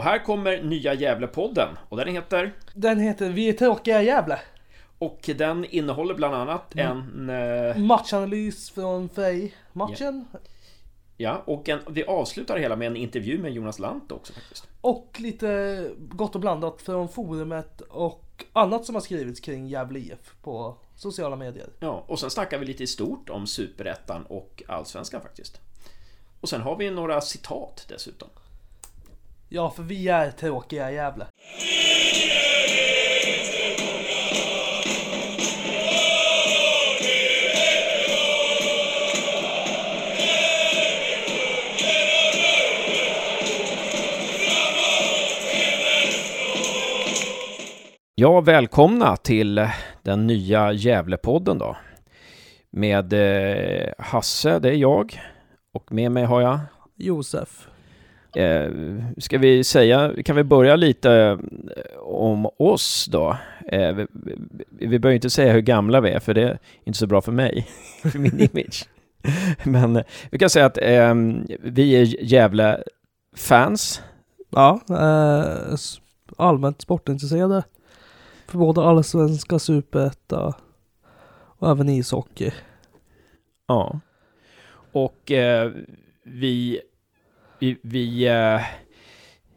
Och 0.00 0.04
här 0.04 0.24
kommer 0.24 0.62
nya 0.62 0.94
Gävlepodden 0.94 1.68
och 1.88 1.96
den 1.96 2.08
heter 2.08 2.52
Den 2.74 2.98
heter 2.98 3.30
Vi 3.30 3.48
är 3.48 3.52
tråkiga 3.52 4.02
Gävle. 4.02 4.38
och 4.98 5.30
den 5.36 5.64
innehåller 5.64 6.14
bland 6.14 6.34
annat 6.34 6.76
en 6.76 7.30
eh, 7.30 7.76
Matchanalys 7.76 8.70
från 8.70 9.08
Frej-matchen. 9.08 10.24
Ja, 11.16 11.42
och 11.46 11.68
en, 11.68 11.80
vi 11.88 12.04
avslutar 12.04 12.58
hela 12.58 12.76
med 12.76 12.86
en 12.86 12.96
intervju 12.96 13.38
med 13.38 13.52
Jonas 13.52 13.78
Lant 13.78 14.12
också 14.12 14.32
faktiskt. 14.32 14.68
Och 14.80 15.16
lite 15.18 15.90
gott 15.98 16.34
och 16.34 16.40
blandat 16.40 16.82
från 16.82 17.08
forumet 17.08 17.80
och 17.80 18.44
annat 18.52 18.84
som 18.84 18.94
har 18.94 19.02
skrivits 19.02 19.40
kring 19.40 19.68
Gävle 19.68 19.98
IF 19.98 20.34
på 20.42 20.76
sociala 20.96 21.36
medier. 21.36 21.68
Ja, 21.80 22.04
och 22.06 22.18
sen 22.20 22.30
snackar 22.30 22.58
vi 22.58 22.66
lite 22.66 22.82
i 22.82 22.86
stort 22.86 23.30
om 23.30 23.46
Superettan 23.46 24.22
och 24.22 24.62
Allsvenskan 24.68 25.20
faktiskt. 25.20 25.60
Och 26.40 26.48
sen 26.48 26.60
har 26.60 26.76
vi 26.76 26.90
några 26.90 27.20
citat 27.20 27.86
dessutom. 27.88 28.28
Ja, 29.52 29.70
för 29.70 29.82
vi 29.82 30.08
är 30.08 30.30
tråkiga 30.30 30.90
i 30.90 30.94
Gävle. 30.94 31.26
Ja, 48.14 48.40
välkomna 48.40 49.16
till 49.16 49.68
den 50.02 50.26
nya 50.26 50.72
Gävlepodden 50.72 51.58
då. 51.58 51.76
Med 52.70 53.12
eh, 53.12 53.92
Hasse, 53.98 54.58
det 54.58 54.68
är 54.68 54.74
jag. 54.74 55.20
Och 55.74 55.92
med 55.92 56.12
mig 56.12 56.24
har 56.24 56.40
jag 56.40 56.60
Josef. 56.96 57.69
Eh, 58.34 58.70
ska 59.18 59.38
vi 59.38 59.64
säga, 59.64 60.12
kan 60.24 60.36
vi 60.36 60.44
börja 60.44 60.76
lite 60.76 61.12
eh, 61.12 61.98
om 62.00 62.48
oss 62.58 63.06
då? 63.10 63.36
Eh, 63.66 63.92
vi, 63.92 64.06
vi, 64.68 64.98
behöver 64.98 65.14
inte 65.14 65.30
säga 65.30 65.52
hur 65.52 65.60
gamla 65.60 66.00
vi 66.00 66.10
är, 66.10 66.20
för 66.20 66.34
det 66.34 66.42
är 66.42 66.58
inte 66.84 66.98
så 66.98 67.06
bra 67.06 67.20
för 67.20 67.32
mig, 67.32 67.66
för 68.02 68.18
min 68.18 68.40
image. 68.40 68.88
Men 69.64 69.96
eh, 69.96 70.02
vi 70.30 70.38
kan 70.38 70.50
säga 70.50 70.66
att 70.66 70.78
eh, 70.78 71.14
vi 71.60 71.92
är 71.92 72.24
Gävle-fans. 72.24 74.02
Ja, 74.50 74.80
eh, 74.88 75.76
allmänt 76.36 76.80
sportintresserade. 76.80 77.62
För 78.46 78.58
både 78.58 78.82
allsvenska, 78.82 79.58
superetta 79.58 80.54
och 81.58 81.70
även 81.70 81.88
ishockey. 81.88 82.50
Ja. 83.66 84.00
Och 84.92 85.30
eh, 85.30 85.72
vi... 86.24 86.80
vi, 87.60 87.76
vi 87.82 88.26
eh, 88.26 88.60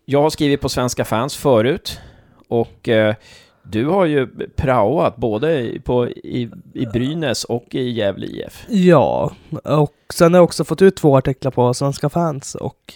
jag 0.05 0.21
har 0.21 0.29
skrivit 0.29 0.61
på 0.61 0.69
Svenska 0.69 1.05
fans 1.05 1.35
förut. 1.35 1.99
Och 2.47 2.89
eh, 2.89 3.15
du 3.63 3.85
har 3.85 4.05
ju 4.05 4.27
praoat 4.55 5.15
både 5.15 5.71
på, 5.83 6.07
i, 6.09 6.49
i 6.73 6.85
Brynäs 6.85 7.43
och 7.43 7.75
i 7.75 7.89
Gävle 7.89 8.25
IF. 8.25 8.65
Ja, 8.69 9.31
och 9.63 9.95
sen 10.13 10.33
har 10.33 10.37
jag 10.37 10.43
också 10.43 10.63
fått 10.63 10.81
ut 10.81 10.95
två 10.95 11.17
artiklar 11.17 11.51
på 11.51 11.73
Svenska 11.73 12.09
fans 12.09 12.55
och 12.55 12.93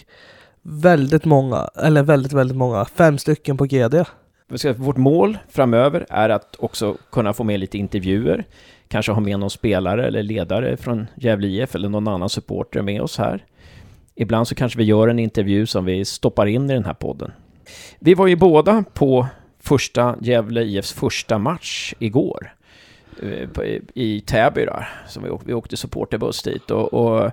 väldigt 0.62 1.24
många, 1.24 1.68
eller 1.76 2.02
väldigt, 2.02 2.32
väldigt 2.32 2.56
många, 2.56 2.84
fem 2.84 3.18
stycken 3.18 3.56
på 3.56 3.64
GD. 3.64 3.94
Vårt 4.76 4.96
mål 4.96 5.38
framöver 5.48 6.06
är 6.08 6.28
att 6.28 6.56
också 6.58 6.96
kunna 7.12 7.32
få 7.32 7.44
med 7.44 7.60
lite 7.60 7.78
intervjuer. 7.78 8.44
Kanske 8.88 9.12
ha 9.12 9.20
med 9.20 9.40
någon 9.40 9.50
spelare 9.50 10.06
eller 10.06 10.22
ledare 10.22 10.76
från 10.76 11.06
Gävle 11.16 11.46
IF 11.46 11.74
eller 11.74 11.88
någon 11.88 12.08
annan 12.08 12.28
supporter 12.28 12.82
med 12.82 13.02
oss 13.02 13.18
här. 13.18 13.44
Ibland 14.20 14.48
så 14.48 14.54
kanske 14.54 14.78
vi 14.78 14.84
gör 14.84 15.08
en 15.08 15.18
intervju 15.18 15.66
som 15.66 15.84
vi 15.84 16.04
stoppar 16.04 16.46
in 16.46 16.70
i 16.70 16.74
den 16.74 16.84
här 16.84 16.94
podden. 16.94 17.32
Vi 17.98 18.14
var 18.14 18.26
ju 18.26 18.36
båda 18.36 18.84
på 18.94 19.26
första 19.60 20.16
Gävle 20.20 20.62
IFs 20.62 20.92
första 20.92 21.38
match 21.38 21.94
igår. 21.98 22.54
Eh, 23.22 23.62
i- 23.64 23.82
I 23.94 24.20
Täby 24.20 24.64
där. 24.64 24.88
Så 25.08 25.20
vi, 25.20 25.30
åkte, 25.30 25.46
vi 25.46 25.54
åkte 25.54 25.76
supporterbuss 25.76 26.42
dit 26.42 26.70
och, 26.70 26.94
och 26.94 27.30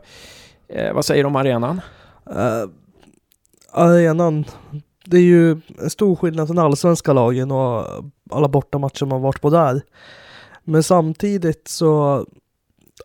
eh, 0.68 0.94
vad 0.94 1.06
säger 1.06 1.24
du 1.24 1.28
om 1.28 1.36
arenan? 1.36 1.82
Uh, 2.30 2.70
arenan, 3.72 4.46
det 5.06 5.18
är 5.18 5.22
ju 5.22 5.52
en 5.82 5.90
stor 5.90 6.16
skillnad 6.16 6.48
från 6.48 6.60
allsvenska 6.60 7.14
lagen 7.14 7.52
och 7.52 7.86
alla 8.32 8.48
bortamatcher 8.48 9.06
man 9.06 9.22
varit 9.22 9.42
på 9.42 9.50
där. 9.50 9.82
Men 10.64 10.84
samtidigt 10.84 11.68
så 11.68 12.26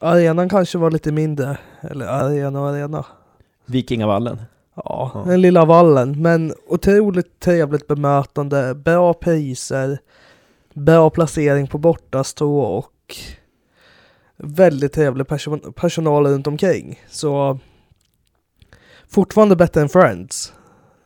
arenan 0.01 0.49
kanske 0.49 0.79
var 0.79 0.91
lite 0.91 1.13
mindre, 1.13 1.59
eller 1.91 2.07
arena 2.07 2.61
och 2.61 2.69
arena. 2.69 3.07
Vikingavallen. 3.71 4.43
Ja, 4.75 5.11
Ja. 5.15 5.25
den 5.27 5.41
lilla 5.43 5.65
vallen. 5.65 6.23
Men 6.23 6.55
otroligt 6.69 7.41
trevligt 7.41 7.87
bemötande, 7.87 8.75
bra 8.75 9.15
priser, 9.15 9.99
bra 10.75 11.11
placering 11.11 11.67
på 11.67 11.79
bortastå 11.79 12.59
och 12.61 13.17
väldigt 14.37 14.93
trevlig 14.93 15.27
person- 15.27 15.73
personal 15.77 16.27
runt 16.27 16.47
omkring. 16.47 17.01
Så 17.09 17.59
fortfarande 19.09 19.57
bättre 19.57 19.81
än 19.81 19.89
Friends. 19.89 20.53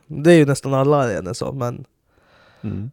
Det 0.07 0.31
är 0.33 0.37
ju 0.37 0.45
nästan 0.45 0.73
alla 0.73 0.97
arenor 0.97 1.33
så, 1.33 1.51
men 1.51 1.85
Mm. 2.61 2.91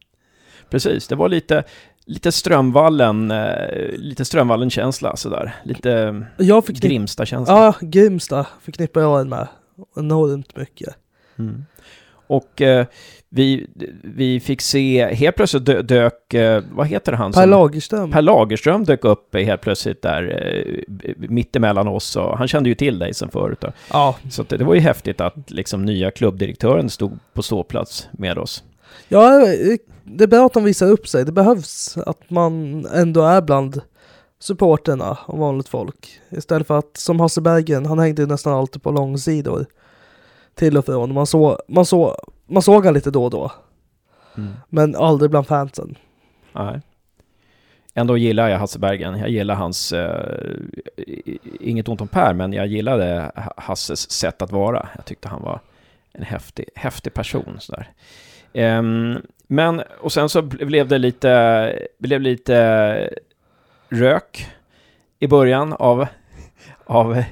Precis, 0.71 1.09
det 1.09 1.15
var 1.15 1.29
lite, 1.29 1.65
lite 2.07 2.33
Strömvallen, 2.33 3.31
eh, 3.31 3.89
lite 3.97 4.25
Strömvallen-känsla 4.25 5.17
sådär. 5.17 5.55
Lite 5.65 6.23
jag. 6.39 6.65
Grimsta-känsla. 6.67 7.55
Ja, 7.55 7.75
Grimsta 7.81 8.47
förknippar 8.61 9.01
jag 9.01 9.21
den 9.21 9.29
med 9.29 9.49
enormt 9.97 10.57
mycket. 10.57 10.95
Mm. 11.39 11.65
Och 12.27 12.63
eh, 12.63 12.87
vi, 13.29 13.67
vi 14.03 14.41
fick 14.41 14.61
se, 14.61 15.15
helt 15.15 15.37
plötsligt 15.37 15.65
dö, 15.65 15.83
dök, 15.83 16.35
eh, 16.35 16.63
vad 16.73 16.87
heter 16.87 17.13
han? 17.13 17.33
Per 17.33 17.47
Lagerström. 17.47 18.11
per 18.11 18.23
Lagerström 18.23 18.85
dök 18.85 19.05
upp 19.05 19.35
helt 19.35 19.61
plötsligt 19.61 20.03
där 20.03 20.47
eh, 21.05 21.15
mitt 21.17 21.57
emellan 21.57 21.89
oss 21.89 22.17
och 22.17 22.39
han 22.39 22.49
kände 22.49 22.69
ju 22.69 22.75
till 22.75 22.99
dig 22.99 23.15
sen 23.15 23.31
förut. 23.31 23.61
Då. 23.61 23.73
Ja, 23.91 24.17
Så 24.31 24.43
det, 24.43 24.57
det 24.57 24.65
var 24.65 24.75
ju 24.75 24.81
häftigt 24.81 25.21
att 25.21 25.51
liksom 25.51 25.85
nya 25.85 26.11
klubbdirektören 26.11 26.91
stod 26.91 27.19
på 27.33 27.43
ståplats 27.43 28.09
med 28.13 28.39
oss. 28.39 28.65
Ja, 29.09 29.47
det 30.05 30.25
är 30.25 30.29
bra 30.29 30.47
att 30.47 30.53
de 30.53 30.65
visar 30.65 30.87
upp 30.87 31.09
sig. 31.09 31.25
Det 31.25 31.33
behövs 31.33 31.99
att 32.07 32.31
man 32.31 32.87
ändå 32.95 33.23
är 33.23 33.41
bland 33.43 33.81
supporterna 34.43 35.19
och 35.27 35.39
vanligt 35.39 35.69
folk. 35.69 36.21
Istället 36.31 36.67
för 36.67 36.79
att, 36.79 36.97
som 36.97 37.21
Hasse 37.21 37.41
Bergen, 37.41 37.87
han 37.87 37.99
hängde 37.99 38.23
ju 38.23 38.29
nästan 38.29 38.53
alltid 38.53 38.83
på 38.83 38.91
långsidor. 38.91 39.67
Till 40.55 40.77
och 40.77 40.85
från. 40.85 41.15
Man, 41.15 41.27
så, 41.27 41.59
man, 41.69 41.87
så, 41.87 42.17
man 42.47 42.63
såg 42.63 42.85
han 42.85 42.95
lite 42.95 43.11
då 43.11 43.25
och 43.25 43.31
då. 43.31 43.53
Men 44.69 44.97
aldrig 44.97 45.31
bland 45.31 45.47
fansen. 45.47 45.95
Nej. 46.53 46.81
Ändå 47.95 48.17
gillar 48.17 48.49
jag 48.49 48.59
Hasse 48.59 48.79
Bergen. 48.79 49.19
Jag 49.19 49.29
gillar 49.29 49.55
hans, 49.55 49.93
eh, 49.93 50.57
inget 51.61 51.89
ont 51.89 52.01
om 52.01 52.09
Per, 52.09 52.35
men 52.35 52.53
jag 52.53 52.67
gillade 52.67 53.33
Ha- 53.37 53.55
Hasses 53.57 54.11
sätt 54.11 54.43
att 54.43 54.53
vara. 54.53 54.89
Jag 54.97 55.05
tyckte 55.05 55.29
han 55.29 55.43
var 55.43 55.61
en 56.13 56.25
häftig, 56.25 56.69
häftig 56.75 57.15
person. 57.15 57.57
Sådär. 57.61 57.91
Ehm, 58.53 59.19
men, 59.47 59.83
och 60.01 60.13
sen 60.13 60.29
så 60.29 60.43
blev 60.43 60.89
det 60.89 60.99
lite, 60.99 61.89
blev 61.99 62.21
lite 62.21 63.11
rök 63.93 64.47
i 65.19 65.27
början 65.27 65.73
av, 65.73 66.07
av 66.85 67.23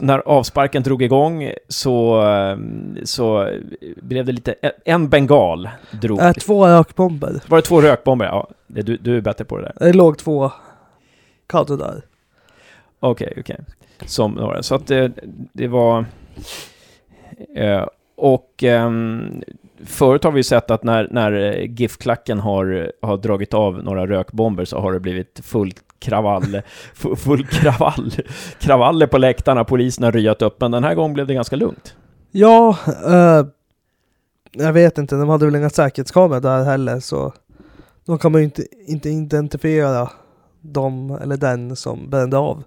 när 0.00 0.18
avsparken 0.18 0.82
drog 0.82 1.02
igång 1.02 1.52
så, 1.68 2.20
ehm, 2.20 2.98
så 3.04 3.50
blev 3.96 4.24
det 4.24 4.32
lite, 4.32 4.54
en 4.84 5.08
bengal 5.08 5.68
drog. 5.90 6.20
Äh, 6.20 6.32
två 6.32 6.66
rökbomber. 6.66 7.42
Var 7.48 7.58
det 7.58 7.62
två 7.62 7.80
rökbomber? 7.80 8.26
Ja, 8.26 8.48
du, 8.66 8.82
du 8.96 9.16
är 9.16 9.20
bättre 9.20 9.44
på 9.44 9.56
det 9.56 9.62
där. 9.62 9.86
Det 9.86 9.92
låg 9.92 10.18
två 10.18 10.50
kadder 11.46 11.76
där. 11.76 12.02
Okej, 13.00 13.34
okej. 13.40 13.60
Som 14.06 14.32
några. 14.32 14.62
Så 14.62 14.74
att 14.74 14.86
det, 14.86 15.12
det 15.52 15.68
var... 15.68 16.04
Eh, 17.56 17.86
och 18.16 18.62
ehm, 18.62 19.42
förut 19.84 20.24
har 20.24 20.32
vi 20.32 20.42
sett 20.42 20.70
att 20.70 20.84
när, 20.84 21.08
när 21.10 21.32
eh, 21.32 21.70
GIF-klacken 21.70 22.38
har, 22.38 22.92
har 23.02 23.16
dragit 23.16 23.54
av 23.54 23.84
några 23.84 24.06
rökbomber 24.06 24.64
så 24.64 24.78
har 24.78 24.92
det 24.92 25.00
blivit 25.00 25.40
full 25.44 25.72
kravall, 25.98 26.62
full 27.16 27.46
kravall, 27.46 28.12
kravaller 28.58 29.06
på 29.06 29.18
läktarna, 29.18 29.64
polisen 29.64 30.04
har 30.04 30.12
ryat 30.12 30.42
upp, 30.42 30.60
men 30.60 30.70
den 30.70 30.84
här 30.84 30.94
gången 30.94 31.14
blev 31.14 31.26
det 31.26 31.34
ganska 31.34 31.56
lugnt. 31.56 31.96
Ja, 32.30 32.76
eh, 33.06 33.46
jag 34.52 34.72
vet 34.72 34.98
inte. 34.98 35.16
De 35.16 35.28
hade 35.28 35.44
väl 35.44 35.56
inga 35.56 35.70
säkerhetskameror 35.70 36.40
där 36.40 36.64
heller 36.64 37.00
så 37.00 37.32
då 38.04 38.18
kan 38.18 38.32
man 38.32 38.40
ju 38.40 38.44
inte, 38.44 38.66
inte 38.86 39.10
identifiera 39.10 40.10
dem 40.60 41.18
eller 41.22 41.36
den 41.36 41.76
som 41.76 42.10
brände 42.10 42.38
av. 42.38 42.62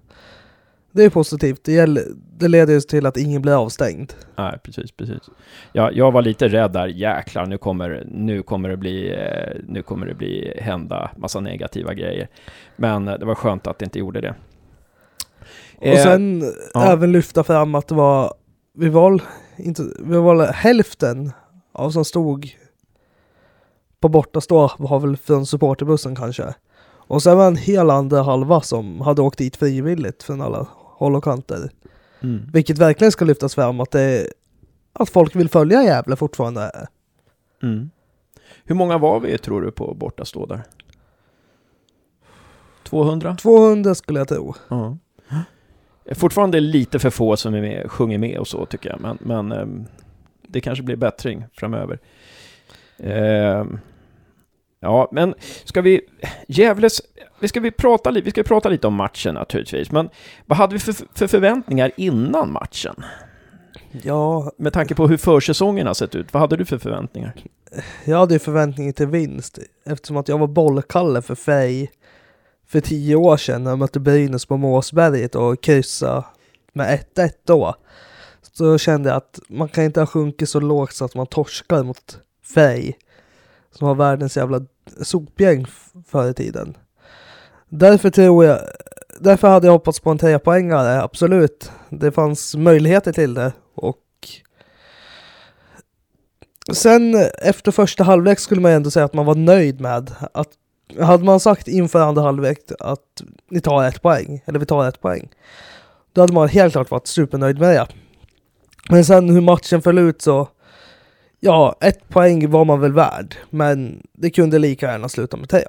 Det 0.92 1.04
är 1.04 1.10
positivt. 1.10 1.64
Det, 1.64 1.72
gäller, 1.72 2.04
det 2.38 2.48
leder 2.48 2.74
ju 2.74 2.80
till 2.80 3.06
att 3.06 3.16
ingen 3.16 3.42
blir 3.42 3.62
avstängd. 3.62 4.12
Nej, 4.36 4.58
precis, 4.62 4.92
precis. 4.92 5.30
Ja, 5.72 5.90
jag 5.92 6.12
var 6.12 6.22
lite 6.22 6.48
rädd 6.48 6.72
där, 6.72 6.86
jäklar, 6.86 7.46
nu 7.46 7.58
kommer, 7.58 8.04
nu 8.10 8.42
kommer 8.42 8.68
det 8.68 8.76
bli, 8.76 9.10
eh, 9.10 9.60
nu 9.68 9.82
kommer 9.82 10.06
det 10.06 10.14
bli, 10.14 10.54
hända 10.60 11.10
massa 11.16 11.40
negativa 11.40 11.94
grejer. 11.94 12.28
Men 12.76 13.08
eh, 13.08 13.18
det 13.18 13.24
var 13.24 13.34
skönt 13.34 13.66
att 13.66 13.78
det 13.78 13.84
inte 13.84 13.98
gjorde 13.98 14.20
det. 14.20 14.34
Och 15.78 15.86
Eh, 15.86 16.02
sen 16.02 16.42
ja. 16.74 16.92
även 16.92 17.12
lyfta 17.12 17.44
fram 17.44 17.74
att 17.74 17.88
det 17.88 17.94
var, 17.94 18.34
vi 18.74 18.88
var 18.88 19.22
inte, 19.56 19.82
vi 19.98 20.16
var 20.16 20.52
hälften 20.52 21.32
ja, 21.74 21.90
som 21.90 22.04
stod 22.04 22.48
på 24.00 24.08
bortastå 24.08 24.70
var 24.78 25.00
väl 25.00 25.16
från 25.16 25.46
supporterbussen 25.46 26.16
kanske. 26.16 26.54
Och 27.10 27.22
sen 27.22 27.36
var 27.36 27.46
en 27.46 27.56
hel 27.56 27.90
andra 27.90 28.22
halva 28.22 28.60
som 28.60 29.00
hade 29.00 29.22
åkt 29.22 29.38
dit 29.38 29.56
frivilligt 29.56 30.22
från 30.22 30.40
alla 30.40 30.66
håll 31.00 31.16
och 31.16 31.24
kanter. 31.24 31.70
Mm. 32.20 32.50
Vilket 32.52 32.78
verkligen 32.78 33.12
ska 33.12 33.24
lyftas 33.24 33.54
fram 33.54 33.80
att 33.80 33.90
det 33.90 34.32
att 34.92 35.10
folk 35.10 35.36
vill 35.36 35.48
följa 35.48 35.82
Gävle 35.82 36.16
fortfarande. 36.16 36.86
Mm. 37.62 37.90
Hur 38.64 38.74
många 38.74 38.98
var 38.98 39.20
vi 39.20 39.38
tror 39.38 39.62
du 39.62 39.70
på 39.70 39.94
bortastå 39.94 40.46
där? 40.46 40.62
200? 42.82 43.36
200 43.36 43.94
skulle 43.94 44.18
jag 44.18 44.28
tro. 44.28 44.54
Ja. 44.68 44.96
Fortfarande 46.14 46.60
lite 46.60 46.98
för 46.98 47.10
få 47.10 47.36
som 47.36 47.54
är 47.54 47.60
med, 47.60 47.90
sjunger 47.90 48.18
med 48.18 48.38
och 48.38 48.48
så 48.48 48.66
tycker 48.66 48.90
jag, 48.90 49.00
men, 49.00 49.18
men 49.20 49.52
ehm, 49.52 49.86
det 50.46 50.60
kanske 50.60 50.84
blir 50.84 50.96
bättring 50.96 51.44
framöver. 51.52 51.98
Ehm, 52.98 53.78
ja, 54.80 55.08
men 55.12 55.34
ska 55.64 55.80
vi... 55.80 56.00
Gävles... 56.48 57.02
Vi 57.40 57.48
ska, 57.48 57.60
vi, 57.60 57.70
prata, 57.70 58.10
vi 58.10 58.30
ska 58.30 58.42
prata 58.42 58.68
lite 58.68 58.86
om 58.86 58.94
matchen 58.94 59.34
naturligtvis, 59.34 59.90
men 59.90 60.10
vad 60.46 60.58
hade 60.58 60.72
vi 60.72 60.78
för, 60.78 60.94
för 61.14 61.26
förväntningar 61.26 61.92
innan 61.96 62.52
matchen? 62.52 62.94
Ja, 64.02 64.52
Med 64.56 64.72
tanke 64.72 64.94
på 64.94 65.08
hur 65.08 65.16
försäsongen 65.16 65.86
har 65.86 65.94
sett 65.94 66.14
ut, 66.14 66.32
vad 66.32 66.40
hade 66.40 66.56
du 66.56 66.64
för 66.64 66.78
förväntningar? 66.78 67.34
jag 68.04 68.18
hade 68.18 68.34
ju 68.34 68.38
förväntningar 68.38 68.92
till 68.92 69.06
vinst 69.06 69.58
eftersom 69.84 70.16
att 70.16 70.28
jag 70.28 70.38
var 70.38 70.46
bollkalle 70.46 71.22
för 71.22 71.34
Frej 71.34 71.90
för 72.66 72.80
tio 72.80 73.16
år 73.16 73.36
sedan 73.36 73.64
när 73.64 73.70
jag 73.70 73.78
mötte 73.78 74.00
Brynäs 74.00 74.46
på 74.46 74.56
Måsberget 74.56 75.34
och 75.34 75.62
kryssa 75.62 76.24
med 76.72 77.04
1-1 77.14 77.30
då. 77.44 77.74
Så 78.52 78.78
kände 78.78 79.08
jag 79.08 79.16
att 79.16 79.40
man 79.48 79.68
kan 79.68 79.84
inte 79.84 80.00
ha 80.00 80.06
sjunkit 80.06 80.48
så 80.48 80.60
lågt 80.60 80.94
så 80.94 81.04
att 81.04 81.14
man 81.14 81.26
torskar 81.26 81.82
mot 81.82 82.18
Frej 82.42 82.98
som 83.74 83.86
har 83.86 83.94
världens 83.94 84.36
jävla 84.36 84.60
sopgäng 85.02 85.66
förr 86.06 86.30
i 86.30 86.34
tiden. 86.34 86.76
Därför 87.68 88.10
tror 88.10 88.44
jag, 88.44 88.58
därför 89.20 89.48
hade 89.48 89.66
jag 89.66 89.72
hoppats 89.72 90.00
på 90.00 90.10
en 90.10 90.18
trepoängare, 90.18 91.02
absolut. 91.02 91.70
Det 91.88 92.12
fanns 92.12 92.56
möjligheter 92.56 93.12
till 93.12 93.34
det 93.34 93.52
och 93.74 93.96
Sen 96.72 97.14
efter 97.38 97.72
första 97.72 98.04
halvlek 98.04 98.38
skulle 98.38 98.60
man 98.60 98.70
ändå 98.70 98.90
säga 98.90 99.04
att 99.04 99.14
man 99.14 99.26
var 99.26 99.34
nöjd 99.34 99.80
med 99.80 100.10
att 100.32 100.48
hade 101.00 101.24
man 101.24 101.40
sagt 101.40 101.68
inför 101.68 102.00
andra 102.00 102.22
halvlek 102.22 102.58
att 102.80 103.22
ni 103.50 103.60
tar 103.60 103.84
ett 103.84 104.02
poäng, 104.02 104.42
eller 104.44 104.58
vi 104.58 104.66
tar 104.66 104.88
ett 104.88 105.00
poäng, 105.00 105.28
då 106.12 106.20
hade 106.20 106.32
man 106.32 106.48
helt 106.48 106.72
klart 106.72 106.90
varit 106.90 107.06
supernöjd 107.06 107.58
med 107.58 107.68
det. 107.68 107.86
Men 108.90 109.04
sen 109.04 109.30
hur 109.30 109.40
matchen 109.40 109.82
föll 109.82 109.98
ut 109.98 110.22
så, 110.22 110.48
ja, 111.40 111.76
ett 111.80 112.08
poäng 112.08 112.50
var 112.50 112.64
man 112.64 112.80
väl 112.80 112.92
värd, 112.92 113.36
men 113.50 114.02
det 114.12 114.30
kunde 114.30 114.58
lika 114.58 114.86
gärna 114.86 115.08
sluta 115.08 115.36
med 115.36 115.48
tre. 115.48 115.64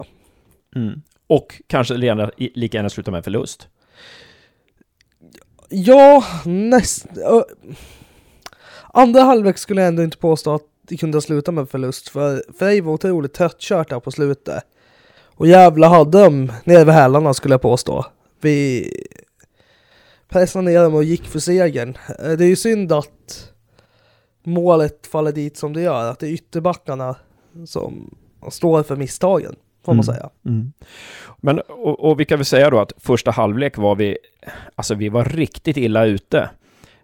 Mm. 0.75 1.01
Och 1.27 1.61
kanske 1.67 1.93
lika 2.37 2.77
gärna 2.77 2.89
sluta 2.89 3.11
med 3.11 3.23
förlust. 3.23 3.67
Ja, 5.69 6.23
näst... 6.45 7.07
andra 8.93 9.21
halvlek 9.21 9.57
skulle 9.57 9.81
jag 9.81 9.87
ändå 9.87 10.03
inte 10.03 10.17
påstå 10.17 10.55
att 10.55 10.65
det 10.87 10.97
kunde 10.97 11.15
ha 11.15 11.21
slutat 11.21 11.53
med 11.53 11.69
förlust, 11.69 12.09
för 12.09 12.43
Frej 12.59 12.81
var 12.81 12.93
otroligt 12.93 13.33
tröttkört 13.33 13.89
där 13.89 13.99
på 13.99 14.11
slutet. 14.11 14.63
Och 15.23 15.47
jävla 15.47 15.87
hade 15.87 16.23
de 16.23 16.51
nere 16.63 16.83
vid 16.83 16.93
hälarna 16.93 17.33
skulle 17.33 17.53
jag 17.53 17.61
påstå. 17.61 18.05
Vi 18.41 18.91
pressade 20.29 20.65
ner 20.65 20.83
dem 20.83 20.95
och 20.95 21.03
gick 21.03 21.27
för 21.27 21.39
segern. 21.39 21.97
Det 22.19 22.45
är 22.45 22.49
ju 22.49 22.55
synd 22.55 22.91
att 22.91 23.50
målet 24.43 25.07
faller 25.07 25.31
dit 25.31 25.57
som 25.57 25.73
det 25.73 25.81
gör, 25.81 26.11
att 26.11 26.19
det 26.19 26.27
är 26.27 26.31
ytterbackarna 26.31 27.15
som 27.65 28.15
står 28.49 28.83
för 28.83 28.95
misstagen, 28.95 29.55
får 29.85 29.93
man 29.93 30.03
Mm. 30.05 30.15
säga. 30.15 30.29
Men, 31.37 31.59
och, 31.59 31.99
och 31.99 32.19
vi 32.19 32.25
kan 32.25 32.37
väl 32.37 32.45
säga 32.45 32.69
då 32.69 32.79
att 32.79 32.93
första 32.97 33.31
halvlek 33.31 33.77
var 33.77 33.95
vi, 33.95 34.17
alltså 34.75 34.95
vi 34.95 35.09
var 35.09 35.25
riktigt 35.25 35.77
illa 35.77 36.05
ute 36.05 36.49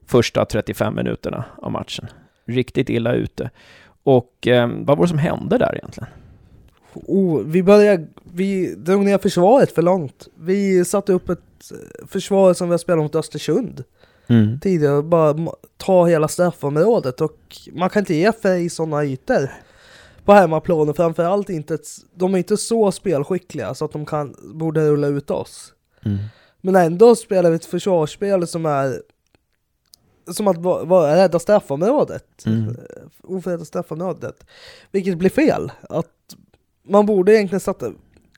första 0.06 0.46
35 0.46 0.96
minuterna 0.96 1.46
av 1.58 1.72
matchen. 1.72 2.08
Riktigt 2.46 2.90
illa 2.90 3.14
ute. 3.14 3.50
Och 4.04 4.48
eh, 4.48 4.70
vad 4.76 4.98
var 4.98 5.06
det 5.06 5.10
som 5.10 5.18
hände 5.18 5.58
där 5.58 5.76
egentligen? 5.76 6.10
Oh, 6.94 7.42
vi 7.42 7.64
började, 7.64 8.08
vi 8.34 8.76
drog 8.76 9.06
ner 9.06 9.18
försvaret 9.18 9.72
för 9.72 9.82
långt. 9.82 10.28
Vi 10.36 10.86
satte 10.86 11.14
upp 11.14 11.30
ett 11.30 11.40
eh, 11.72 12.08
försvar 12.08 12.54
som 12.54 12.70
vi 12.70 12.74
har 12.74 12.78
spelat 12.78 13.04
mot 13.04 13.16
Östersund 13.16 13.84
tidigare, 14.62 15.04
bara 15.04 15.52
ta 15.78 16.06
hela 16.06 16.28
straffområdet 16.28 17.22
och 17.22 17.38
man 17.72 17.90
kan 17.90 18.00
inte 18.00 18.16
ge 18.16 18.32
Frej 18.32 18.70
sådana 18.70 19.06
ytor 19.06 19.52
på 20.26 20.34
hemmaplan 20.34 20.90
och 20.90 20.96
framförallt 20.96 21.50
inte, 21.50 21.78
de 22.16 22.34
är 22.34 22.38
inte 22.38 22.58
så 22.58 22.92
spelskickliga 22.92 23.74
så 23.74 23.86
att 23.86 23.92
de 23.92 24.06
kan, 24.06 24.36
borde 24.54 24.90
rulla 24.90 25.08
ut 25.08 25.32
oss. 25.32 25.74
Mm. 26.06 26.18
Men 26.62 26.76
ändå 26.76 27.16
spelar 27.16 27.50
vi 27.50 27.56
ett 27.56 27.66
försvarsspel 27.66 28.48
som 28.48 28.66
är 28.66 29.02
som 30.34 30.48
att 30.48 30.58
vara 30.58 30.84
va, 30.84 31.16
rädda 31.16 31.40
straffområdet. 31.40 32.46
Mm. 32.46 32.70
Eh, 32.70 32.76
Ofredda 33.24 33.66
straffområdet. 33.66 34.46
Vilket 34.92 35.18
blir 35.18 35.30
fel. 35.30 35.72
Att 35.90 36.36
man 36.84 37.06
borde 37.06 37.36
egentligen 37.36 37.60
sätta... 37.60 37.92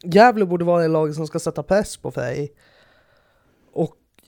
Gävle 0.04 0.46
borde 0.46 0.66
vara 0.66 0.82
det 0.82 0.88
laget 0.88 1.16
som 1.16 1.28
ska 1.28 1.40
sätta 1.40 1.64
press 1.64 1.98
på 1.98 2.12
Frej. 2.12 2.54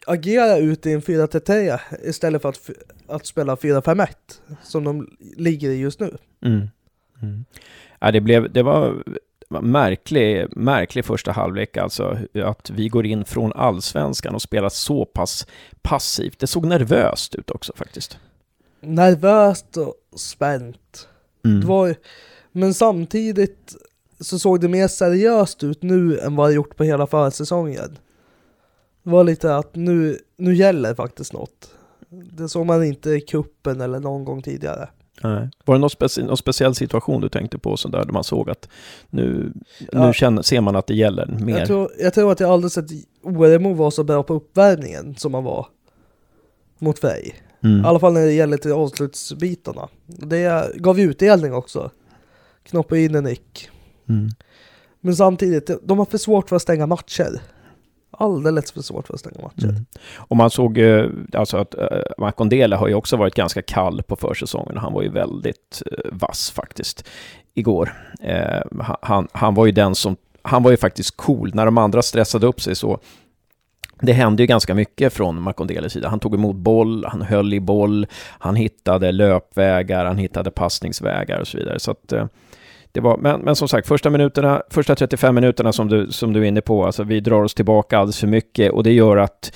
Agera 0.07 0.57
ut 0.57 0.85
i 0.85 0.91
en 0.91 1.01
4-3 1.01 1.79
istället 2.03 2.41
för 2.41 2.49
att, 2.49 2.69
att 3.07 3.25
spela 3.25 3.55
4-5-1. 3.55 4.07
Som 4.63 4.83
de 4.83 5.17
ligger 5.37 5.69
i 5.69 5.77
just 5.77 5.99
nu. 5.99 6.17
Mm. 6.45 6.67
Mm. 7.21 7.45
Ja, 7.99 8.11
det, 8.11 8.21
blev, 8.21 8.51
det 8.51 8.63
var 8.63 9.03
märklig, 9.61 10.57
märklig 10.57 11.05
första 11.05 11.31
halvlek 11.31 11.77
alltså. 11.77 12.17
Att 12.43 12.69
vi 12.69 12.87
går 12.87 13.05
in 13.05 13.25
från 13.25 13.53
allsvenskan 13.53 14.35
och 14.35 14.41
spelar 14.41 14.69
så 14.69 15.05
pass 15.05 15.47
passivt. 15.81 16.39
Det 16.39 16.47
såg 16.47 16.65
nervöst 16.65 17.35
ut 17.35 17.51
också 17.51 17.73
faktiskt. 17.75 18.17
Nervöst 18.79 19.77
och 19.77 19.95
spänt. 20.19 21.07
Mm. 21.45 21.61
Det 21.61 21.67
var, 21.67 21.95
men 22.51 22.73
samtidigt 22.73 23.75
så 24.19 24.39
såg 24.39 24.61
det 24.61 24.67
mer 24.67 24.87
seriöst 24.87 25.63
ut 25.63 25.81
nu 25.81 26.19
än 26.19 26.35
vad 26.35 26.49
det 26.49 26.53
gjort 26.53 26.75
på 26.75 26.83
hela 26.83 27.07
försäsongen. 27.07 27.97
Det 29.03 29.09
var 29.09 29.23
lite 29.23 29.55
att 29.55 29.75
nu, 29.75 30.17
nu 30.37 30.55
gäller 30.55 30.95
faktiskt 30.95 31.33
något. 31.33 31.73
Det 32.09 32.49
såg 32.49 32.65
man 32.65 32.83
inte 32.83 33.09
i 33.09 33.21
kuppen 33.21 33.81
eller 33.81 33.99
någon 33.99 34.25
gång 34.25 34.41
tidigare. 34.41 34.89
Nej. 35.23 35.49
Var 35.65 35.75
det 35.75 35.79
någon, 35.81 35.89
speci 35.89 36.23
någon 36.23 36.37
speciell 36.37 36.75
situation 36.75 37.21
du 37.21 37.29
tänkte 37.29 37.57
på 37.57 37.77
så 37.77 37.87
där, 37.87 38.05
man 38.05 38.23
såg 38.23 38.49
att 38.49 38.69
nu, 39.09 39.53
Ja. 39.91 40.07
nu 40.07 40.13
känner, 40.13 40.41
ser 40.41 40.61
man 40.61 40.75
att 40.75 40.87
det 40.87 40.95
gäller 40.95 41.25
mer? 41.25 41.57
Jag 41.59 41.67
tror, 41.67 41.91
jag 41.99 42.13
tror 42.13 42.31
att 42.31 42.39
jag 42.39 42.49
aldrig 42.49 42.71
sett 42.71 42.85
ORMO 43.23 43.73
vara 43.73 43.91
så 43.91 44.03
bra 44.03 44.23
på 44.23 44.33
uppvärmningen 44.33 45.15
som 45.15 45.31
man 45.31 45.43
var 45.43 45.67
mot 46.79 46.99
Frej. 46.99 47.35
Mm. 47.63 47.81
I 47.85 47.87
alla 47.87 47.99
fall 47.99 48.13
när 48.13 48.25
det 48.25 48.31
gäller 48.31 48.57
till 48.57 48.71
avslutsbitarna. 48.71 49.89
Det 50.05 50.71
gav 50.75 50.99
ju 50.99 51.09
utdelning 51.09 51.53
också. 51.53 51.91
Knoppa 52.63 52.97
in 52.97 53.15
en 53.15 53.23
nick. 53.23 53.69
Mm. 54.09 54.29
Men 55.01 55.15
samtidigt, 55.15 55.69
de 55.83 55.99
har 55.99 56.05
för 56.05 56.17
svårt 56.17 56.49
för 56.49 56.55
att 56.55 56.61
stänga 56.61 56.87
matcher. 56.87 57.41
Alldeles 58.11 58.71
för 58.71 58.81
svårt 58.81 59.07
för 59.07 59.13
att 59.13 59.19
stänga 59.19 59.41
matcher. 59.41 59.69
Mm. 59.69 59.85
Och 60.17 60.37
man 60.37 60.49
såg 60.49 60.77
eh, 60.77 61.05
alltså 61.33 61.57
att 61.57 61.73
eh, 61.73 61.81
uh, 61.81 62.01
Makondele 62.17 62.75
har 62.75 62.87
ju 62.87 62.93
också 62.93 63.17
varit 63.17 63.35
ganska 63.35 63.61
kall 63.61 64.03
på 64.03 64.15
försäsongen. 64.15 64.77
Han 64.77 64.93
var 64.93 65.01
ju 65.01 65.09
väldigt 65.09 65.81
eh, 65.91 65.97
vass 66.11 66.51
faktiskt 66.51 67.07
igår. 67.53 67.93
Han- 69.01 69.27
han, 69.31 69.55
var 69.55 69.65
ju 69.65 69.71
den 69.71 69.95
som, 69.95 70.15
han 70.41 70.63
var 70.63 70.71
ju 70.71 70.77
faktiskt 70.77 71.17
cool 71.17 71.51
när 71.53 71.65
de 71.65 71.77
andra 71.77 72.01
stressade 72.01 72.47
upp 72.47 72.61
sig 72.61 72.75
så. 72.75 72.99
Det 74.01 74.13
hände 74.13 74.43
ju 74.43 74.47
ganska 74.47 74.75
mycket 74.75 75.13
från 75.13 75.41
Makondeles 75.41 75.93
sida. 75.93 76.09
Han 76.09 76.19
tog 76.19 76.35
emot 76.35 76.55
boll, 76.55 77.05
han 77.05 77.21
höll 77.21 77.53
i 77.53 77.59
boll, 77.59 78.07
han 78.39 78.55
hittade 78.55 79.11
löpvägar, 79.11 80.05
han 80.05 80.17
hittade 80.17 80.51
passningsvägar 80.51 81.39
och 81.39 81.47
så 81.47 81.57
vidare. 81.57 81.79
Så 81.79 81.91
att, 81.91 82.13
det 82.91 82.99
var, 82.99 83.17
men, 83.17 83.41
men 83.41 83.55
som 83.55 83.67
sagt, 83.67 83.87
första, 83.87 84.09
minuterna, 84.09 84.61
första 84.69 84.95
35 84.95 85.35
minuterna 85.35 85.73
som 85.73 85.87
du, 85.87 86.11
som 86.11 86.33
du 86.33 86.39
är 86.39 86.45
inne 86.45 86.61
på, 86.61 86.85
alltså 86.85 87.03
vi 87.03 87.19
drar 87.19 87.43
oss 87.43 87.53
tillbaka 87.53 87.97
alldeles 87.97 88.19
för 88.19 88.27
mycket 88.27 88.71
och 88.71 88.83
det 88.83 88.91
gör 88.91 89.17
att 89.17 89.51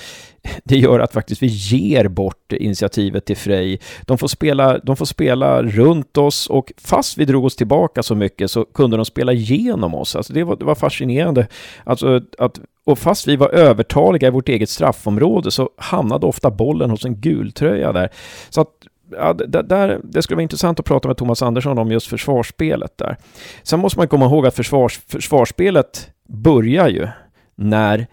det 0.63 0.77
gör 0.77 0.99
att 0.99 1.13
faktiskt 1.13 1.43
vi 1.43 1.47
ger 1.47 2.07
bort 2.07 2.53
initiativet 2.53 3.25
till 3.25 3.37
Frej. 3.37 3.79
De 4.01 4.17
får, 4.17 4.27
spela, 4.27 4.77
de 4.77 4.95
får 4.95 5.05
spela 5.05 5.63
runt 5.63 6.17
oss 6.17 6.47
och 6.47 6.73
fast 6.77 7.17
vi 7.17 7.25
drog 7.25 7.45
oss 7.45 7.55
tillbaka 7.55 8.03
så 8.03 8.15
mycket 8.15 8.51
så 8.51 8.65
kunde 8.65 8.97
de 8.97 9.05
spela 9.05 9.33
igenom 9.33 9.95
oss. 9.95 10.15
Alltså 10.15 10.33
det, 10.33 10.43
var, 10.43 10.55
det 10.55 10.65
var 10.65 10.75
fascinerande. 10.75 11.47
Alltså 11.83 12.21
att, 12.37 12.59
och 12.85 12.99
fast 12.99 13.27
vi 13.27 13.35
var 13.35 13.49
övertaliga 13.49 14.27
i 14.27 14.31
vårt 14.31 14.49
eget 14.49 14.69
straffområde 14.69 15.51
så 15.51 15.69
hamnade 15.77 16.25
ofta 16.25 16.51
bollen 16.51 16.89
hos 16.89 17.05
en 17.05 17.15
gultröja 17.15 17.93
där. 17.93 18.09
Så 18.49 18.61
att 18.61 18.69
Ja, 19.11 19.33
det, 19.33 19.61
där, 19.61 19.99
det 20.03 20.21
skulle 20.21 20.35
vara 20.35 20.43
intressant 20.43 20.79
att 20.79 20.85
prata 20.85 21.07
med 21.07 21.17
Thomas 21.17 21.41
Andersson 21.41 21.77
om 21.77 21.91
just 21.91 22.07
försvarsspelet 22.07 22.97
där. 22.97 23.17
Sen 23.63 23.79
måste 23.79 23.99
man 23.99 24.07
komma 24.07 24.25
ihåg 24.25 24.45
att 24.45 24.55
försvars, 24.55 24.99
försvarsspelet 25.07 26.11
börjar 26.27 26.89
ju 26.89 27.07
när 27.55 28.07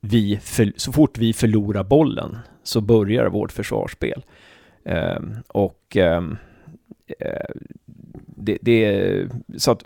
vi, 0.00 0.38
för, 0.42 0.72
så 0.76 0.92
fort 0.92 1.18
vi 1.18 1.32
förlorar 1.32 1.84
bollen 1.84 2.38
så 2.62 2.80
börjar 2.80 3.26
vårt 3.26 3.52
försvarsspel. 3.52 4.24
Eh, 4.84 5.18
och 5.48 5.96
ehm, 5.96 6.36
eh, 7.20 7.54
det, 8.26 8.58
det, 8.60 9.28
så 9.56 9.70
att, 9.70 9.84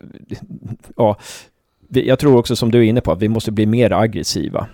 ja, 0.96 1.16
jag 1.88 2.18
tror 2.18 2.36
också 2.36 2.56
som 2.56 2.70
du 2.70 2.78
är 2.78 2.82
inne 2.82 3.00
på 3.00 3.12
att 3.12 3.22
vi 3.22 3.28
måste 3.28 3.52
bli 3.52 3.66
mer 3.66 3.92
aggressiva. 3.92 4.66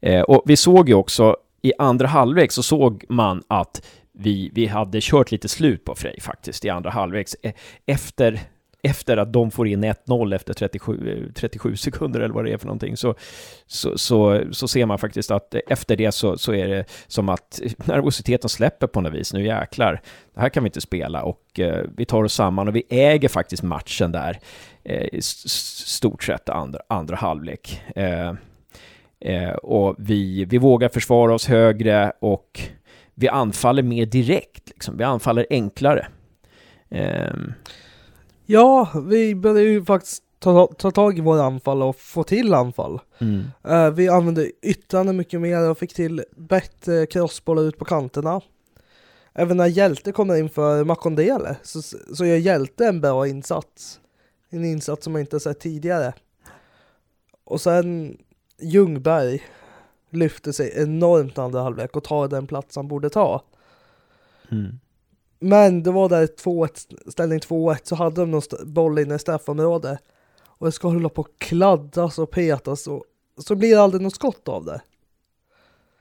Eh, 0.00 0.22
och 0.22 0.42
vi 0.46 0.56
såg 0.56 0.88
ju 0.88 0.94
också 0.94 1.36
i 1.62 1.72
andra 1.78 2.06
halvlek 2.06 2.52
så 2.52 2.62
såg 2.62 3.04
man 3.08 3.42
att 3.48 3.82
vi, 4.20 4.50
vi 4.54 4.66
hade 4.66 4.98
kört 5.02 5.30
lite 5.30 5.48
slut 5.48 5.84
på 5.84 5.94
Frej 5.94 6.20
faktiskt 6.20 6.64
i 6.64 6.68
andra 6.68 6.90
halvlek. 6.90 7.28
E, 7.42 7.52
efter, 7.86 8.40
efter 8.82 9.16
att 9.16 9.32
de 9.32 9.50
får 9.50 9.68
in 9.68 9.84
1-0 9.84 10.34
efter 10.34 10.54
37, 10.54 11.32
37 11.34 11.76
sekunder 11.76 12.20
eller 12.20 12.34
vad 12.34 12.44
det 12.44 12.52
är 12.52 12.58
för 12.58 12.66
någonting 12.66 12.96
så, 12.96 13.14
så, 13.66 13.98
så, 13.98 14.42
så 14.50 14.68
ser 14.68 14.86
man 14.86 14.98
faktiskt 14.98 15.30
att 15.30 15.54
efter 15.68 15.96
det 15.96 16.12
så, 16.12 16.38
så 16.38 16.54
är 16.54 16.68
det 16.68 16.84
som 17.06 17.28
att 17.28 17.60
nervositeten 17.84 18.48
släpper 18.48 18.86
på 18.86 19.00
något 19.00 19.14
vis. 19.14 19.32
Nu 19.32 19.46
jäklar, 19.46 20.00
det 20.34 20.40
här 20.40 20.48
kan 20.48 20.62
vi 20.62 20.68
inte 20.68 20.80
spela 20.80 21.22
och 21.22 21.60
eh, 21.60 21.84
vi 21.96 22.04
tar 22.04 22.24
oss 22.24 22.34
samman 22.34 22.68
och 22.68 22.76
vi 22.76 22.82
äger 22.88 23.28
faktiskt 23.28 23.62
matchen 23.62 24.12
där 24.12 24.38
eh, 24.84 25.06
i 25.12 25.22
stort 25.22 26.22
sett 26.22 26.48
andra, 26.48 26.80
andra 26.88 27.16
halvlek. 27.16 27.82
Eh, 27.96 28.32
eh, 29.20 29.52
och 29.52 29.94
vi, 29.98 30.44
vi 30.44 30.58
vågar 30.58 30.88
försvara 30.88 31.34
oss 31.34 31.46
högre 31.46 32.12
och 32.20 32.60
vi 33.18 33.28
anfaller 33.28 33.82
mer 33.82 34.06
direkt, 34.06 34.68
liksom. 34.68 34.96
vi 34.96 35.04
anfaller 35.04 35.46
enklare. 35.50 36.06
Um. 36.88 37.52
Ja, 38.46 38.88
vi 39.06 39.34
började 39.34 39.62
ju 39.62 39.84
faktiskt 39.84 40.22
ta, 40.38 40.66
ta 40.66 40.90
tag 40.90 41.18
i 41.18 41.20
våra 41.20 41.42
anfall 41.42 41.82
och 41.82 41.96
få 41.96 42.24
till 42.24 42.54
anfall. 42.54 43.00
Mm. 43.18 43.44
Uh, 43.68 43.90
vi 43.90 44.08
använde 44.08 44.50
yttrarna 44.62 45.12
mycket 45.12 45.40
mer 45.40 45.70
och 45.70 45.78
fick 45.78 45.94
till 45.94 46.24
bättre 46.36 47.06
crossbollar 47.06 47.62
ut 47.62 47.78
på 47.78 47.84
kanterna. 47.84 48.40
Även 49.34 49.56
när 49.56 49.66
Hjälte 49.66 50.12
kommer 50.12 50.36
in 50.36 50.50
för 50.50 50.84
Makondele 50.84 51.56
så, 51.62 51.82
så 52.14 52.26
gör 52.26 52.36
Hjälte 52.36 52.86
en 52.86 53.00
bra 53.00 53.26
insats. 53.28 54.00
En 54.50 54.64
insats 54.64 55.04
som 55.04 55.12
man 55.12 55.20
inte 55.20 55.40
sett 55.40 55.60
tidigare. 55.60 56.12
Och 57.44 57.60
sen 57.60 58.18
Ljungberg 58.60 59.42
lyfter 60.10 60.52
sig 60.52 60.72
enormt 60.76 61.38
andra 61.38 61.62
halvlek 61.62 61.96
och 61.96 62.04
tar 62.04 62.28
den 62.28 62.46
plats 62.46 62.76
han 62.76 62.88
borde 62.88 63.10
ta. 63.10 63.42
Mm. 64.50 64.80
Men 65.38 65.82
det 65.82 65.90
var 65.90 66.08
där 66.08 66.26
2-1, 66.26 67.10
ställning 67.10 67.38
2-1 67.38 67.78
så 67.82 67.94
hade 67.94 68.20
de 68.20 68.30
någon 68.30 68.42
boll 68.64 68.98
inne 68.98 69.14
i 69.14 69.18
straffområdet. 69.18 69.98
Och 70.44 70.66
det 70.66 70.72
ska 70.72 70.88
hålla 70.88 71.08
på 71.08 71.20
att 71.20 71.38
kladdas 71.38 72.18
och 72.18 72.30
petas 72.30 72.86
och 72.86 73.04
så 73.38 73.54
blir 73.54 73.74
det 73.74 73.82
aldrig 73.82 74.02
något 74.02 74.14
skott 74.14 74.48
av 74.48 74.64
det. 74.64 74.80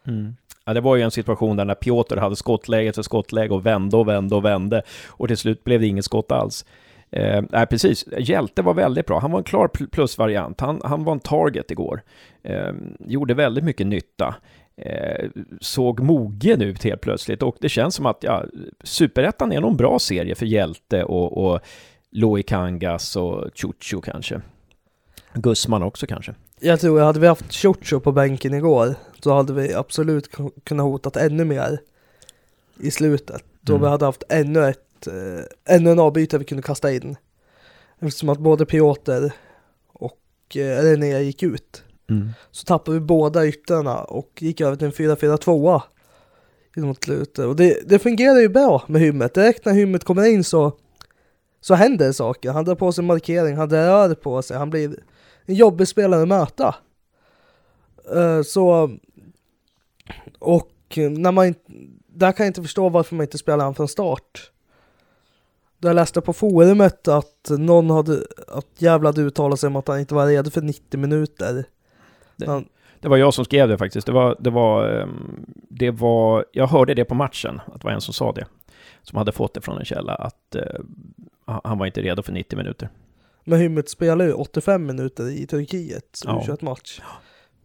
Mm. 0.04 0.36
Ja, 0.66 0.74
det 0.74 0.82
var 0.82 0.96
ju 0.96 1.02
en 1.02 1.12
situation 1.12 1.58
där 1.58 1.66
när 1.66 1.76
Piotr 1.76 2.18
hade 2.18 2.36
skottläge 2.36 2.94
för 2.94 3.02
skottläge 3.02 3.54
och 3.54 3.66
vände 3.66 3.98
och 3.98 4.08
vände 4.08 4.36
och 4.36 4.46
vände 4.46 4.84
och 5.08 5.28
till 5.28 5.38
slut 5.38 5.64
blev 5.64 5.82
det 5.82 5.88
inget 5.88 6.06
skott 6.06 6.32
alls. 6.32 6.66
Eh, 7.12 7.44
nej, 7.50 7.66
precis. 7.66 8.06
Hjälte 8.20 8.62
var 8.62 8.74
väldigt 8.74 9.06
bra. 9.06 9.20
Han 9.20 9.32
var 9.32 9.40
en 9.40 9.44
klar 9.44 9.68
plusvariant. 9.68 10.62
Han, 10.62 10.82
han 10.84 11.04
var 11.04 11.14
en 11.14 11.20
target 11.20 11.72
igår. 11.72 12.02
Eh, 12.44 12.72
gjorde 13.00 13.34
väldigt 13.34 13.64
mycket 13.64 13.88
nytta. 13.88 14.36
Eh, 14.82 15.30
såg 15.62 16.00
mogen 16.00 16.62
ut 16.62 16.84
helt 16.84 17.02
plötsligt 17.02 17.44
och 17.44 17.58
det 17.60 17.70
känns 17.70 17.96
som 17.96 18.06
att 18.06 18.18
ja, 18.24 18.44
Superettan 18.84 19.52
är 19.52 19.62
nog 19.62 19.72
en 19.72 19.78
bra 19.78 20.00
serie 20.00 20.36
för 20.36 20.46
Hjälte 20.46 21.04
och, 21.04 21.46
och 21.46 21.60
Loic 22.12 22.46
Kangas 22.46 23.16
och 23.16 23.50
Chucho 23.56 24.02
kanske. 24.02 24.42
Gussman 25.34 25.84
också 25.84 26.08
kanske. 26.08 26.36
Jag 26.60 26.80
tror 26.80 27.00
hade 27.00 27.20
vi 27.20 27.28
haft 27.28 27.54
Chucho 27.54 28.00
på 28.00 28.12
bänken 28.12 28.54
igår 28.54 28.96
så 29.20 29.34
hade 29.34 29.54
vi 29.54 29.74
absolut 29.74 30.30
kunnat 30.64 30.84
hotat 30.84 31.18
ännu 31.18 31.46
mer 31.46 31.80
i 32.80 32.92
slutet. 32.92 33.44
Då 33.62 33.74
mm. 33.74 33.82
vi 33.84 33.90
hade 33.90 34.06
haft 34.06 34.24
ännu 34.30 34.66
ett 34.66 34.87
eh, 35.08 35.76
ännu 35.76 35.92
en 35.92 36.00
avbytare 36.00 36.40
vi 36.40 36.46
kunde 36.46 36.62
kasta 36.62 36.94
in. 36.94 37.16
Eftersom 38.00 38.30
att 38.30 38.40
både 38.40 38.66
Piotr 38.66 39.30
och 39.88 40.58
eh, 40.58 40.84
René 40.84 41.20
gick 41.20 41.44
ut. 41.44 41.84
Mm. 42.10 42.30
Så 42.52 42.66
tappade 42.66 43.00
vi 43.00 43.06
båda 43.06 43.48
yttrarna 43.48 44.04
och 44.04 44.32
gick 44.40 44.62
över 44.62 44.76
till 44.76 44.88
en 44.88 44.94
4-4-2 44.94 45.82
mot 46.76 47.04
slutet. 47.04 47.46
Och 47.46 47.56
det, 47.56 47.90
det 47.90 48.00
fungerar 48.00 48.40
ju 48.40 48.50
bra 48.50 48.84
med 48.88 49.02
Hymmet. 49.02 49.34
Direkt 49.34 49.66
när 49.66 49.74
Hymmet 49.74 50.04
kommer 50.04 50.26
in 50.26 50.44
så, 50.44 50.78
så 51.62 51.76
händer 51.76 52.12
saker. 52.12 52.52
Han 52.52 52.66
drar 52.66 52.76
på 52.76 52.92
sig 52.92 53.04
markering, 53.04 53.56
han 53.56 53.70
drar 53.70 54.16
på 54.16 54.42
sig, 54.42 54.58
han 54.58 54.70
blir 54.70 55.00
en 55.46 55.56
jobbig 55.56 55.88
spelare 55.88 56.22
att 56.22 56.28
möta. 56.28 56.76
Uh, 58.16 58.42
så, 58.42 58.98
och 60.40 60.72
när 60.96 61.32
man 61.32 61.54
där 62.18 62.32
kan 62.32 62.46
jag 62.46 62.50
inte 62.50 62.62
förstå 62.62 62.90
varför 62.90 63.16
man 63.16 63.24
inte 63.24 63.38
spelar 63.38 63.66
han 63.66 63.76
från 63.76 63.88
start. 63.88 64.52
Jag 65.80 65.96
läste 65.96 66.22
på 66.22 66.34
forumet 66.34 67.08
att 67.08 67.50
någon 67.50 67.90
hade, 67.90 68.24
att 68.48 68.68
jävla 68.78 69.10
hade 69.10 69.22
uttalat 69.22 69.60
sig 69.60 69.68
om 69.68 69.76
att 69.76 69.88
han 69.88 70.00
inte 70.00 70.16
var 70.16 70.28
redo 70.28 70.50
för 70.50 70.62
90 70.62 71.00
minuter. 71.00 71.66
Det, 72.36 72.46
han, 72.46 72.66
det 73.00 73.08
var 73.08 73.18
jag 73.18 73.34
som 73.34 73.46
skrev 73.46 73.68
det 73.68 73.78
faktiskt. 73.78 74.08
Det 74.08 74.14
var, 74.14 74.36
det 74.40 74.50
var, 74.50 74.90
ehm, 74.90 75.46
det 75.70 75.92
var, 75.92 76.46
jag 76.52 76.68
hörde 76.68 76.94
det 76.94 77.06
på 77.06 77.16
matchen, 77.16 77.62
att 77.66 77.82
det 77.82 77.86
var 77.86 77.92
en 77.92 78.02
som 78.02 78.14
sa 78.14 78.32
det. 78.32 78.46
Som 79.02 79.18
hade 79.18 79.32
fått 79.32 79.54
det 79.54 79.62
från 79.62 79.78
en 79.78 79.86
källa, 79.86 80.16
att 80.16 80.56
uh, 80.56 81.60
han 81.64 81.78
var 81.78 81.86
inte 81.86 82.02
redo 82.02 82.24
för 82.24 82.34
90 82.34 82.58
minuter. 82.58 82.90
Men 83.44 83.60
Hymmet 83.60 83.90
spelar 83.90 84.26
ju 84.26 84.34
85 84.34 84.86
minuter 84.86 85.30
i 85.30 85.48
Turkiet, 85.48 86.22
ja. 86.26 86.44
21 86.46 86.62
match. 86.62 87.02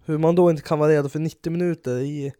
Hur 0.05 0.19
man 0.19 0.35
då 0.35 0.51
inte 0.51 0.63
kan 0.63 0.79
vara 0.79 0.91
redo 0.91 1.09
för 1.09 1.19
90 1.19 1.53
minuter 1.53 1.99
i 1.99 2.33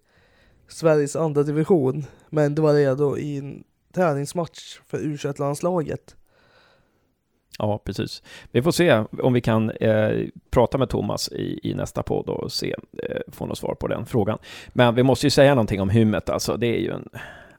Sveriges 0.69 1.17
andra 1.17 1.43
division, 1.43 2.05
men 2.31 2.55
det 2.55 2.63
var 2.63 2.75
redo 2.75 3.19
i 3.19 3.63
träningsmatch 3.93 4.79
för 4.87 4.99
u 4.99 5.19
landslaget 5.39 6.17
Ja, 7.59 7.79
precis. 7.85 8.23
Vi 8.51 8.63
får 8.63 8.73
se 8.73 9.05
om 9.23 9.33
vi 9.33 9.41
kan 9.41 9.71
eh, 9.71 10.27
prata 10.51 10.79
med 10.79 10.89
Thomas 10.89 11.33
i, 11.33 11.61
i 11.63 11.75
nästa 11.75 12.03
podd 12.03 12.29
och 12.29 12.53
se, 12.53 12.75
eh, 13.09 13.21
få 13.29 13.47
något 13.47 13.59
svar 13.59 13.75
på 13.75 13.87
den 13.87 14.07
frågan. 14.07 14.39
Men 14.69 14.95
vi 14.95 15.03
måste 15.03 15.27
ju 15.27 15.31
säga 15.31 15.55
någonting 15.55 15.81
om 15.81 15.91
Hummet, 15.91 16.31
alltså 16.31 16.57
det 16.57 16.67
är 16.67 16.81
ju 16.81 16.91
en, 16.91 17.09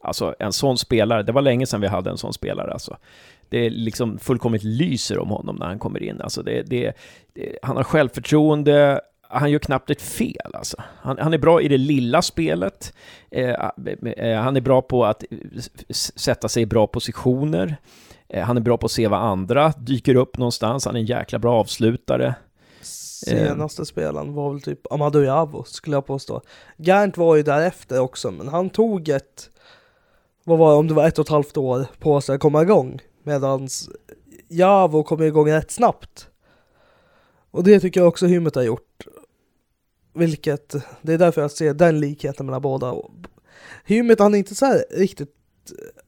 alltså 0.02 0.36
en 0.40 0.54
sån 0.54 0.78
spelare, 0.78 1.24
det 1.24 1.32
var 1.32 1.42
länge 1.42 1.66
sedan 1.66 1.82
vi 1.82 1.88
hade 1.88 2.10
en 2.10 2.18
sån 2.18 2.34
spelare 2.34 2.74
alltså. 2.74 2.98
Det 3.50 3.66
är 3.66 3.70
liksom 3.70 4.20
fullkomligt 4.20 4.64
lyser 4.64 5.20
om 5.20 5.30
honom 5.30 5.56
när 5.56 5.66
han 5.66 5.80
kommer 5.80 6.04
in, 6.04 6.22
alltså 6.22 6.44
det, 6.44 6.62
det, 6.62 6.94
det 7.34 7.58
han 7.62 7.76
har 7.76 7.84
självförtroende, 7.84 9.02
han 9.34 9.52
gör 9.52 9.60
knappt 9.60 9.90
ett 9.90 10.02
fel 10.02 10.52
alltså. 10.54 10.78
Han, 11.02 11.18
han 11.18 11.34
är 11.34 11.38
bra 11.38 11.62
i 11.62 11.68
det 11.68 11.78
lilla 11.78 12.22
spelet. 12.22 12.94
Eh, 13.32 13.50
eh 14.18 14.42
han 14.42 14.58
är 14.58 14.62
bra 14.62 14.82
på 14.82 15.06
att 15.06 15.24
eh, 15.32 15.38
sätta 16.16 16.50
sig 16.50 16.64
i 16.64 16.66
bra 16.66 16.88
positioner. 16.88 17.78
Eh, 18.30 18.44
han 18.44 18.58
är 18.58 18.62
bra 18.62 18.78
på 18.78 18.86
att 18.86 18.92
se 18.92 19.08
vad 19.08 19.20
andra 19.20 19.74
dyker 19.78 20.16
upp 20.16 20.38
någonstans. 20.38 20.86
Han 20.86 20.96
är 20.96 21.00
en 21.00 21.06
jäkla 21.06 21.40
bra 21.40 21.60
avslutare. 21.60 22.36
Senaste 22.82 23.86
spelaren 23.86 24.34
var 24.34 24.52
väl 24.52 24.62
typ 24.62 24.92
Amadou 24.92 25.24
Javo 25.24 25.64
skulle 25.64 25.96
jag 25.96 26.06
påstå. 26.06 26.42
Gärnt 26.78 27.18
var 27.18 27.36
ju 27.36 27.44
därefter 27.44 28.00
också, 28.00 28.32
men 28.32 28.48
han 28.48 28.70
tog 28.70 29.10
ett, 29.10 29.50
vad 30.44 30.58
var 30.58 30.72
det, 30.72 30.78
om 30.78 30.88
det 30.88 30.94
var 30.94 31.08
ett 31.08 31.20
och 31.20 31.26
ett 31.26 31.30
halvt 31.30 31.58
år 31.58 31.86
på 32.00 32.22
sig 32.22 32.36
att 32.36 32.42
komma 32.42 32.62
igång. 32.62 33.00
Medans 33.24 33.90
Javo 34.48 35.04
kom 35.04 35.24
igång 35.24 35.52
rätt 35.52 35.72
snabbt. 35.72 36.28
Och 37.52 37.64
det 37.64 37.80
tycker 37.80 38.00
jag 38.00 38.08
också 38.08 38.26
Hymmet 38.26 38.56
har 38.56 38.64
gjort. 38.64 38.93
Vilket, 40.14 40.76
det 41.02 41.14
är 41.14 41.18
därför 41.18 41.42
jag 41.42 41.52
ser 41.52 41.74
den 41.74 42.00
likheten 42.00 42.46
mellan 42.46 42.62
båda. 42.62 42.96
Hymmet, 43.86 44.20
han 44.20 44.34
är 44.34 44.38
inte 44.38 44.56
så 44.56 44.66
här 44.66 44.86
riktigt, 44.92 45.36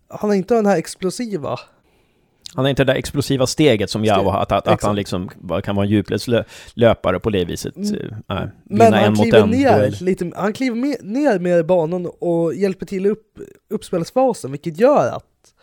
han 0.07 0.31
är 0.31 0.35
inte 0.35 0.55
den 0.55 0.65
här 0.65 0.77
explosiva. 0.77 1.59
Han 2.55 2.65
är 2.65 2.69
inte 2.69 2.83
det 2.83 2.91
där 2.93 2.99
explosiva 2.99 3.47
steget 3.47 3.89
som 3.89 4.05
jag 4.05 4.23
har, 4.23 4.41
att, 4.41 4.51
att, 4.51 4.67
att 4.67 4.83
han 4.83 4.95
liksom 4.95 5.29
kan 5.63 5.75
vara 5.75 5.85
en 5.85 5.91
djupledslöpare 5.91 7.19
på 7.19 7.29
det 7.29 7.45
viset. 7.45 7.75
Äh, 8.29 8.43
Men 8.63 8.93
han 8.93 9.15
kliver 9.15 9.45
ner 9.45 10.03
lite, 10.03 10.31
han 10.35 10.53
kliver 10.53 10.75
med, 10.75 10.97
ner 11.01 11.39
mer 11.39 11.57
i 11.57 11.63
banan 11.63 12.05
och 12.19 12.53
hjälper 12.53 12.85
till 12.85 13.05
upp 13.05 13.39
uppspelsfasen, 13.69 14.51
vilket 14.51 14.79
gör 14.79 15.07
att 15.07 15.53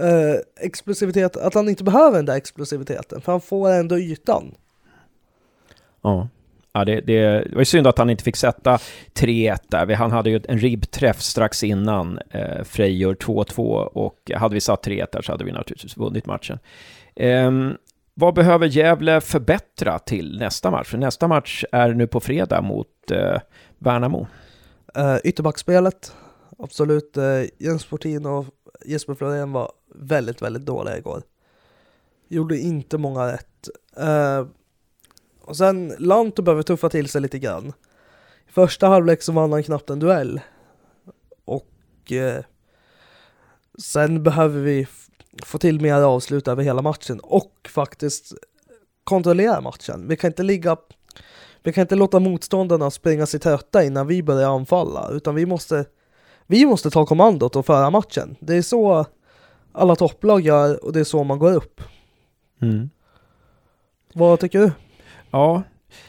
eh, 0.00 0.64
explosivitet, 0.64 1.36
att 1.36 1.54
han 1.54 1.68
inte 1.68 1.84
behöver 1.84 2.16
den 2.16 2.26
där 2.26 2.36
explosiviteten, 2.36 3.20
för 3.20 3.32
han 3.32 3.40
får 3.40 3.70
ändå 3.70 3.98
ytan. 3.98 4.54
Ja. 6.02 6.28
Ja, 6.72 6.84
det, 6.84 7.00
det, 7.00 7.46
var 7.52 7.60
ju 7.60 7.64
synd 7.64 7.86
att 7.86 7.98
han 7.98 8.10
inte 8.10 8.24
fick 8.24 8.36
sätta 8.36 8.78
3-1 9.14 9.58
där. 9.68 9.94
Han 9.94 10.12
hade 10.12 10.30
ju 10.30 10.40
en 10.48 10.58
ribbträff 10.58 11.20
strax 11.20 11.64
innan 11.64 12.18
eh, 12.30 12.64
Frej 12.64 13.06
2-2 13.06 13.62
och 13.84 14.30
hade 14.34 14.54
vi 14.54 14.60
satt 14.60 14.86
3-1 14.86 15.06
där 15.12 15.22
så 15.22 15.32
hade 15.32 15.44
vi 15.44 15.52
naturligtvis 15.52 15.96
vunnit 15.96 16.26
matchen. 16.26 16.58
Eh, 17.16 17.50
vad 18.14 18.34
behöver 18.34 18.66
Gävle 18.66 19.20
förbättra 19.20 19.98
till 19.98 20.38
nästa 20.38 20.70
match? 20.70 20.88
För 20.88 20.98
nästa 20.98 21.28
match 21.28 21.64
är 21.72 21.94
nu 21.94 22.06
på 22.06 22.20
fredag 22.20 22.62
mot 22.62 23.10
eh, 23.10 23.40
Värnamo. 23.78 24.26
Eh, 24.94 25.16
ytterbackspelet, 25.24 26.12
absolut. 26.58 27.16
Eh, 27.16 27.24
Jens 27.58 27.86
Portin 27.86 28.26
och 28.26 28.46
Jesper 28.84 29.14
Florén 29.14 29.52
var 29.52 29.72
väldigt, 29.94 30.42
väldigt 30.42 30.66
dåliga 30.66 30.98
igår. 30.98 31.22
Gjorde 32.28 32.58
inte 32.58 32.98
många 32.98 33.32
rätt. 33.32 33.68
Uh, 34.00 34.46
och 35.48 35.56
sen 35.56 35.94
Lanto 35.98 36.42
behöver 36.42 36.62
tuffa 36.62 36.88
till 36.88 37.08
sig 37.08 37.20
lite 37.20 37.38
grann. 37.38 37.72
I 38.48 38.52
första 38.52 38.88
halvlek 38.88 39.22
så 39.22 39.32
vann 39.32 39.52
han 39.52 39.62
knappt 39.62 39.90
en 39.90 39.98
duell. 39.98 40.40
Och 41.44 42.12
eh, 42.12 42.44
sen 43.78 44.22
behöver 44.22 44.60
vi 44.60 44.86
få 45.44 45.58
till 45.58 45.80
mer 45.80 45.94
avslut 45.94 46.48
över 46.48 46.62
hela 46.62 46.82
matchen 46.82 47.20
och 47.20 47.52
faktiskt 47.68 48.32
kontrollera 49.04 49.60
matchen. 49.60 50.08
Vi 50.08 50.16
kan 50.16 50.30
inte 50.30 50.42
ligga 50.42 50.76
vi 51.62 51.72
kan 51.72 51.82
inte 51.82 51.94
låta 51.94 52.18
motståndarna 52.18 52.90
springa 52.90 53.26
sig 53.26 53.40
trötta 53.40 53.84
innan 53.84 54.06
vi 54.06 54.22
börjar 54.22 54.54
anfalla, 54.54 55.10
utan 55.10 55.34
vi 55.34 55.46
måste 55.46 55.84
vi 56.46 56.66
måste 56.66 56.90
ta 56.90 57.06
kommandot 57.06 57.56
och 57.56 57.66
föra 57.66 57.90
matchen. 57.90 58.36
Det 58.40 58.54
är 58.54 58.62
så 58.62 59.06
alla 59.72 59.96
topplag 59.96 60.40
gör 60.40 60.84
och 60.84 60.92
det 60.92 61.00
är 61.00 61.04
så 61.04 61.24
man 61.24 61.38
går 61.38 61.52
upp. 61.52 61.80
Mm. 62.62 62.90
Vad 64.12 64.40
tycker 64.40 64.58
du? 64.58 64.72
Ja, 65.30 65.62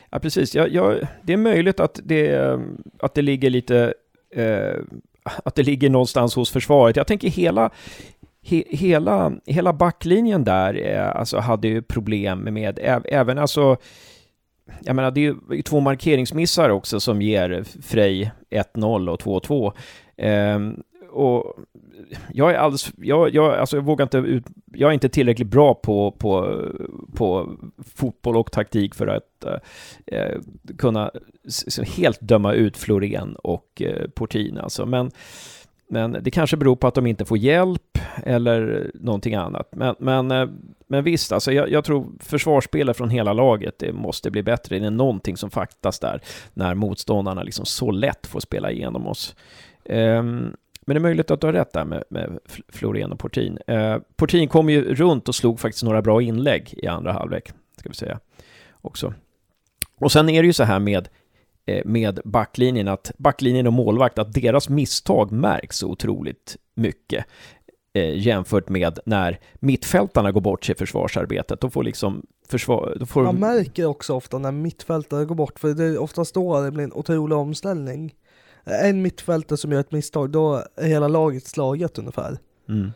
ja 0.09 0.19
precis. 0.19 0.55
Jag, 0.55 0.69
jag, 0.69 1.07
det 1.23 1.33
är 1.33 1.37
möjligt 1.37 1.79
att 1.79 1.99
det, 2.03 2.59
att 2.99 3.13
det 3.13 3.21
ligger 3.21 3.49
lite... 3.49 3.93
Eh, 4.35 4.75
att 5.43 5.55
det 5.55 5.63
ligger 5.63 5.89
någonstans 5.89 6.35
hos 6.35 6.51
försvaret. 6.51 6.95
Jag 6.95 7.07
tänker 7.07 7.29
hela, 7.29 7.69
he, 8.41 8.63
hela, 8.69 9.33
hela 9.45 9.73
backlinjen 9.73 10.43
där 10.43 10.87
eh, 10.87 11.15
alltså 11.15 11.37
hade 11.37 11.67
ju 11.67 11.81
problem 11.81 12.39
med, 12.39 12.79
även 13.05 13.37
alltså 13.37 13.77
jag 14.81 14.95
menar, 14.95 15.11
det 15.11 15.25
är 15.25 15.35
ju 15.53 15.61
två 15.61 15.79
markeringsmissar 15.79 16.69
också 16.69 16.99
som 16.99 17.21
ger 17.21 17.63
Frej 17.81 18.31
1-0 18.49 19.09
och 19.09 19.21
2-2. 19.21 19.73
Eh, 20.17 20.59
och 21.11 21.55
jag 22.33 22.51
är 22.51 22.55
alldeles, 22.55 22.91
jag, 22.97 23.35
jag, 23.35 23.53
alltså 23.53 23.77
jag 23.77 23.83
vågar 23.83 24.05
inte 24.05 24.17
ut, 24.17 24.43
jag 24.73 24.89
är 24.89 24.93
inte 24.93 25.09
tillräckligt 25.09 25.47
bra 25.47 25.73
på, 25.73 26.11
på, 26.11 26.61
på 27.15 27.57
fotboll 27.95 28.37
och 28.37 28.51
taktik 28.51 28.95
för 28.95 29.07
att 29.07 29.45
eh, 29.45 30.19
eh 30.19 30.39
kunna 30.77 31.11
helt 31.97 32.21
döma 32.21 32.53
ut 32.53 32.77
Florén 32.77 33.35
och 33.35 33.81
eh, 33.81 34.09
Portin 34.09 34.57
alltså. 34.57 34.85
Men, 34.85 35.11
men 35.89 36.17
det 36.21 36.31
kanske 36.31 36.57
beror 36.57 36.75
på 36.75 36.87
att 36.87 36.95
de 36.95 37.07
inte 37.07 37.25
får 37.25 37.37
hjälp 37.37 37.97
eller 38.23 38.91
någonting 38.93 39.35
annat. 39.35 39.69
Men, 39.71 39.95
men, 39.99 40.31
eh, 40.31 40.49
men 40.87 41.03
visst, 41.03 41.31
alltså 41.31 41.51
jag, 41.51 41.71
jag 41.71 41.83
tror 41.83 42.07
försvarsspelet 42.19 42.97
från 42.97 43.09
hela 43.09 43.33
laget 43.33 43.79
det 43.79 43.93
måste 43.93 44.31
bli 44.31 44.43
bättre. 44.43 44.79
Det 44.79 44.85
är 44.85 44.91
någonting 44.91 45.37
som 45.37 45.49
fattas 45.49 45.99
där 45.99 46.21
när 46.53 46.75
motståndarna 46.75 47.43
liksom 47.43 47.65
så 47.65 47.91
lätt 47.91 48.27
får 48.27 48.39
spela 48.39 48.71
igenom 48.71 49.07
oss. 49.07 49.35
Um, 49.85 50.55
men 50.89 50.95
det 50.95 50.99
är 50.99 51.09
möjligt 51.09 51.31
att 51.31 51.41
du 51.41 51.47
har 51.47 51.53
rätt 51.53 51.73
där 51.73 51.85
med, 51.85 52.03
med 52.09 52.39
Florén 52.67 53.11
och 53.11 53.19
Portin. 53.19 53.59
Eh, 53.67 53.97
Portin 54.15 54.47
kom 54.47 54.69
ju 54.69 54.95
runt 54.95 55.29
och 55.29 55.35
slog 55.35 55.59
faktiskt 55.59 55.83
några 55.83 56.01
bra 56.01 56.21
inlägg 56.21 56.73
i 56.77 56.87
andra 56.87 57.11
halvlek, 57.11 57.51
ska 57.77 57.89
vi 57.89 57.95
säga 57.95 58.19
också. 58.81 59.13
Och 59.95 60.11
sen 60.11 60.29
är 60.29 60.41
det 60.41 60.47
ju 60.47 60.53
så 60.53 60.63
här 60.63 60.79
med 60.79 61.09
Eh, 61.69 61.81
med 61.85 62.19
backlinjen, 62.25 62.87
att 62.87 63.11
backlinjen 63.17 63.67
och 63.67 63.73
målvakt, 63.73 64.19
att 64.19 64.33
deras 64.33 64.69
misstag 64.69 65.31
märks 65.31 65.83
otroligt 65.83 66.57
mycket 66.75 67.25
eh, 67.93 68.17
jämfört 68.17 68.69
med 68.69 68.99
när 69.05 69.39
mittfältarna 69.55 70.31
går 70.31 70.41
bort 70.41 70.65
sig 70.65 70.75
i 70.75 70.77
försvarsarbetet. 70.77 71.61
Då 71.61 71.69
får 71.69 71.83
liksom 71.83 72.25
försvar... 72.47 72.97
Då 72.99 73.05
får... 73.05 73.23
Man 73.23 73.35
märker 73.35 73.85
också 73.85 74.13
ofta 74.13 74.37
när 74.37 74.51
mittfältare 74.51 75.25
går 75.25 75.35
bort, 75.35 75.59
för 75.59 75.73
det 75.73 75.83
är 75.83 75.97
oftast 75.97 76.33
då 76.33 76.61
det 76.61 76.71
blir 76.71 76.83
en 76.83 76.93
otrolig 76.93 77.37
omställning. 77.37 78.15
En 78.69 79.01
mittfältare 79.01 79.57
som 79.57 79.71
gör 79.71 79.79
ett 79.79 79.91
misstag, 79.91 80.29
då 80.29 80.63
är 80.75 80.87
hela 80.87 81.07
laget 81.07 81.47
slaget 81.47 81.97
ungefär. 81.97 82.37
Mm. 82.69 82.91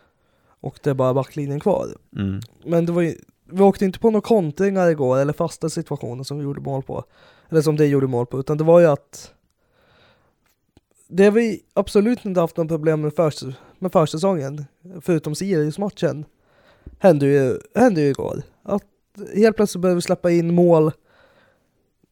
Och 0.62 0.80
det 0.84 0.90
är 0.90 0.94
bara 0.94 1.14
backlinjen 1.14 1.60
kvar. 1.60 1.88
Mm. 2.16 2.40
Men 2.66 2.86
det 2.86 2.92
var 2.92 3.02
ju, 3.02 3.16
vi 3.52 3.62
åkte 3.62 3.86
inte 3.86 4.00
på 4.00 4.12
några 4.12 4.22
kontringar 4.22 4.90
igår, 4.90 5.18
eller 5.18 5.34
fasta 5.34 5.70
situationer 5.70 6.24
som 6.24 6.38
vi 6.38 6.44
gjorde 6.44 6.62
mål 6.62 6.84
på 6.84 7.04
eller 7.54 7.62
som 7.62 7.76
det 7.76 7.86
gjorde 7.86 8.08
mål 8.08 8.26
på, 8.26 8.40
utan 8.40 8.58
det 8.58 8.64
var 8.64 8.80
ju 8.80 8.86
att 8.86 9.34
det 11.08 11.30
vi 11.30 11.62
absolut 11.74 12.26
inte 12.26 12.40
haft 12.40 12.58
några 12.58 12.68
problem 12.68 13.02
med, 13.02 13.14
för, 13.14 13.56
med 13.80 13.92
försäsongen, 13.92 14.66
förutom 15.02 15.36
Sirius-matchen, 15.36 16.26
hände 17.00 17.26
ju, 17.26 17.60
hände 17.76 18.02
ju 18.02 18.08
igår. 18.08 18.42
Att 18.64 18.84
helt 19.36 19.56
plötsligt 19.56 19.82
började 19.82 19.96
vi 19.96 20.02
släppa 20.02 20.32
in 20.32 20.54
mål 20.54 20.92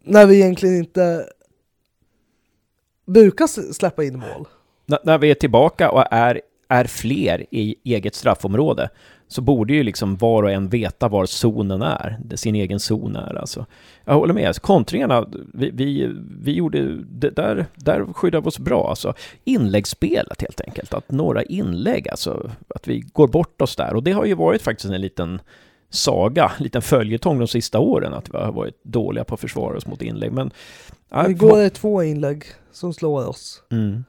när 0.03 0.25
vi 0.25 0.35
egentligen 0.35 0.77
inte 0.77 1.29
brukar 3.13 3.73
släppa 3.73 4.03
in 4.03 4.19
mål. 4.19 4.47
N 4.91 4.97
när 5.03 5.17
vi 5.17 5.31
är 5.31 5.35
tillbaka 5.35 5.91
och 5.91 6.05
är, 6.11 6.41
är 6.67 6.85
fler 6.85 7.45
i 7.51 7.75
eget 7.83 8.15
straffområde 8.15 8.89
så 9.31 9.41
borde 9.41 9.73
ju 9.73 9.83
liksom 9.83 10.15
var 10.15 10.43
och 10.43 10.51
en 10.51 10.69
veta 10.69 11.07
var 11.07 11.25
zonen 11.25 11.81
är, 11.81 12.19
sin 12.35 12.55
egen 12.55 12.79
zon 12.79 13.15
är 13.15 13.35
alltså. 13.35 13.65
Jag 14.05 14.13
håller 14.13 14.33
med, 14.33 14.47
alltså, 14.47 14.61
kontringarna, 14.61 15.25
vi, 15.53 15.69
vi, 15.69 16.09
vi 16.41 16.53
gjorde, 16.53 17.03
det 17.03 17.29
där, 17.29 17.65
där 17.75 18.13
skyddade 18.13 18.41
vi 18.41 18.47
oss 18.47 18.59
bra 18.59 18.89
alltså. 18.89 19.13
Inläggsspelet 19.43 20.41
helt 20.41 20.61
enkelt, 20.61 20.93
att 20.93 21.11
några 21.11 21.43
inlägg, 21.43 22.09
alltså 22.09 22.51
att 22.75 22.87
vi 22.87 22.99
går 22.99 23.27
bort 23.27 23.61
oss 23.61 23.75
där 23.75 23.93
och 23.93 24.03
det 24.03 24.11
har 24.11 24.25
ju 24.25 24.33
varit 24.33 24.61
faktiskt 24.61 24.89
en 24.89 25.01
liten 25.01 25.41
saga, 25.91 26.51
en 26.57 26.63
liten 26.63 26.81
följetong 26.81 27.39
de 27.39 27.47
sista 27.47 27.79
åren 27.79 28.13
att 28.13 28.29
vi 28.29 28.37
har 28.37 28.51
varit 28.51 28.83
dåliga 28.83 29.23
på 29.23 29.33
att 29.33 29.41
försvara 29.41 29.77
oss 29.77 29.85
mot 29.85 30.01
inlägg. 30.01 30.31
Men, 30.31 30.51
ja, 31.09 31.29
Igår 31.29 31.59
är 31.59 31.63
det 31.63 31.69
två 31.69 32.03
inlägg 32.03 32.43
som 32.71 32.93
slår 32.93 33.27
oss. 33.27 33.63
Mm. 33.71 34.03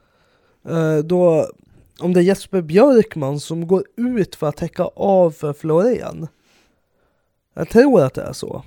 Uh, 0.69 0.99
då 0.99 1.47
om 2.01 2.13
det 2.13 2.21
är 2.21 2.25
Jesper 2.25 2.63
Björkman 2.63 3.41
som 3.41 3.67
går 3.67 3.85
ut 3.97 4.35
för 4.35 4.49
att 4.49 4.57
täcka 4.57 4.85
av 4.85 5.31
för 5.31 5.53
Florén. 5.53 6.29
Jag 7.55 7.69
tror 7.69 8.03
att 8.03 8.15
det 8.15 8.23
är 8.23 8.33
så. 8.33 8.63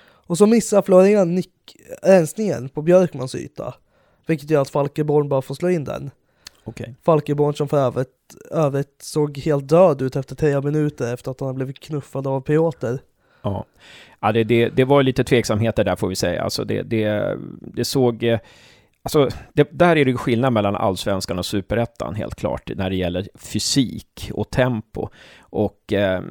Och 0.00 0.38
så 0.38 0.46
missar 0.46 0.82
Florén 0.82 1.34
nick 1.34 1.76
rensningen 2.02 2.68
på 2.68 2.82
Björkmans 2.82 3.34
yta. 3.34 3.74
Vilket 4.26 4.50
gör 4.50 4.62
att 4.62 4.70
Falkeborn 4.70 5.28
bara 5.28 5.42
får 5.42 5.54
slå 5.54 5.70
in 5.70 5.84
den. 5.84 6.10
Okay. 6.64 6.94
Falkeborn 7.02 7.54
som 7.54 7.68
för 7.68 7.76
övrigt, 7.76 8.36
övrigt 8.50 9.02
såg 9.02 9.38
helt 9.38 9.68
död 9.68 10.02
ut 10.02 10.16
efter 10.16 10.34
tre 10.34 10.60
minuter 10.60 11.14
efter 11.14 11.30
att 11.30 11.40
han 11.40 11.54
blivit 11.54 11.80
knuffad 11.80 12.26
av 12.26 12.40
Piotr. 12.40 12.96
Ja, 13.42 13.64
ja 14.20 14.32
det, 14.32 14.44
det, 14.44 14.68
det 14.68 14.84
var 14.84 15.02
lite 15.02 15.24
tveksamheter 15.24 15.84
där 15.84 15.96
får 15.96 16.08
vi 16.08 16.16
säga. 16.16 16.42
Alltså 16.42 16.64
det, 16.64 16.82
det, 16.82 17.38
det 17.60 17.84
såg... 17.84 18.22
Eh 18.22 18.38
Alltså, 19.04 19.28
det, 19.52 19.68
där 19.72 19.96
är 19.96 20.04
det 20.04 20.16
skillnad 20.16 20.52
mellan 20.52 20.76
allsvenskan 20.76 21.38
och 21.38 21.46
superettan 21.46 22.14
helt 22.14 22.34
klart 22.34 22.70
när 22.76 22.90
det 22.90 22.96
gäller 22.96 23.28
fysik 23.34 24.30
och 24.32 24.50
tempo. 24.50 25.08
Och 25.40 25.92
eh, 25.92 26.22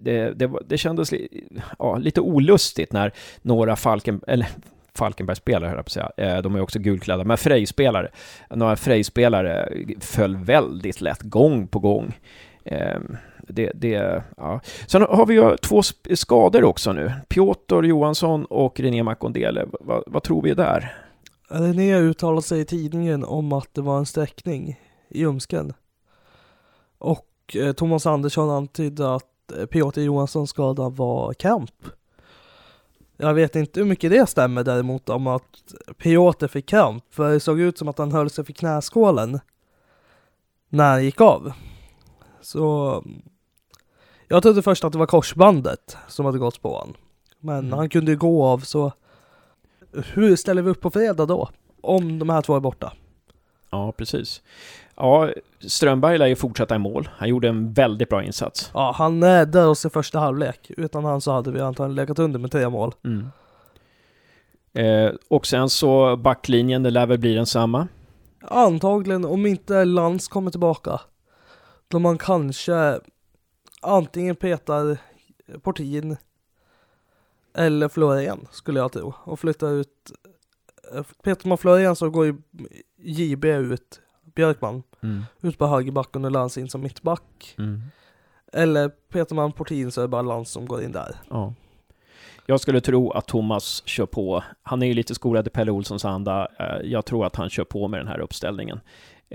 det, 0.00 0.38
det, 0.38 0.50
det, 0.66 0.78
kändes 0.78 1.12
li, 1.12 1.48
ja, 1.78 1.96
lite 1.96 2.20
olustigt 2.20 2.92
när 2.92 3.12
några 3.42 3.76
Falken, 3.76 4.20
eller 4.26 4.48
Falkenberg-spelare, 5.00 5.68
höll 5.68 5.76
jag 5.76 5.84
på 5.84 5.88
att 6.00 6.16
säga. 6.16 6.36
Eh, 6.36 6.42
de 6.42 6.54
är 6.54 6.60
också 6.60 6.78
gulklädda, 6.78 7.24
men 7.24 7.36
Frej-spelare. 7.36 8.08
Några 8.50 8.76
Frej-spelare 8.76 9.68
föll 10.00 10.36
väldigt 10.36 11.00
lätt, 11.00 11.22
gång 11.22 11.68
på 11.68 11.78
gång. 11.78 12.18
Eh, 12.64 12.98
det, 13.48 13.72
det, 13.74 14.22
ja. 14.36 14.60
Sen 14.86 15.02
har 15.02 15.26
vi 15.26 15.34
ju 15.34 15.56
två 15.56 15.82
skador 16.14 16.64
också 16.64 16.92
nu. 16.92 17.12
Piotr 17.28 17.82
Johansson 17.84 18.44
och 18.44 18.80
René 18.80 19.02
Makondele. 19.02 19.66
Va, 19.80 20.02
vad 20.06 20.22
tror 20.22 20.42
vi 20.42 20.54
där? 20.54 20.94
René 21.48 21.96
uttalade 21.96 22.42
sig 22.42 22.60
i 22.60 22.64
tidningen 22.64 23.24
om 23.24 23.52
att 23.52 23.74
det 23.74 23.80
var 23.80 23.98
en 23.98 24.06
sträckning 24.06 24.80
i 25.08 25.20
ljumsken. 25.20 25.72
Och 26.98 27.26
eh, 27.54 27.72
Thomas 27.72 28.06
Andersson 28.06 28.50
antydde 28.50 29.14
att 29.14 29.52
eh, 29.58 29.66
Piotr 29.66 30.00
Johanssons 30.00 30.50
skada 30.50 30.88
var 30.88 31.34
kramp. 31.34 31.74
Jag 33.20 33.34
vet 33.34 33.56
inte 33.56 33.80
hur 33.80 33.86
mycket 33.86 34.10
det 34.10 34.26
stämmer 34.26 34.64
däremot 34.64 35.08
om 35.08 35.26
att 35.26 35.74
Piotr 35.98 36.46
fick 36.46 36.66
kramp, 36.66 37.04
för 37.10 37.32
det 37.32 37.40
såg 37.40 37.60
ut 37.60 37.78
som 37.78 37.88
att 37.88 37.98
han 37.98 38.12
höll 38.12 38.30
sig 38.30 38.44
för 38.44 38.52
knäskålen 38.52 39.40
när 40.68 40.90
han 40.90 41.04
gick 41.04 41.20
av. 41.20 41.52
Så 42.40 43.04
jag 44.28 44.42
trodde 44.42 44.62
först 44.62 44.84
att 44.84 44.92
det 44.92 44.98
var 44.98 45.06
korsbandet 45.06 45.96
som 46.08 46.26
hade 46.26 46.38
gått 46.38 46.62
på 46.62 46.76
honom. 46.76 46.94
Men 47.40 47.58
mm. 47.58 47.72
han 47.72 47.88
kunde 47.88 48.10
ju 48.10 48.16
gå 48.16 48.44
av 48.44 48.58
så 48.58 48.92
hur 49.92 50.36
ställer 50.36 50.62
vi 50.62 50.70
upp 50.70 50.80
på 50.80 50.90
fredag 50.90 51.26
då? 51.26 51.50
Om 51.80 52.18
de 52.18 52.30
här 52.30 52.42
två 52.42 52.56
är 52.56 52.60
borta. 52.60 52.92
Ja, 53.70 53.92
precis. 53.92 54.42
Ja, 55.00 55.30
Strömberg 55.60 56.18
lär 56.18 56.26
ju 56.26 56.36
fortsätta 56.36 56.74
i 56.74 56.78
mål. 56.78 57.08
Han 57.16 57.28
gjorde 57.28 57.48
en 57.48 57.72
väldigt 57.72 58.08
bra 58.08 58.22
insats. 58.22 58.70
Ja, 58.74 58.94
han 58.96 59.24
räddade 59.24 59.66
oss 59.66 59.86
i 59.86 59.90
första 59.90 60.18
halvlek. 60.18 60.70
Utan 60.76 61.04
han 61.04 61.20
så 61.20 61.32
hade 61.32 61.50
vi 61.50 61.60
antagligen 61.60 61.94
legat 61.94 62.18
under 62.18 62.38
med 62.38 62.52
tre 62.52 62.68
mål. 62.68 62.94
Mm. 63.04 63.30
Eh, 64.72 65.12
och 65.28 65.46
sen 65.46 65.70
så 65.70 66.16
backlinjen, 66.16 66.82
det 66.82 66.90
lär 66.90 67.06
väl 67.06 67.18
bli 67.18 67.34
densamma? 67.34 67.88
Antagligen, 68.40 69.24
om 69.24 69.46
inte 69.46 69.84
Lans 69.84 70.28
kommer 70.28 70.50
tillbaka. 70.50 71.00
Då 71.88 71.98
man 71.98 72.18
kanske 72.18 73.00
antingen 73.82 74.36
petar 74.36 74.98
Portin 75.62 76.16
eller 77.54 77.88
Florén 77.88 78.46
skulle 78.50 78.80
jag 78.80 78.92
tro. 78.92 79.14
Och 79.24 79.40
flytta 79.40 79.68
ut 79.68 80.12
eh, 80.94 81.02
Peter 81.22 81.48
man 81.48 81.58
Florén 81.58 81.96
så 81.96 82.10
går 82.10 82.26
ju 82.26 82.36
JB 83.02 83.44
ut 83.44 84.00
Björkman 84.34 84.82
mm. 85.02 85.24
ut 85.42 85.58
på 85.58 85.66
högerbacken 85.66 86.24
och 86.24 86.30
Lans 86.30 86.58
in 86.58 86.68
som 86.68 86.80
mittback. 86.80 87.54
Mm. 87.58 87.82
Eller 88.52 88.88
petar 88.88 89.36
man 89.36 89.52
Portin 89.52 89.92
så 89.92 90.00
är 90.00 90.02
det 90.02 90.08
bara 90.08 90.22
Lans 90.22 90.50
som 90.50 90.66
går 90.66 90.82
in 90.82 90.92
där. 90.92 91.16
Ja. 91.30 91.54
Jag 92.46 92.60
skulle 92.60 92.80
tro 92.80 93.10
att 93.10 93.26
Thomas 93.26 93.82
kör 93.86 94.06
på. 94.06 94.44
Han 94.62 94.82
är 94.82 94.86
ju 94.86 94.94
lite 94.94 95.14
skolad 95.14 95.46
i 95.46 95.50
Pelle 95.50 95.70
Olssons 95.70 96.04
anda. 96.04 96.48
Eh, 96.58 96.90
jag 96.90 97.04
tror 97.04 97.26
att 97.26 97.36
han 97.36 97.50
kör 97.50 97.64
på 97.64 97.88
med 97.88 98.00
den 98.00 98.08
här 98.08 98.20
uppställningen. 98.20 98.80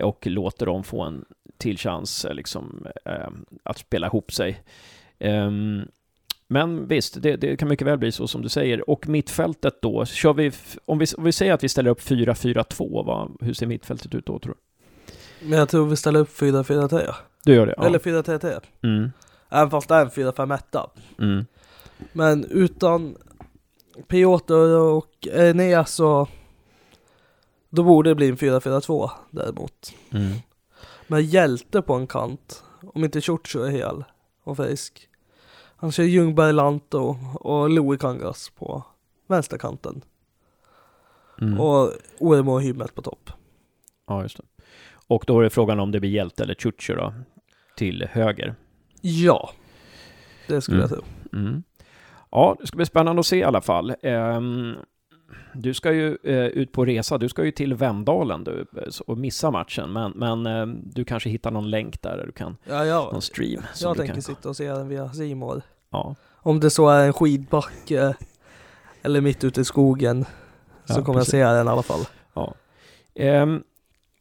och 0.02 0.28
låter 0.28 0.66
dem 0.66 0.84
få 0.84 1.02
en 1.02 1.26
till 1.58 1.78
chans 1.78 2.26
liksom, 2.32 2.88
eh, 3.06 3.30
att 3.64 3.78
spela 3.78 4.08
ihop 4.08 4.32
sig. 4.32 4.64
Um, 5.20 5.88
men 6.48 6.88
visst, 6.88 7.22
det, 7.22 7.36
det, 7.36 7.58
kan 7.58 7.70
mycket 7.70 7.88
väl 7.88 7.98
bli 7.98 8.12
så 8.12 8.28
som 8.28 8.42
du 8.42 8.50
säger. 8.50 8.90
Och 8.90 9.08
mittfältet 9.08 9.82
då, 9.82 10.06
kör 10.06 10.34
vi, 10.34 10.52
om 10.86 10.98
vi, 10.98 11.06
om 11.18 11.24
vi 11.24 11.32
säger 11.32 11.54
att 11.54 11.64
vi 11.64 11.70
ställer 11.70 11.90
upp 11.90 12.00
4-4-2, 12.00 13.38
hur 13.42 13.54
ser 13.54 13.66
mittfältet 13.66 14.16
ut 14.16 14.26
då 14.26 14.40
tror 14.40 14.54
du? 14.54 14.60
Men 15.42 15.60
jag 15.60 15.70
tror 15.70 15.86
vi 15.86 15.96
ställer 15.96 16.20
upp 16.20 16.30
4-4-3. 16.30 17.14
Du 17.44 17.56
gör 17.56 17.66
det? 17.66 17.74
Ja. 17.78 17.86
Eller 17.86 18.00
4-3-3. 18.00 18.62
Mm. 18.84 19.12
Även 19.50 19.70
fast 19.70 19.88
det 19.90 19.96
är 19.96 20.02
en 20.02 20.10
4-5-1. 20.10 20.90
Mm. 21.20 21.46
Men 22.14 22.46
utan 22.46 23.18
Piotr 24.08 24.54
och 24.80 25.28
Enéas 25.32 25.92
så 25.92 26.28
då 27.70 27.84
borde 27.84 28.10
det 28.10 28.16
bli 28.16 28.30
en 28.30 28.38
4-4-2 28.38 29.10
däremot. 29.32 29.94
Mm. 30.12 30.34
Men 31.08 31.26
hjälte 31.26 31.82
på 31.82 31.94
en 31.94 32.08
kant, 32.08 32.64
om 32.94 33.04
inte 33.04 33.22
Ciuccio 33.22 33.64
är 33.64 33.70
hel 33.70 34.04
och 34.44 34.58
frisk. 34.58 35.10
Han 35.78 35.92
kör 35.92 36.04
Ljungberg, 36.04 36.54
Lanto 36.54 37.18
och 37.34 37.70
Louis 37.70 38.02
Kangas 38.02 38.50
på 38.50 38.84
vänsterkanten. 39.28 40.02
Mm. 41.42 41.60
Och 41.60 41.92
Oremo 42.20 42.54
och 42.54 42.62
Hymmet 42.62 42.96
på 42.96 43.02
topp. 43.02 43.30
Ja, 44.08 44.22
just 44.22 44.38
det. 44.38 44.44
Och 45.08 45.24
då 45.28 45.40
är 45.40 45.44
det 45.44 45.50
frågan 45.50 45.80
om 45.80 45.92
det 45.92 46.00
blir 46.00 46.10
Hjälte 46.10 46.44
eller 46.44 46.56
Ciuccio 46.56 46.96
då? 46.96 47.14
Till 47.78 48.08
höger? 48.12 48.56
Ja, 49.02 49.50
det 50.48 50.62
skulle 50.62 50.78
mm. 50.78 50.90
jag 50.90 51.00
tro. 51.00 51.40
Mm. 51.40 51.64
Ja, 52.32 52.56
det 52.60 52.68
ska 52.68 52.78
bli 52.78 52.86
spännande 52.86 53.20
att 53.20 53.26
se 53.26 53.38
i 53.38 53.44
alla 53.44 53.62
fall. 53.62 53.96
Um, 54.04 54.76
du 55.54 55.74
ska 55.74 55.94
ju 55.94 56.18
eh, 56.24 56.46
ut 56.46 56.72
på 56.72 56.86
resa, 56.86 57.18
du 57.18 57.30
ska 57.30 57.44
ju 57.44 57.52
till 57.52 57.74
Vemdalen 57.74 58.44
du, 58.44 58.66
och 59.08 59.18
missa 59.18 59.52
matchen, 59.52 59.94
men, 59.94 60.12
men 60.12 60.46
eh, 60.46 60.66
du 60.84 61.06
kanske 61.06 61.30
hittar 61.30 61.52
någon 61.52 61.70
länk 61.70 62.02
där, 62.02 62.18
där 62.18 62.26
du 62.26 62.32
kan, 62.32 62.58
ja, 62.64 62.86
ja. 62.86 63.10
någon 63.12 63.22
stream. 63.22 63.64
Jag 63.82 63.98
tänker 63.98 64.14
kan... 64.14 64.22
sitta 64.22 64.50
och 64.50 64.58
se 64.58 64.72
den 64.72 64.88
via 64.88 65.10
Simor. 65.10 65.62
Ja. 65.90 66.16
Om 66.34 66.60
det 66.60 66.70
så 66.70 66.90
är 66.90 67.06
en 67.08 67.14
skidbacke 67.14 68.16
eller 69.02 69.22
mitt 69.22 69.44
ute 69.44 69.62
i 69.62 69.66
skogen 69.66 70.26
så 70.86 71.00
ja, 71.00 71.04
kommer 71.04 71.20
precis. 71.20 71.34
jag 71.34 71.50
se 71.50 71.58
den 71.58 71.68
i 71.68 71.70
alla 71.70 71.84
fall. 71.84 72.06
Ja. 72.34 72.54
Um, 73.42 73.64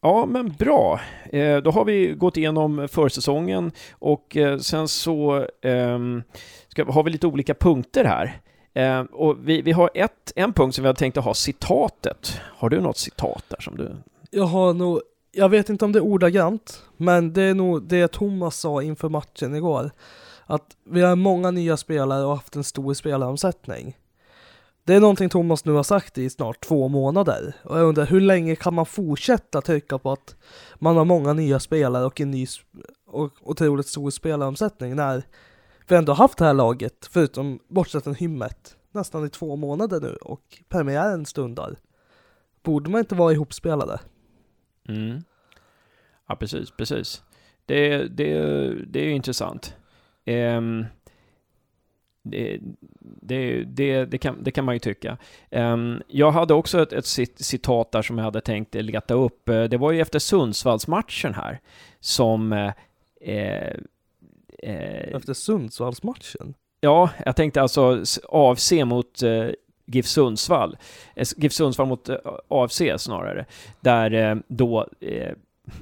Ja, 0.05 0.25
men 0.25 0.53
bra. 0.59 0.99
Eh, 1.29 1.57
då 1.57 1.71
har 1.71 1.85
vi 1.85 2.13
gått 2.13 2.37
igenom 2.37 2.87
försäsongen 2.91 3.71
och 3.91 4.37
eh, 4.37 4.57
sen 4.57 4.87
så 4.87 5.47
ehm, 5.61 6.23
ska, 6.67 6.91
har 6.91 7.03
vi 7.03 7.11
lite 7.11 7.27
olika 7.27 7.53
punkter 7.53 8.05
här. 8.05 8.41
Eh, 8.73 8.99
och 9.01 9.37
vi, 9.43 9.61
vi 9.61 9.71
har 9.71 9.89
ett, 9.93 10.31
en 10.35 10.53
punkt 10.53 10.75
som 10.75 10.81
vi 10.81 10.87
har 10.87 10.93
tänkt 10.93 11.17
att 11.17 11.23
ha 11.23 11.33
citatet. 11.33 12.41
Har 12.41 12.69
du 12.69 12.81
något 12.81 12.97
citat 12.97 13.43
där 13.47 13.61
som 13.61 13.77
du... 13.77 13.95
Jag 14.31 14.43
har 14.43 14.73
nog, 14.73 15.01
jag 15.31 15.49
vet 15.49 15.69
inte 15.69 15.85
om 15.85 15.91
det 15.91 15.99
är 15.99 16.03
ordagrant, 16.03 16.83
men 16.97 17.33
det 17.33 17.41
är 17.41 17.53
nog 17.53 17.83
det 17.83 18.07
Thomas 18.07 18.59
sa 18.59 18.81
inför 18.81 19.09
matchen 19.09 19.55
igår. 19.55 19.91
Att 20.45 20.65
vi 20.89 21.01
har 21.01 21.15
många 21.15 21.51
nya 21.51 21.77
spelare 21.77 22.25
och 22.25 22.35
haft 22.35 22.55
en 22.55 22.63
stor 22.63 22.93
spelaromsättning. 22.93 23.95
Det 24.85 24.93
är 24.93 24.99
någonting 24.99 25.29
Thomas 25.29 25.65
nu 25.65 25.71
har 25.71 25.83
sagt 25.83 26.17
i 26.17 26.29
snart 26.29 26.61
två 26.61 26.87
månader. 26.87 27.55
Och 27.63 27.77
jag 27.79 27.85
undrar 27.85 28.05
hur 28.05 28.21
länge 28.21 28.55
kan 28.55 28.73
man 28.73 28.85
fortsätta 28.85 29.61
trycka 29.61 29.97
på 29.97 30.11
att 30.11 30.35
man 30.75 30.97
har 30.97 31.05
många 31.05 31.33
nya 31.33 31.59
spelare 31.59 32.05
och 32.05 32.21
en 32.21 32.31
ny 32.31 32.47
och 33.05 33.31
otroligt 33.41 33.87
stor 33.87 34.09
spelaromsättning 34.09 34.95
när 34.95 35.23
vi 35.87 35.95
ändå 35.95 36.13
haft 36.13 36.37
det 36.37 36.45
här 36.45 36.53
laget, 36.53 37.09
förutom 37.11 37.59
bortsett 37.67 38.03
från 38.03 38.15
hymmet, 38.15 38.77
nästan 38.91 39.25
i 39.25 39.29
två 39.29 39.55
månader 39.55 40.01
nu 40.01 40.15
och 40.15 40.61
premiären 40.69 41.25
stundar. 41.25 41.75
Borde 42.63 42.89
man 42.89 42.99
inte 42.99 43.15
vara 43.15 43.33
ihopspelade? 43.33 43.99
Mm. 44.89 45.23
Ja, 46.27 46.35
precis, 46.35 46.71
precis. 46.71 47.23
Det, 47.65 47.97
det, 47.97 48.33
det 48.85 48.99
är 48.99 49.05
ju 49.05 49.11
intressant. 49.11 49.75
Um, 50.25 50.85
det, 52.25 52.59
det, 53.21 53.63
det, 53.63 54.05
det, 54.05 54.17
kan, 54.17 54.43
det 54.43 54.51
kan 54.51 54.65
man 54.65 54.75
ju 54.75 54.79
tycka. 54.79 55.17
Um, 55.51 56.01
jag 56.07 56.31
hade 56.31 56.53
också 56.53 56.81
ett, 56.81 56.93
ett, 56.93 57.05
citat 57.39 57.91
där 57.91 58.01
som 58.01 58.17
jag 58.17 58.25
hade 58.25 58.41
tänkt 58.41 58.75
leta 58.75 59.13
upp. 59.13 59.49
Eh, 59.49 59.63
det 59.63 59.77
var 59.77 59.91
ju 59.91 60.01
efter 60.01 60.19
Sundsvallsmatchen 60.19 61.33
här 61.33 61.59
som 61.99 62.53
eh, 62.53 62.71
eh, 63.21 63.77
Eh, 64.65 65.15
Efter 65.15 65.33
Sundsvallsmatchen? 65.33 66.53
Ja, 66.79 67.09
jag 67.25 67.35
tänkte 67.35 67.61
alltså 67.61 68.03
AFC 68.29 68.71
mot 68.71 69.23
eh, 69.23 69.47
GIF 69.85 70.05
Sundsvall. 70.05 70.77
Eh, 71.15 71.27
GIF 71.37 71.53
Sundsvall 71.53 71.87
mot 71.87 72.09
AFC 72.47 72.81
snarare. 72.97 73.45
Där 73.81 74.41
då, 74.47 74.87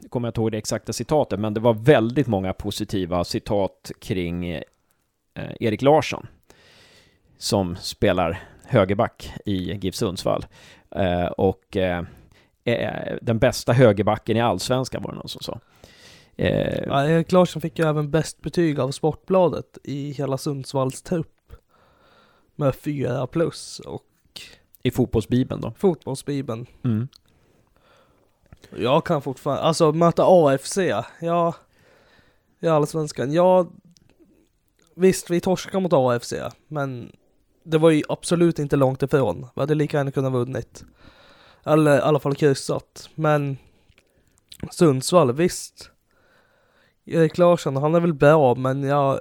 kommer 0.10 0.28
jag 0.28 0.30
inte 0.30 0.42
ihåg 0.42 0.52
det 0.52 0.58
exakta 0.58 0.94
citatet, 0.94 1.40
men 1.40 1.54
det 1.54 1.60
var 1.60 1.74
väldigt 1.74 2.28
många 2.28 2.54
positiva 2.54 3.24
citat 3.24 3.92
kring 4.00 4.62
Erik 5.36 5.82
Larsson. 5.82 6.28
Som 7.38 7.76
spelar 7.76 8.44
högerback 8.66 9.34
i 9.46 9.74
GIF 9.74 9.96
Sundsvall. 9.96 10.46
Eh, 10.96 11.26
och 11.26 11.78
den 13.22 13.40
bästa 13.40 13.74
högerbacken 13.74 14.38
i 14.38 14.42
allsvenskan 14.42 15.04
var 15.04 15.12
det 15.12 15.18
någon 15.18 15.30
som 15.30 15.42
sa. 15.42 15.60
Eh, 16.36 16.84
ja, 16.88 17.06
Erik 17.06 17.32
Larsson 17.32 17.62
fick 17.62 17.80
ju 17.80 17.88
även 17.88 18.12
bäst 18.12 18.42
betyg 18.42 18.80
av 18.80 18.92
Sportbladet 18.92 19.78
i 19.84 20.12
hela 20.12 20.38
Sundsvalls 20.38 21.02
trupp. 21.02 21.54
Med 22.56 22.76
fyra 22.76 23.28
plus 23.28 23.80
och... 23.80 24.04
I 24.84 24.92
fotbollsbibeln 24.92 25.62
då? 25.62 25.74
Fotbollsbibeln. 25.78 26.66
Mm. 26.84 27.08
Jag 28.78 29.06
kan 29.06 29.22
fortfarande, 29.22 29.64
alltså 29.64 29.92
möta 29.92 30.24
AFC, 30.28 30.78
ja. 31.22 31.56
I 32.60 32.68
Allsvenskan, 32.68 33.34
ja. 33.34 33.68
Visst, 34.96 35.30
vi 35.30 35.42
torskade 35.42 35.84
mot 35.84 35.94
AFC, 35.94 36.34
men 36.68 37.12
det 37.64 37.78
var 37.78 37.90
ju 37.90 38.04
absolut 38.10 38.60
inte 38.60 38.76
långt 38.76 39.04
ifrån. 39.04 39.48
Vi 39.56 39.62
hade 39.62 39.76
lika 39.76 39.98
gärna 39.98 40.12
kunnat 40.12 40.34
vunnit. 40.34 40.84
Eller 41.66 41.98
i 41.98 42.02
alla 42.02 42.20
fall 42.20 42.36
kryssat. 42.36 43.10
Men 43.16 43.58
Sundsvall, 44.72 45.32
visst. 45.32 45.90
Erik 47.06 47.38
Larsson, 47.38 47.76
han 47.76 47.96
är 47.96 48.00
väl 48.00 48.14
bra, 48.14 48.56
men 48.56 48.84
jag... 48.84 49.20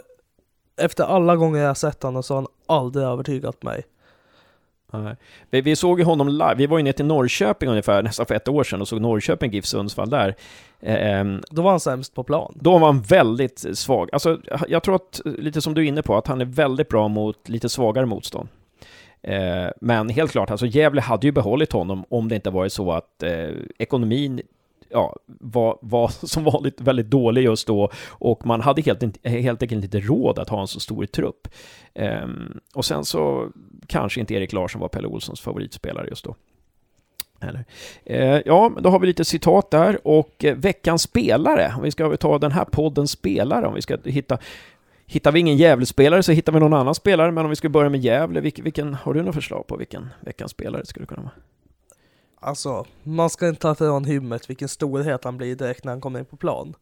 Efter 0.76 1.04
alla 1.04 1.36
gånger 1.36 1.62
jag 1.62 1.76
sett 1.76 2.02
honom 2.02 2.22
så 2.22 2.34
har 2.34 2.42
han 2.42 2.50
aldrig 2.66 3.06
övertygat 3.06 3.62
mig. 3.62 3.84
Nej. 4.92 5.16
Vi, 5.50 5.60
vi 5.60 5.76
såg 5.76 5.98
ju 5.98 6.04
honom 6.04 6.28
live, 6.28 6.54
vi 6.56 6.66
var 6.66 6.78
ju 6.78 6.84
ner 6.84 6.92
till 6.92 7.04
Norrköping 7.04 7.68
ungefär 7.68 8.02
nästan 8.02 8.26
för 8.26 8.34
ett 8.34 8.48
år 8.48 8.64
sedan 8.64 8.80
och 8.80 8.88
såg 8.88 9.00
Norrköping 9.00 9.52
GIF 9.52 9.64
Sundsvall 9.64 10.10
där. 10.10 10.34
Ehm, 10.80 11.42
då 11.50 11.62
var 11.62 11.70
han 11.70 11.80
sämst 11.80 12.14
på 12.14 12.22
plan. 12.22 12.54
Då 12.60 12.78
var 12.78 12.86
han 12.86 13.02
väldigt 13.02 13.78
svag. 13.78 14.08
Alltså, 14.12 14.38
jag 14.68 14.82
tror 14.82 14.94
att, 14.94 15.20
lite 15.24 15.60
som 15.62 15.74
du 15.74 15.82
är 15.82 15.86
inne 15.86 16.02
på, 16.02 16.16
att 16.16 16.26
han 16.26 16.40
är 16.40 16.44
väldigt 16.44 16.88
bra 16.88 17.08
mot 17.08 17.48
lite 17.48 17.68
svagare 17.68 18.06
motstånd. 18.06 18.48
Eh, 19.22 19.68
men 19.80 20.08
helt 20.08 20.30
klart, 20.30 20.50
alltså 20.50 20.66
Gävle 20.66 21.00
hade 21.00 21.26
ju 21.26 21.32
behållit 21.32 21.72
honom 21.72 22.04
om 22.08 22.28
det 22.28 22.34
inte 22.34 22.50
varit 22.50 22.72
så 22.72 22.92
att 22.92 23.22
eh, 23.22 23.50
ekonomin 23.78 24.40
ja, 24.92 25.16
var, 25.26 25.78
var 25.82 26.08
som 26.26 26.44
vanligt 26.44 26.80
väldigt 26.80 27.10
dålig 27.10 27.42
just 27.42 27.66
då 27.66 27.90
och 28.08 28.46
man 28.46 28.60
hade 28.60 28.82
helt, 28.82 29.26
helt 29.26 29.62
enkelt 29.62 29.84
inte 29.84 30.00
råd 30.00 30.38
att 30.38 30.48
ha 30.48 30.60
en 30.60 30.68
så 30.68 30.80
stor 30.80 31.06
trupp. 31.06 31.48
Um, 31.94 32.60
och 32.74 32.84
sen 32.84 33.04
så 33.04 33.48
kanske 33.86 34.20
inte 34.20 34.34
Erik 34.34 34.52
Larsson 34.52 34.80
var 34.80 34.88
Pelle 34.88 35.08
Olssons 35.08 35.40
favoritspelare 35.40 36.08
just 36.08 36.24
då. 36.24 36.34
Eller? 37.40 37.64
Eh, 38.04 38.40
ja, 38.46 38.72
då 38.80 38.90
har 38.90 38.98
vi 38.98 39.06
lite 39.06 39.24
citat 39.24 39.70
där 39.70 40.06
och 40.06 40.44
eh, 40.44 40.56
veckans 40.56 41.02
spelare, 41.02 41.74
om 41.76 41.82
vi 41.82 41.90
ska 41.90 42.16
ta 42.16 42.38
den 42.38 42.52
här 42.52 42.64
podden 42.64 43.08
spelare, 43.08 43.66
om 43.66 43.74
vi 43.74 43.82
ska 43.82 43.98
hitta 44.04 44.38
Hittar 45.06 45.32
vi 45.32 45.40
ingen 45.40 45.56
Gävle-spelare 45.56 46.22
så 46.22 46.32
hittar 46.32 46.52
vi 46.52 46.60
någon 46.60 46.72
annan 46.72 46.94
spelare, 46.94 47.32
men 47.32 47.44
om 47.44 47.50
vi 47.50 47.56
ska 47.56 47.68
börja 47.68 47.90
med 47.90 48.00
Gävle, 48.00 48.40
vilken, 48.40 48.64
vilken, 48.64 48.94
har 48.94 49.14
du 49.14 49.22
något 49.22 49.34
förslag 49.34 49.66
på 49.66 49.76
vilken 49.76 50.08
veckans 50.20 50.52
spelare 50.52 50.86
skulle 50.86 51.06
kunna 51.06 51.22
vara? 51.22 51.32
Alltså, 52.44 52.86
man 53.02 53.30
ska 53.30 53.48
inte 53.48 53.60
ta 53.60 53.72
ifrån 53.72 54.04
hymmet 54.04 54.50
vilken 54.50 54.68
storhet 54.68 55.24
han 55.24 55.36
blir 55.36 55.56
direkt 55.56 55.84
när 55.84 55.92
han 55.92 56.00
kommer 56.00 56.18
in 56.18 56.24
på 56.24 56.36
plan. 56.36 56.74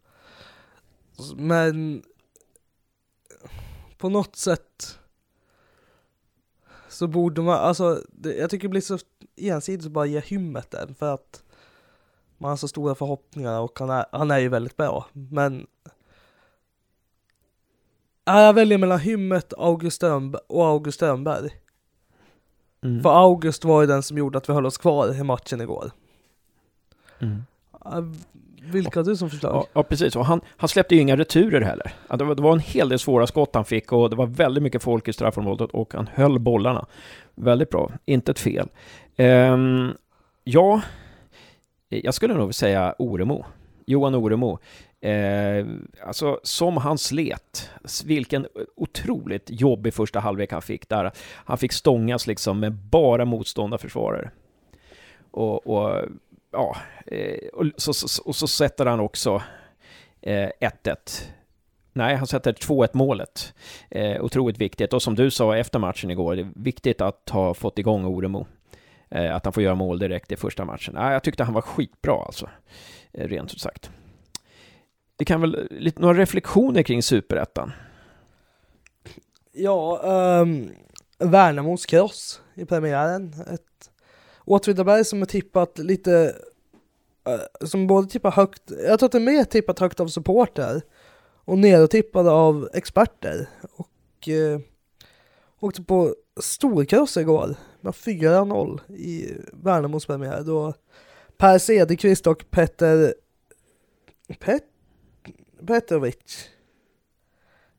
Men 1.37 2.03
på 3.99 4.09
något 4.09 4.37
sätt 4.37 4.99
så 6.89 7.07
borde 7.07 7.43
man, 7.43 7.59
alltså 7.59 8.03
det, 8.09 8.35
jag 8.35 8.51
tycker 8.51 8.69
det 8.69 8.71
blir 8.71 8.81
så 8.81 8.99
ensidigt 9.37 9.87
att 9.87 9.93
bara 9.93 10.07
ge 10.07 10.21
hymmet 10.21 10.71
den 10.71 10.95
för 10.95 11.15
att 11.15 11.43
man 12.39 12.51
har 12.51 12.57
så 12.57 12.69
stora 12.69 12.95
förhoppningar 12.95 13.61
och 13.61 13.79
han 13.79 13.91
är, 13.91 14.07
han 14.13 14.31
är 14.31 14.39
ju 14.39 14.49
väldigt 14.49 14.77
bra. 14.77 15.07
Men 15.13 15.67
jag 18.25 18.53
väljer 18.53 18.79
mellan 18.79 19.01
hymmet 19.01 19.53
August 19.59 20.03
och 20.49 20.67
August 20.67 20.97
Strömberg. 20.97 21.60
Mm. 22.85 23.03
För 23.03 23.11
August 23.11 23.65
var 23.65 23.81
ju 23.81 23.87
den 23.87 24.03
som 24.03 24.19
gjorde 24.19 24.39
att 24.39 24.49
vi 24.49 24.53
höll 24.53 24.67
oss 24.67 24.79
kvar 24.79 25.15
i 25.15 25.23
matchen 25.23 25.61
igår. 25.61 25.91
Mm. 27.19 27.45
Vilka 28.63 29.01
har 29.01 29.05
du 29.05 29.17
som 29.17 29.31
förslag? 29.31 29.55
Ja, 29.55 29.67
ja, 29.73 29.83
precis. 29.83 30.17
Och 30.17 30.27
han, 30.27 30.41
han 30.57 30.69
släppte 30.69 30.95
ju 30.95 31.01
inga 31.01 31.17
returer 31.17 31.61
heller. 31.61 31.93
Det 32.19 32.25
var, 32.25 32.35
det 32.35 32.43
var 32.43 32.53
en 32.53 32.59
hel 32.59 32.89
del 32.89 32.99
svåra 32.99 33.27
skott 33.27 33.55
han 33.55 33.65
fick 33.65 33.93
och 33.93 34.11
det 34.11 34.17
var 34.17 34.27
väldigt 34.27 34.63
mycket 34.63 34.83
folk 34.83 35.09
i 35.09 35.13
straffområdet 35.13 35.71
och 35.71 35.95
han 35.95 36.09
höll 36.15 36.39
bollarna. 36.39 36.87
Väldigt 37.35 37.71
bra. 37.71 37.91
Inte 38.05 38.31
ett 38.31 38.39
fel. 38.39 38.69
Um, 39.19 39.93
ja, 40.45 40.81
jag 41.89 42.15
skulle 42.15 42.35
nog 42.35 42.55
säga 42.55 42.95
Oremo. 42.99 43.45
Johan 43.87 44.15
Oremo. 44.15 44.59
Eh, 45.01 45.67
alltså 46.07 46.41
som 46.43 46.77
han 46.77 46.99
slet, 46.99 47.71
vilken 48.05 48.47
otroligt 48.77 49.51
jobbig 49.51 49.95
första 49.95 50.21
halvlek 50.21 50.53
han 50.53 50.63
fick 50.63 50.89
där. 50.89 51.13
Han 51.35 51.59
fick 51.59 51.73
stångas 51.73 52.27
liksom 52.27 52.61
med 52.61 52.73
bara 52.73 53.25
motståndarförsvarare. 53.25 54.31
Och, 55.31 55.67
och 55.67 56.05
ja, 56.53 56.77
eh, 57.07 57.49
och, 57.53 57.67
så, 57.77 57.93
så, 57.93 58.23
och 58.23 58.37
så 58.37 58.49
sätter 58.49 58.87
han 58.87 59.01
också 59.01 59.43
1-1. 60.23 60.53
Eh, 60.61 60.95
Nej, 61.93 62.17
han 62.17 62.27
sätter 62.27 62.53
2-1 62.53 62.89
målet. 62.93 63.55
Eh, 63.91 64.25
otroligt 64.25 64.59
viktigt. 64.59 64.93
Och 64.93 65.03
som 65.03 65.15
du 65.15 65.31
sa 65.31 65.57
efter 65.57 65.79
matchen 65.79 66.11
igår, 66.11 66.37
det 66.37 66.43
är 66.43 66.53
viktigt 66.55 67.01
att 67.01 67.29
ha 67.31 67.55
fått 67.55 67.79
igång 67.79 68.05
Oremo. 68.05 68.47
Eh, 69.11 69.35
att 69.35 69.45
han 69.45 69.53
får 69.53 69.63
göra 69.63 69.75
mål 69.75 69.99
direkt 69.99 70.33
i 70.33 70.37
första 70.37 70.65
matchen. 70.65 70.97
Eh, 70.97 71.13
jag 71.13 71.23
tyckte 71.23 71.45
han 71.45 71.55
var 71.55 71.63
skitbra 71.63 72.23
alltså. 72.25 72.49
Eh, 73.13 73.29
rent 73.29 73.53
ut 73.53 73.61
sagt. 73.61 73.91
Vi 75.21 75.25
kan 75.25 75.41
väl, 75.41 75.69
lite, 75.71 76.01
några 76.03 76.19
reflektioner 76.19 76.83
kring 76.83 77.03
superettan? 77.03 77.73
Ja, 79.53 80.01
um, 80.43 80.71
Värnamos 81.19 81.87
kross 81.87 82.41
i 82.55 82.65
premiären. 82.65 83.35
Ett 83.55 83.91
Åtvidaberg 84.45 85.05
som 85.05 85.23
är 85.23 85.27
tippat 85.27 85.79
lite, 85.79 86.35
uh, 87.29 87.67
som 87.67 87.87
både 87.87 88.09
tippar 88.09 88.31
högt, 88.31 88.63
jag 88.87 88.99
tror 88.99 89.07
att 89.07 89.13
det 89.13 89.19
är 89.19 89.33
mer 89.33 89.45
tippat 89.45 89.79
högt 89.79 90.01
av 90.01 90.09
supporter 90.09 90.83
och 91.45 91.59
nedotippade 91.59 92.31
av 92.31 92.69
experter. 92.75 93.49
Och 93.73 94.29
uh, 94.29 94.61
åkte 95.61 95.83
på 95.83 96.15
storkross 96.41 97.17
igår 97.17 97.55
med 97.81 97.93
4-0 97.93 98.81
i 98.93 99.33
Värnamos 99.53 100.07
premiär 100.07 100.43
då 100.43 100.75
Per 101.37 101.59
Cederqvist 101.59 102.27
och 102.27 102.45
Petter 102.51 103.15
Pet 104.39 104.70
Petrovic 105.67 106.51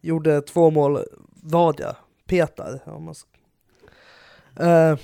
gjorde 0.01 0.41
två 0.41 0.71
mål 0.71 0.99
vardera. 1.43 1.95
Petar. 2.25 2.79
Om 2.85 3.03
man 3.03 3.15
ska. 3.15 3.27
Uh, 4.61 4.97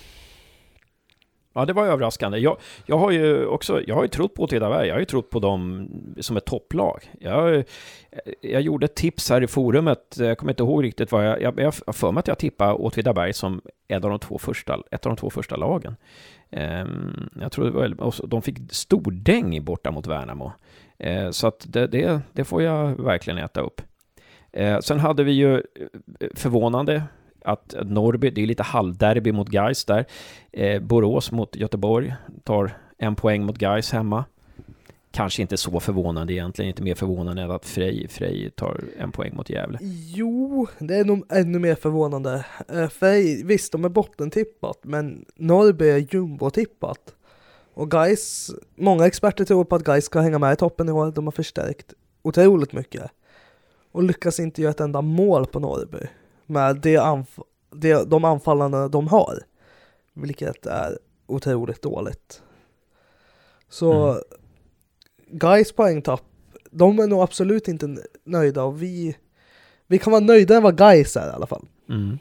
Ja, 1.57 1.65
det 1.65 1.73
var 1.73 1.85
överraskande. 1.85 2.37
Jag, 2.37 2.57
jag 2.85 2.97
har 2.97 3.11
ju 3.11 3.45
också, 3.45 3.81
jag 3.87 3.95
har 3.95 4.03
ju 4.03 4.07
trott 4.07 4.33
på 4.33 4.43
Åtvidaberg, 4.43 4.87
jag 4.87 4.95
har 4.95 4.99
ju 4.99 5.05
trott 5.05 5.29
på 5.29 5.39
dem 5.39 5.89
som 6.19 6.37
ett 6.37 6.45
topplag. 6.45 7.11
Jag, 7.19 7.63
jag 8.41 8.61
gjorde 8.61 8.85
ett 8.85 8.95
tips 8.95 9.29
här 9.29 9.43
i 9.43 9.47
forumet, 9.47 10.15
jag 10.19 10.37
kommer 10.37 10.51
inte 10.51 10.63
ihåg 10.63 10.83
riktigt 10.83 11.11
vad 11.11 11.25
jag, 11.25 11.41
jag, 11.41 11.59
jag 11.59 11.73
har 11.85 11.93
för 11.93 12.11
mig 12.11 12.19
att 12.19 12.27
jag 12.27 12.37
tippade 12.37 12.73
Åtvidaberg 12.73 13.33
som 13.33 13.61
ett 13.87 14.03
av 14.03 14.09
de 14.09 14.19
två 14.19 14.37
första, 14.37 14.79
ett 14.91 15.05
av 15.05 15.09
de 15.09 15.17
två 15.17 15.29
första 15.29 15.55
lagen. 15.55 15.95
Um, 16.51 17.29
jag 17.41 17.51
tror 17.51 17.65
det 17.65 17.71
var, 17.71 18.27
de 18.27 18.41
fick 18.41 18.57
stordäng 18.69 19.63
borta 19.63 19.91
mot 19.91 20.07
Värnamo. 20.07 20.51
Eh, 20.99 21.29
så 21.29 21.47
att 21.47 21.65
det, 21.67 21.87
det, 21.87 22.21
det, 22.33 22.43
får 22.43 22.63
jag 22.63 23.03
verkligen 23.03 23.37
äta 23.37 23.61
upp. 23.61 23.81
Eh, 24.51 24.79
sen 24.79 24.99
hade 24.99 25.23
vi 25.23 25.31
ju 25.31 25.55
eh, 25.55 25.61
förvånande 26.35 27.03
att 27.45 27.75
Norrby, 27.83 28.29
det 28.29 28.41
är 28.41 28.47
lite 28.47 28.63
halvderby 28.63 29.31
mot 29.31 29.49
Gais 29.49 29.85
där. 29.85 30.05
Borås 30.79 31.31
mot 31.31 31.55
Göteborg 31.55 32.13
tar 32.43 32.71
en 32.97 33.15
poäng 33.15 33.45
mot 33.45 33.57
Gais 33.57 33.91
hemma. 33.91 34.25
Kanske 35.11 35.41
inte 35.41 35.57
så 35.57 35.79
förvånande 35.79 36.33
egentligen, 36.33 36.69
inte 36.69 36.83
mer 36.83 36.95
förvånande 36.95 37.41
än 37.41 37.51
att 37.51 37.65
Frej, 37.65 38.07
Frej 38.07 38.51
tar 38.55 38.81
en 38.99 39.11
poäng 39.11 39.35
mot 39.35 39.49
Gävle. 39.49 39.79
Jo, 40.15 40.67
det 40.79 40.95
är 40.95 41.05
nog 41.05 41.25
ännu 41.29 41.59
mer 41.59 41.75
förvånande. 41.75 42.45
Frej, 42.91 43.43
visst 43.45 43.71
de 43.71 43.85
är 43.85 43.89
bottentippat, 43.89 44.79
men 44.81 45.25
Norrby 45.35 45.89
är 45.89 46.15
jumbo-tippat. 46.15 47.16
Och 47.77 47.91
Gais, 47.91 48.51
många 48.75 49.05
experter 49.05 49.45
tror 49.45 49.63
på 49.63 49.75
att 49.75 49.83
Gais 49.83 50.05
ska 50.05 50.19
hänga 50.19 50.39
med 50.39 50.53
i 50.53 50.55
toppen 50.55 50.89
i 50.89 50.91
år, 50.91 51.11
de 51.11 51.27
har 51.27 51.31
förstärkt 51.31 51.93
otroligt 52.21 52.73
mycket. 52.73 53.11
Och 53.91 54.03
lyckas 54.03 54.39
inte 54.39 54.61
göra 54.61 54.71
ett 54.71 54.79
enda 54.79 55.01
mål 55.01 55.45
på 55.45 55.59
Norrby 55.59 56.07
med 56.45 56.75
det 56.75 56.97
anf 56.97 57.39
det, 57.69 58.09
de 58.09 58.25
anfallarna 58.25 58.87
de 58.87 59.07
har. 59.07 59.43
Vilket 60.13 60.65
är 60.65 60.99
otroligt 61.27 61.81
dåligt. 61.81 62.41
Så 63.69 64.09
mm. 64.09 64.23
Guys 65.27 65.71
poängtapp, 65.71 66.23
de 66.71 66.99
är 66.99 67.07
nog 67.07 67.21
absolut 67.21 67.67
inte 67.67 67.97
nöjda 68.23 68.63
och 68.63 68.81
vi, 68.81 69.17
vi 69.87 69.99
kan 69.99 70.11
vara 70.11 70.23
nöjda 70.23 70.53
med 70.53 70.63
vad 70.63 70.77
Guys 70.77 71.17
är 71.17 71.27
i 71.27 71.33
alla 71.33 71.47
fall. 71.47 71.65
Mm. 71.89 72.19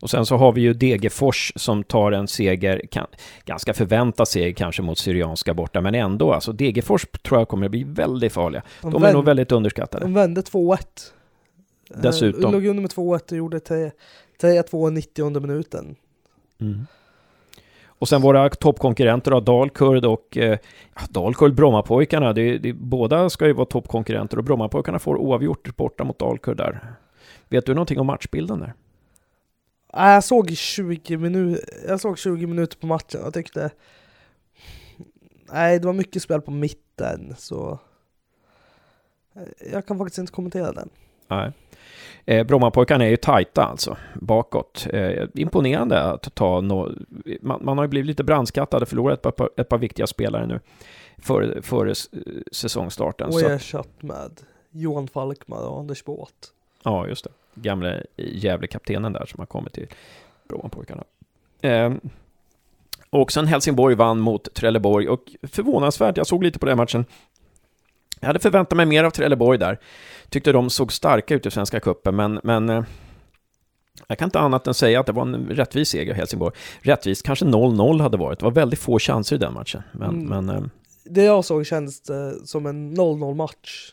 Och 0.00 0.10
sen 0.10 0.26
så 0.26 0.36
har 0.36 0.52
vi 0.52 0.60
ju 0.60 0.74
Degerfors 0.74 1.52
som 1.56 1.84
tar 1.84 2.12
en 2.12 2.28
seger, 2.28 2.82
kan, 2.90 3.06
ganska 3.44 3.74
förväntad 3.74 4.28
seger 4.28 4.52
kanske 4.52 4.82
mot 4.82 4.98
Syrianska 4.98 5.54
borta, 5.54 5.80
men 5.80 5.94
ändå 5.94 6.32
alltså 6.32 6.52
Degerfors 6.52 7.06
tror 7.22 7.40
jag 7.40 7.48
kommer 7.48 7.66
att 7.66 7.70
bli 7.70 7.84
väldigt 7.84 8.32
farliga. 8.32 8.62
De, 8.82 8.92
de 8.92 9.04
är 9.04 9.12
nog 9.12 9.24
väldigt 9.24 9.52
underskattade. 9.52 10.04
De 10.04 10.14
vände 10.14 10.40
2-1 10.40 10.78
Dessutom. 11.88 12.44
Uh, 12.44 12.52
låg 12.52 12.66
under 12.66 12.82
med 12.82 12.90
2-1 12.90 13.30
och 13.30 13.36
gjorde 13.36 13.58
3-2 14.40 14.90
90 14.90 15.40
minuten. 15.40 15.96
Mm. 16.60 16.86
Och 17.98 18.08
sen 18.08 18.22
våra 18.22 18.48
toppkonkurrenter 18.48 19.30
då, 19.30 19.40
Dalkurd 19.40 20.04
och 20.04 20.36
eh, 20.36 20.58
Dalkurd, 21.10 21.54
Brommapojkarna. 21.54 22.32
Det, 22.32 22.58
det, 22.58 22.72
båda 22.72 23.30
ska 23.30 23.46
ju 23.46 23.52
vara 23.52 23.66
toppkonkurrenter 23.66 24.38
och 24.38 24.44
Brommapojkarna 24.44 24.98
får 24.98 25.16
oavgjort 25.16 25.76
borta 25.76 26.04
mot 26.04 26.18
Dalkurd 26.18 26.56
där. 26.56 26.94
Vet 27.48 27.66
du 27.66 27.74
någonting 27.74 28.00
om 28.00 28.06
matchbilden 28.06 28.60
där? 28.60 28.74
Jag 29.96 30.24
såg 30.24 30.50
20 30.50 31.16
minuter, 31.16 31.68
jag 31.88 32.00
såg 32.00 32.18
20 32.18 32.46
minuter 32.46 32.76
på 32.76 32.86
matchen 32.86 33.22
och 33.22 33.34
tyckte 33.34 33.70
Nej, 35.52 35.78
det 35.78 35.86
var 35.86 35.92
mycket 35.92 36.22
spel 36.22 36.40
på 36.40 36.50
mitten 36.50 37.34
så 37.38 37.78
jag 39.72 39.86
kan 39.86 39.98
faktiskt 39.98 40.18
inte 40.18 40.32
kommentera 40.32 40.72
den. 40.72 40.88
Nej. 41.28 41.52
Eh, 42.24 42.46
Brommapojkarna 42.46 43.04
är 43.04 43.08
ju 43.08 43.16
tajta 43.16 43.64
alltså, 43.64 43.96
bakåt. 44.14 44.86
Eh, 44.90 45.28
imponerande 45.34 46.02
att 46.02 46.34
ta 46.34 46.60
no 46.60 46.92
man, 47.42 47.64
man, 47.64 47.78
har 47.78 47.84
ju 47.84 47.88
blivit 47.88 48.06
lite 48.06 48.24
brandskattad, 48.24 48.88
förlorat 48.88 49.26
ett 49.26 49.36
par, 49.36 49.50
ett 49.56 49.68
par 49.68 49.78
viktiga 49.78 50.06
spelare 50.06 50.46
nu 50.46 50.60
före, 51.18 51.62
före 51.62 51.94
säsongstarten. 52.52 53.28
Och 53.28 53.40
ersatt 53.40 54.02
med 54.02 54.40
Johan 54.70 55.08
Falkmar 55.08 55.68
och 55.68 55.78
Anders 55.78 56.04
Båt. 56.04 56.52
Ja, 56.82 57.06
just 57.08 57.24
det. 57.24 57.30
Gamle 57.56 58.02
Gävle-kaptenen 58.16 59.12
där 59.12 59.26
som 59.26 59.38
har 59.38 59.46
kommit 59.46 59.72
till 59.72 59.86
Brommapojkarna. 60.48 61.04
Eh, 61.60 61.92
och 63.10 63.32
sen 63.32 63.46
Helsingborg 63.46 63.94
vann 63.94 64.20
mot 64.20 64.54
Trelleborg 64.54 65.08
och 65.08 65.36
förvånansvärt, 65.42 66.16
jag 66.16 66.26
såg 66.26 66.44
lite 66.44 66.58
på 66.58 66.66
den 66.66 66.76
matchen, 66.76 67.04
jag 68.20 68.26
hade 68.26 68.38
förväntat 68.38 68.76
mig 68.76 68.86
mer 68.86 69.04
av 69.04 69.10
Trelleborg 69.10 69.58
där. 69.58 69.80
Tyckte 70.28 70.52
de 70.52 70.70
såg 70.70 70.92
starka 70.92 71.34
ut 71.34 71.46
i 71.46 71.50
Svenska 71.50 71.80
Cupen, 71.80 72.16
men, 72.16 72.40
men 72.42 72.68
eh, 72.68 72.84
jag 74.06 74.18
kan 74.18 74.26
inte 74.26 74.38
annat 74.38 74.66
än 74.66 74.74
säga 74.74 75.00
att 75.00 75.06
det 75.06 75.12
var 75.12 75.22
en 75.22 75.46
rättvis 75.46 75.88
seger 75.88 76.14
Helsingborg. 76.14 76.54
Rättvist, 76.80 77.26
kanske 77.26 77.44
0-0 77.44 78.00
hade 78.00 78.16
varit. 78.16 78.38
Det 78.38 78.44
var 78.44 78.52
väldigt 78.52 78.78
få 78.78 78.98
chanser 78.98 79.36
i 79.36 79.38
den 79.38 79.54
matchen. 79.54 79.82
Men, 79.92 80.10
mm. 80.10 80.44
men, 80.44 80.56
eh, 80.56 80.64
det 81.04 81.22
jag 81.22 81.44
såg 81.44 81.66
kändes 81.66 82.00
det 82.00 82.46
som 82.46 82.66
en 82.66 82.96
0-0 82.96 83.34
match. 83.34 83.92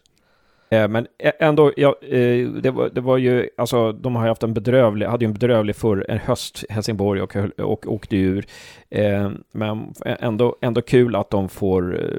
Eh, 0.74 0.88
men 0.88 1.08
ändå, 1.40 1.72
ja, 1.78 1.96
eh, 2.02 2.48
det, 2.48 2.72
var, 2.72 2.90
det 2.90 3.02
var 3.02 3.18
ju, 3.18 3.50
alltså 3.58 3.92
de 3.92 4.16
har 4.16 4.28
haft 4.28 4.44
en 4.44 4.54
bedrövlig, 4.54 5.06
hade 5.06 5.26
ju 5.26 5.28
en 5.28 5.34
bedrövlig 5.34 5.76
för 5.76 6.12
en 6.12 6.18
höst, 6.18 6.64
Helsingborg, 6.70 7.22
och, 7.22 7.36
och 7.60 7.94
åkte 7.94 8.18
ur. 8.18 8.46
Eh, 8.90 9.32
men 9.52 9.94
ändå, 10.06 10.58
ändå 10.62 10.82
kul 10.82 11.16
att 11.16 11.30
de 11.30 11.50
får 11.50 12.12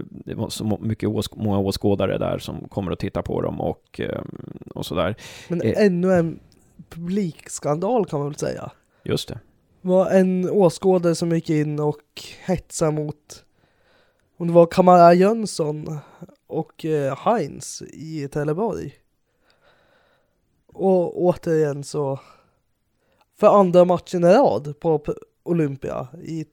så 0.48 0.78
mycket 0.80 1.08
åsk, 1.08 1.36
många 1.36 1.58
åskådare 1.58 2.18
där 2.18 2.38
som 2.38 2.68
kommer 2.68 2.92
att 2.92 2.98
titta 2.98 3.22
på 3.22 3.42
dem 3.42 3.60
och, 3.60 4.00
och 4.74 4.86
sådär. 4.86 5.14
Men 5.48 5.62
ännu 5.62 6.12
en 6.12 6.38
publikskandal 6.88 8.06
kan 8.06 8.18
man 8.18 8.28
väl 8.28 8.38
säga. 8.38 8.70
Just 9.04 9.28
det. 9.28 9.38
Det 9.82 9.88
var 9.88 10.10
en 10.10 10.50
åskådare 10.50 11.14
som 11.14 11.32
gick 11.32 11.50
in 11.50 11.80
och 11.80 12.02
hetsade 12.44 12.92
mot, 12.92 13.44
om 14.36 14.46
det 14.46 14.52
var 14.52 14.66
Kamara 14.66 15.14
Jönsson, 15.14 15.98
och 16.54 16.84
eh, 16.84 17.16
Heinz 17.16 17.82
i 17.82 18.28
Trelleborg. 18.28 18.94
Och 20.66 21.22
återigen 21.22 21.84
så, 21.84 22.20
för 23.36 23.60
andra 23.60 23.84
matchen 23.84 24.24
i 24.24 24.26
rad 24.26 24.80
på 24.80 25.02
Olympia 25.42 26.08
i 26.22 26.46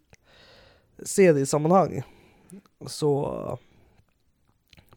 seriesammanhang 1.04 2.04
så 2.86 3.60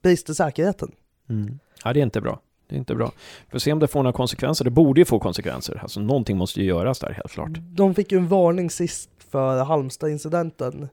brister 0.02 0.34
säkerheten. 0.34 0.92
Mm. 1.28 1.58
Ja, 1.84 1.92
det 1.92 2.00
är 2.00 2.04
inte 2.04 2.20
bra. 2.20 2.40
Det 2.66 2.74
är 2.74 2.78
inte 2.78 2.94
bra. 2.94 3.12
Får 3.50 3.58
se 3.58 3.72
om 3.72 3.78
det 3.78 3.86
får 3.86 4.02
några 4.02 4.12
konsekvenser. 4.12 4.64
Det 4.64 4.70
borde 4.70 5.00
ju 5.00 5.04
få 5.04 5.18
konsekvenser. 5.18 5.78
Alltså 5.82 6.00
någonting 6.00 6.36
måste 6.36 6.60
ju 6.60 6.66
göras 6.66 6.98
där 6.98 7.10
helt 7.10 7.30
klart. 7.30 7.50
De 7.52 7.94
fick 7.94 8.12
ju 8.12 8.18
en 8.18 8.28
varning 8.28 8.70
sist 8.70 9.10
för 9.18 9.64
Halmstad-incidenten. 9.64 10.88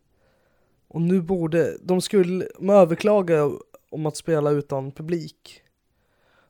Och 0.88 1.02
nu 1.02 1.22
borde, 1.22 1.78
de 1.82 2.02
skulle, 2.02 2.48
de 2.60 2.70
överklagar 2.70 3.52
om 3.92 4.06
att 4.06 4.18
spela 4.18 4.50
utan 4.50 4.92
publik. 4.92 5.62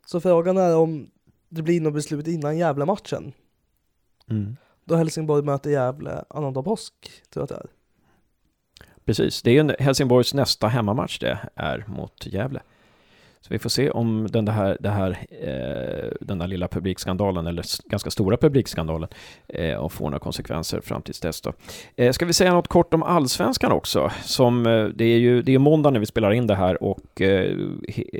Så 0.06 0.22
frågan 0.22 0.58
är 0.58 0.78
om 0.78 1.12
det 1.50 1.62
blir 1.62 1.82
något 1.82 1.94
beslut 1.94 2.28
innan 2.28 2.58
jävla 2.58 2.86
matchen. 2.86 3.34
Mm. 4.30 4.58
Då 4.86 4.96
Helsingborg 4.96 5.44
möter 5.44 5.70
Gävle 5.70 6.24
annandag 6.30 6.64
påsk, 6.64 6.94
tror 7.30 7.42
jag 7.42 7.50
det 7.50 7.56
är. 7.56 7.70
Precis, 9.06 9.42
det 9.42 9.52
är 9.52 9.64
ju 9.64 9.76
Helsingborgs 9.80 10.34
nästa 10.34 10.68
hemmamatch 10.68 11.20
det 11.20 11.40
är 11.56 11.86
mot 11.88 12.26
Gävle. 12.26 12.62
Så 13.42 13.48
vi 13.50 13.60
får 13.60 13.70
se 13.70 13.90
om 13.90 14.28
den 14.32 14.48
här, 14.48 14.78
det 14.80 14.90
här, 14.90 15.18
eh, 15.30 16.12
den 16.22 16.38
där 16.38 16.48
lilla 16.48 16.68
publikskandalen, 16.68 17.48
eller 17.48 17.66
ganska 17.90 18.12
stora 18.12 18.38
publikskandalen, 18.38 19.10
eh, 19.48 19.90
får 19.90 20.06
några 20.06 20.20
konsekvenser 20.20 20.82
fram 20.82 21.02
tills 21.02 21.20
dess. 21.20 21.42
Då. 21.42 21.54
Eh, 21.96 22.12
ska 22.12 22.26
vi 22.26 22.34
säga 22.34 22.54
något 22.54 22.68
kort 22.68 22.94
om 22.94 23.04
allsvenskan 23.04 23.72
också? 23.72 24.12
Som, 24.24 24.66
eh, 24.66 24.86
det 24.86 25.06
är 25.06 25.18
ju 25.18 25.42
det 25.42 25.54
är 25.54 25.60
måndag 25.60 25.90
när 25.90 26.00
vi 26.00 26.06
spelar 26.06 26.32
in 26.32 26.48
det 26.48 26.56
här 26.56 26.84
och 26.84 27.22
eh, 27.22 27.58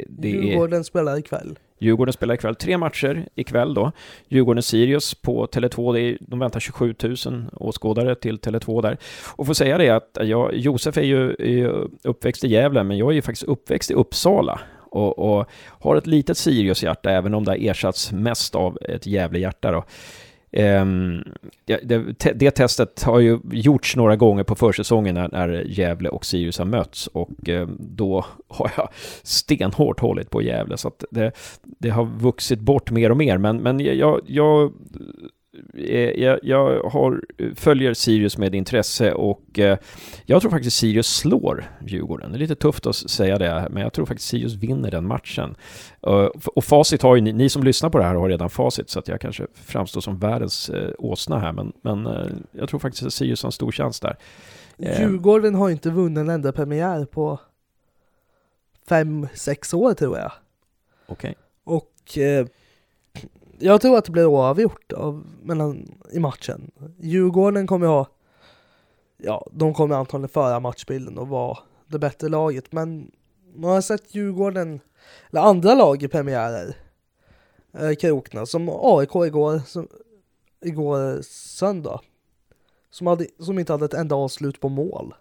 det 0.08 0.30
Djurgården 0.30 0.80
är... 0.80 0.84
spelar 0.84 1.18
ikväll. 1.18 1.58
Djurgården 1.80 2.14
spelar 2.14 2.36
ikväll. 2.36 2.56
Tre 2.56 2.78
matcher 2.78 3.26
ikväll 3.36 3.74
då. 3.74 3.92
Djurgården-Sirius 4.30 5.16
på 5.22 5.46
Tele2. 5.46 5.94
Det 5.94 6.02
är, 6.02 6.18
de 6.22 6.40
väntar 6.40 6.60
27 6.60 6.96
000 7.04 7.16
åskådare 7.54 8.16
till 8.16 8.40
Tele2 8.40 8.82
där. 8.82 8.98
Och 9.36 9.48
får 9.48 9.54
säga 9.54 9.78
det 9.78 9.90
att 9.90 10.18
jag, 10.22 10.56
Josef 10.56 10.98
är 10.98 11.02
ju, 11.02 11.30
är 11.40 11.88
uppväxt 12.04 12.44
i 12.44 12.48
Gävle, 12.48 12.84
men 12.84 12.98
jag 12.98 13.10
är 13.10 13.14
ju 13.14 13.22
faktiskt 13.22 13.48
uppväxt 13.48 13.92
i 13.92 13.94
Uppsala. 13.94 14.62
Och, 14.92 15.20
och 15.20 15.48
har 15.68 15.96
ett 15.96 16.08
litet 16.08 16.38
Sirius-hjärta, 16.38 17.12
även 17.12 17.34
om 17.34 17.44
det 17.44 17.52
har 17.52 17.70
ersatts 17.70 18.12
mest 18.12 18.56
av 18.56 18.78
ett 18.82 19.06
Gävle-hjärta. 19.06 19.72
Då. 19.72 19.84
Um, 20.54 21.24
det, 21.66 22.34
det, 22.36 22.52
testet 22.52 23.04
har 23.04 23.20
ju 23.20 23.40
gjorts 23.52 23.96
några 23.96 24.16
gånger 24.16 24.44
på 24.44 24.56
försäsongen 24.56 25.16
när, 25.16 25.30
när 25.32 25.64
Gävle 25.68 26.10
och 26.10 26.26
Sirius 26.26 26.58
har 26.58 26.66
mötts 26.66 27.08
och 27.08 27.50
um, 27.50 27.78
då 27.80 28.26
har 28.48 28.72
jag 28.78 28.90
stenhårt 29.24 30.00
hållit 30.00 30.30
på 30.30 30.42
Gävle 30.42 30.78
så 30.78 30.88
att 30.88 31.04
det, 31.12 31.32
det 31.62 31.90
har 31.90 32.06
vuxit 32.06 32.60
bort 32.60 32.92
mer 32.92 33.10
och 33.10 33.18
mer 33.18 33.38
men, 33.38 33.58
men 33.58 33.80
jag, 33.80 34.22
jag 34.26 34.72
jag, 35.74 36.40
jag 36.44 36.84
har, 36.84 37.22
följer 37.56 37.94
Sirius 37.94 38.38
med 38.38 38.56
intresse 38.56 39.14
och 39.14 39.60
eh, 39.60 39.78
jag 40.26 40.42
tror 40.42 40.52
faktiskt 40.52 40.78
Sirius 40.78 41.08
slår 41.08 41.66
Djurgården. 41.86 42.32
Det 42.32 42.38
är 42.38 42.40
lite 42.40 42.56
tufft 42.56 42.88
att 42.88 42.96
säga 42.96 43.38
det, 43.38 43.68
men 43.72 43.84
jag 43.84 43.94
tror 43.94 44.06
faktiskt 44.06 44.30
Sirius 44.30 44.54
vinner 44.54 44.92
den 44.92 45.08
matchen. 45.08 45.56
Och 46.56 46.64
facit 46.64 47.02
har 47.02 47.16
ju 47.16 47.22
ni, 47.22 47.34
ni, 47.34 47.50
som 47.50 47.64
lyssnar 47.64 47.90
på 47.90 47.98
det 47.98 48.04
här 48.04 48.16
har 48.16 48.30
redan 48.30 48.50
facit, 48.50 48.90
så 48.90 49.00
att 49.00 49.08
jag 49.08 49.22
kanske 49.22 49.48
framstår 49.54 50.02
som 50.02 50.20
världens 50.20 50.72
åsna 50.98 51.40
här, 51.40 51.52
men, 51.52 51.74
men 51.82 52.08
jag 52.52 52.70
tror 52.70 52.80
faktiskt 52.80 53.06
att 53.06 53.14
Sirius 53.14 53.44
har 53.44 53.48
en 53.48 53.52
stor 53.52 53.72
chans 53.72 54.00
där. 54.00 54.18
Djurgården 54.78 55.56
har 55.56 55.70
inte 55.70 55.90
vunnit 55.90 56.18
en 56.18 56.30
enda 56.30 56.52
premiär 56.52 57.06
på 57.06 57.40
fem, 58.90 59.28
sex 59.34 59.74
år 59.74 59.94
tror 59.94 60.18
jag. 60.18 60.32
Okej. 61.08 61.36
Okay. 61.36 61.36
Och 61.64 62.18
jag 63.62 63.82
tror 63.82 63.98
att 63.98 64.06
det 64.06 64.12
blir 64.12 64.26
oavgjort 64.26 64.94
av, 64.94 65.26
mellan, 65.42 66.00
i 66.12 66.20
matchen. 66.20 66.72
Djurgården 67.00 67.68
kommer 67.68 67.88
ha, 67.88 68.08
ja, 69.18 69.48
de 69.52 69.74
kommer 69.74 69.96
antagligen 69.96 70.30
föra 70.30 70.60
matchbilden 70.60 71.18
och 71.18 71.28
vara 71.28 71.58
det 71.88 72.00
bättre 72.00 72.30
laget, 72.30 72.72
men 72.72 73.12
man 73.56 73.72
har 73.72 73.82
sett 73.82 74.16
Djurgården, 74.16 74.80
eller 75.30 75.42
andra 75.42 75.74
lag 75.74 76.04
i 76.04 76.08
premiärer, 76.08 76.76
eh, 77.74 77.96
krokna, 77.96 78.46
som 78.46 78.70
AIK 78.70 79.16
igår, 79.16 79.62
som, 79.68 79.88
igår 80.62 81.22
söndag, 81.22 82.02
som, 82.90 83.08
hade, 83.08 83.28
som 83.40 83.60
inte 83.60 83.74
hade 83.74 83.86
ett 83.86 83.94
enda 83.94 84.16
avslut 84.16 84.60
på 84.60 84.70
mål 84.70 85.14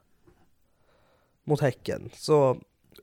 mot 1.45 1.61
Häcken. 1.61 2.11
Så 2.15 2.57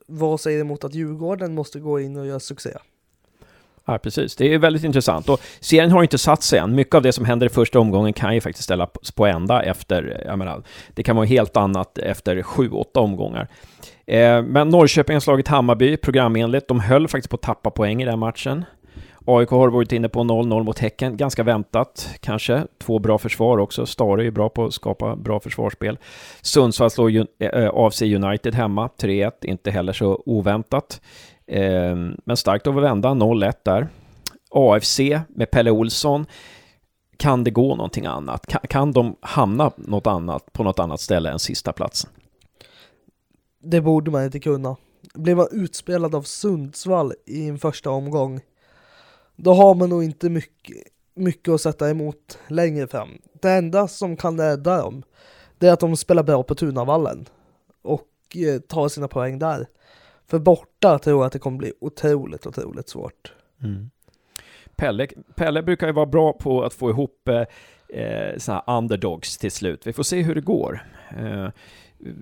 vad 0.06 0.40
säger 0.40 0.60
emot 0.60 0.84
att 0.84 0.94
Djurgården 0.94 1.54
måste 1.54 1.80
gå 1.80 2.00
in 2.00 2.16
och 2.16 2.26
göra 2.26 2.40
succé? 2.40 2.78
Ja, 3.90 3.98
precis. 3.98 4.36
Det 4.36 4.54
är 4.54 4.58
väldigt 4.58 4.84
intressant. 4.84 5.28
Och 5.28 5.40
serien 5.60 5.90
har 5.90 6.02
inte 6.02 6.18
satt 6.18 6.42
sig 6.42 6.58
än. 6.58 6.74
Mycket 6.74 6.94
av 6.94 7.02
det 7.02 7.12
som 7.12 7.24
händer 7.24 7.46
i 7.46 7.50
första 7.50 7.78
omgången 7.80 8.12
kan 8.12 8.34
ju 8.34 8.40
faktiskt 8.40 8.64
ställa 8.64 8.88
på 9.16 9.26
ända 9.26 9.62
efter, 9.62 10.16
eh, 10.20 10.28
jag 10.28 10.38
menar, 10.38 10.62
det 10.94 11.02
kan 11.02 11.16
vara 11.16 11.26
helt 11.26 11.56
annat 11.56 11.98
efter 11.98 12.42
sju, 12.42 12.70
åtta 12.70 13.00
omgångar. 13.00 13.48
Eh, 14.06 14.42
men 14.42 14.68
Norrköping 14.68 15.16
har 15.16 15.20
slagit 15.20 15.48
Hammarby 15.48 15.96
programenligt. 15.96 16.68
De 16.68 16.80
höll 16.80 17.08
faktiskt 17.08 17.30
på 17.30 17.36
att 17.36 17.42
tappa 17.42 17.70
poäng 17.70 18.02
i 18.02 18.04
den 18.04 18.18
matchen. 18.18 18.64
AIK 19.26 19.50
har 19.50 19.68
varit 19.68 19.92
inne 19.92 20.08
på 20.08 20.20
0-0 20.20 20.62
mot 20.62 20.78
Häcken, 20.78 21.16
ganska 21.16 21.42
väntat 21.42 22.08
kanske. 22.20 22.64
Två 22.78 22.98
bra 22.98 23.18
försvar 23.18 23.58
också. 23.58 23.86
Stare 23.86 24.26
är 24.26 24.30
bra 24.30 24.48
på 24.48 24.64
att 24.64 24.74
skapa 24.74 25.16
bra 25.16 25.40
försvarsspel. 25.40 25.98
Sundsvall 26.42 26.90
slår 26.90 27.08
av 27.10 27.10
sig 27.20 27.36
eh, 27.38 27.70
AFC 27.74 28.02
United 28.02 28.54
hemma, 28.54 28.90
3-1, 28.98 29.32
inte 29.42 29.70
heller 29.70 29.92
så 29.92 30.22
oväntat. 30.26 31.00
Ehm, 31.48 32.16
men 32.24 32.36
starkt 32.36 32.66
att 32.66 32.74
vända, 32.74 33.08
0-1 33.08 33.52
där. 33.62 33.88
AFC 34.50 35.00
med 35.28 35.50
Pelle 35.50 35.70
Olsson. 35.70 36.26
Kan 37.16 37.44
det 37.44 37.50
gå 37.50 37.76
någonting 37.76 38.06
annat? 38.06 38.46
Kan, 38.46 38.60
kan 38.68 38.92
de 38.92 39.16
hamna 39.20 39.72
något 39.76 40.06
annat, 40.06 40.52
på 40.52 40.62
något 40.62 40.78
annat 40.78 41.00
ställe 41.00 41.30
än 41.30 41.38
sista 41.38 41.72
platsen? 41.72 42.10
Det 43.62 43.80
borde 43.80 44.10
man 44.10 44.24
inte 44.24 44.40
kunna. 44.40 44.76
Blir 45.14 45.34
man 45.34 45.48
utspelad 45.50 46.14
av 46.14 46.22
Sundsvall 46.22 47.12
i 47.26 47.48
en 47.48 47.58
första 47.58 47.90
omgång, 47.90 48.40
då 49.36 49.54
har 49.54 49.74
man 49.74 49.88
nog 49.90 50.04
inte 50.04 50.30
mycket, 50.30 50.76
mycket 51.14 51.54
att 51.54 51.60
sätta 51.60 51.90
emot 51.90 52.38
längre 52.48 52.86
fram. 52.86 53.08
Det 53.40 53.50
enda 53.50 53.88
som 53.88 54.16
kan 54.16 54.40
rädda 54.40 54.82
dem, 54.82 55.02
det 55.58 55.68
är 55.68 55.72
att 55.72 55.80
de 55.80 55.96
spelar 55.96 56.22
bra 56.22 56.42
på 56.42 56.54
Tunavallen 56.54 57.28
och 57.82 58.08
eh, 58.36 58.60
tar 58.60 58.88
sina 58.88 59.08
poäng 59.08 59.38
där. 59.38 59.66
För 60.28 60.38
borta 60.38 60.98
tror 60.98 61.20
jag 61.20 61.26
att 61.26 61.32
det 61.32 61.38
kommer 61.38 61.58
bli 61.58 61.72
otroligt, 61.80 62.46
otroligt 62.46 62.88
svårt. 62.88 63.32
Mm. 63.62 63.90
Pelle, 64.76 65.08
Pelle 65.34 65.62
brukar 65.62 65.86
ju 65.86 65.92
vara 65.92 66.06
bra 66.06 66.32
på 66.32 66.64
att 66.64 66.74
få 66.74 66.90
ihop 66.90 67.28
eh, 67.28 67.42
eh 68.00 68.38
såna 68.38 68.62
här 68.66 68.76
underdogs 68.76 69.38
till 69.38 69.50
slut. 69.52 69.86
Vi 69.86 69.92
får 69.92 70.02
se 70.02 70.22
hur 70.22 70.34
det 70.34 70.40
går. 70.40 70.80
Eh, 71.18 71.48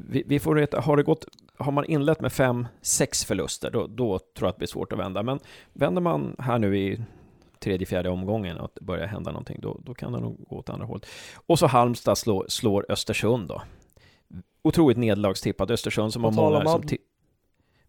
vi, 0.09 0.23
vi, 0.27 0.39
får 0.39 0.55
veta, 0.55 0.81
har 0.81 0.97
det 0.97 1.03
gått, 1.03 1.27
har 1.59 1.73
man 1.73 1.85
inlett 1.85 2.21
med 2.21 2.33
fem, 2.33 2.67
sex 2.81 3.25
förluster, 3.25 3.71
då, 3.71 3.87
då 3.87 4.19
tror 4.19 4.47
jag 4.47 4.49
att 4.49 4.55
det 4.55 4.59
blir 4.59 4.69
svårt 4.69 4.93
att 4.93 4.99
vända. 4.99 5.23
Men 5.23 5.39
vänder 5.73 6.03
man 6.03 6.37
här 6.39 6.59
nu 6.59 6.79
i 6.79 7.01
tredje, 7.59 7.87
fjärde 7.87 8.11
omgången 8.11 8.57
och 8.57 8.65
att 8.65 8.75
det 8.75 8.85
börjar 8.85 9.07
hända 9.07 9.31
någonting, 9.31 9.59
då, 9.61 9.81
då 9.85 9.95
kan 9.95 10.13
det 10.13 10.21
nog 10.21 10.45
gå 10.49 10.57
åt 10.57 10.69
andra 10.69 10.87
hållet. 10.87 11.07
Och 11.47 11.59
så 11.59 11.67
Halmstad 11.67 12.19
slår, 12.19 12.47
slår 12.49 12.87
Östersund 12.89 13.49
då. 13.49 13.63
Otroligt 14.63 14.99
nederlagstippat 14.99 15.71
Östersund 15.71 16.13
som 16.13 16.25
har 16.25 16.33
många 16.33 16.65
som, 16.65 16.83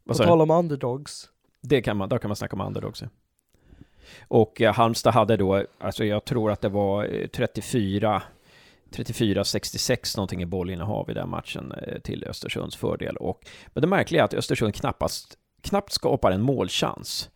på 0.08 0.14
tal 0.14 0.42
om 0.42 0.52
underdogs. 0.52 1.30
Det 1.62 1.82
kan 1.82 1.98
man, 1.98 2.10
där 2.10 2.18
kan 2.18 2.30
man 2.30 2.36
snacka 2.36 2.56
om 2.56 2.62
underdogs. 2.62 3.02
Ja. 3.02 3.08
Och 4.28 4.62
eh, 4.62 4.74
Halmstad 4.74 5.14
hade 5.14 5.38
då, 5.38 5.64
alltså 5.80 6.06
jag 6.06 6.26
tror 6.26 6.52
att 6.52 6.62
det 6.62 6.70
var 6.70 7.28
34 7.28 8.24
34-66 8.92 10.18
någonting 10.18 10.42
i 10.42 10.46
bollinnehav 10.46 11.10
i 11.10 11.14
den 11.14 11.30
matchen 11.30 11.72
eh, 11.72 12.00
till 12.00 12.24
Östersunds 12.24 12.76
fördel. 12.76 13.18
Och, 13.18 13.50
men 13.68 13.82
det 13.82 13.88
märkliga 13.88 14.22
är 14.22 14.26
att 14.26 14.34
Östersund 14.34 14.76
knappast, 14.76 15.38
knappt 15.62 15.92
skapar 15.92 16.32
en 16.32 16.42
målchans. 16.42 17.30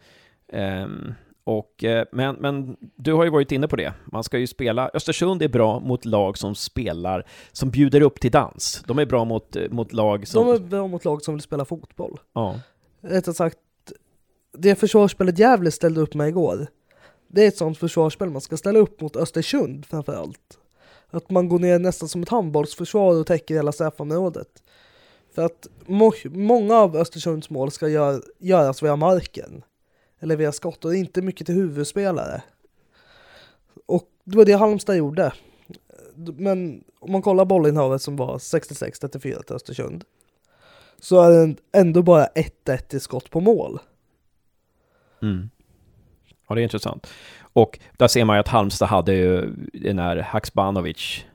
Um, 0.54 1.14
och, 1.44 1.84
eh, 1.84 2.06
men, 2.12 2.36
men 2.36 2.78
du 2.96 3.14
har 3.14 3.24
ju 3.24 3.30
varit 3.30 3.52
inne 3.52 3.68
på 3.68 3.76
det. 3.76 3.94
Man 4.06 4.24
ska 4.24 4.38
ju 4.38 4.48
spela... 4.48 4.90
Östersund 4.94 5.42
är 5.42 5.48
bra 5.48 5.80
mot 5.80 6.06
lag 6.06 6.38
som 6.38 6.56
spelar, 6.56 7.28
som 7.52 7.70
bjuder 7.70 8.02
upp 8.02 8.20
till 8.20 8.32
dans. 8.32 8.84
De 8.88 9.00
är 9.00 9.06
bra 9.06 9.26
mot, 9.26 9.56
eh, 9.56 9.70
mot 9.70 9.94
lag 9.94 10.28
som... 10.28 10.46
De 10.46 10.54
är 10.56 10.60
bra 10.60 10.88
mot 10.88 11.06
lag 11.06 11.22
som 11.22 11.34
vill 11.34 11.42
spela 11.42 11.66
fotboll. 11.66 12.20
Ja. 12.34 12.60
Rättare 13.02 13.36
sagt, 13.36 13.58
det 14.58 14.76
försvarsspelet 14.76 15.40
Gävle 15.40 15.72
ställde 15.72 16.02
upp 16.02 16.14
med 16.14 16.28
igår, 16.28 16.68
det 17.28 17.44
är 17.44 17.48
ett 17.48 17.58
sånt 17.58 17.78
försvarsspel 17.78 18.30
man 18.30 18.42
ska 18.42 18.58
ställa 18.58 18.80
upp 18.80 19.02
mot 19.02 19.16
Östersund 19.16 19.86
framför 19.86 20.14
allt. 20.14 20.58
Att 21.10 21.30
man 21.30 21.50
går 21.50 21.60
ner 21.60 21.80
nästan 21.80 22.10
som 22.10 22.24
ett 22.24 22.30
handbollsförsvar 22.30 23.16
och 23.20 23.28
täcker 23.28 23.56
hela 23.56 23.72
straffområdet. 23.72 24.64
För 25.36 25.46
att 25.46 25.68
må 25.86 26.14
många 26.24 26.76
av 26.76 26.96
Östersunds 26.96 27.50
mål 27.50 27.72
ska 27.72 27.88
gör 27.88 28.22
göras 28.40 28.84
via 28.84 28.96
marken 28.96 29.64
eller 30.22 30.36
via 30.36 30.52
skott 30.52 30.86
och 30.86 30.96
inte 30.96 31.22
mycket 31.22 31.46
till 31.46 31.56
huvudspelare. 31.56 32.42
Och 33.86 34.04
det 34.24 34.38
var 34.38 34.46
det 34.46 34.54
Halmstad 34.54 34.98
gjorde. 34.98 35.34
Men 36.16 36.84
om 37.00 37.12
man 37.12 37.22
kollar 37.22 37.46
bollinnehavet 37.46 38.02
som 38.02 38.16
var 38.16 38.38
66-34 38.38 39.44
till 39.44 39.56
Östersund 39.56 40.04
så 41.00 41.22
är 41.22 41.48
det 41.48 41.56
ändå 41.72 42.02
bara 42.02 42.26
1-1 42.26 42.96
i 42.96 43.00
skott 43.00 43.30
på 43.30 43.40
mål. 43.40 43.80
Mm. 45.22 45.50
Ja, 46.48 46.56
det 46.56 46.62
är 46.62 46.64
intressant. 46.64 47.08
Och 47.54 47.80
där 47.98 48.08
ser 48.08 48.26
man 48.26 48.36
ju 48.36 48.40
att 48.40 48.48
Halmstad 48.48 48.90
hade 48.90 49.14
ju 49.14 49.54
den 49.74 50.00
här 50.00 50.18
Haksbanovic. 50.18 51.26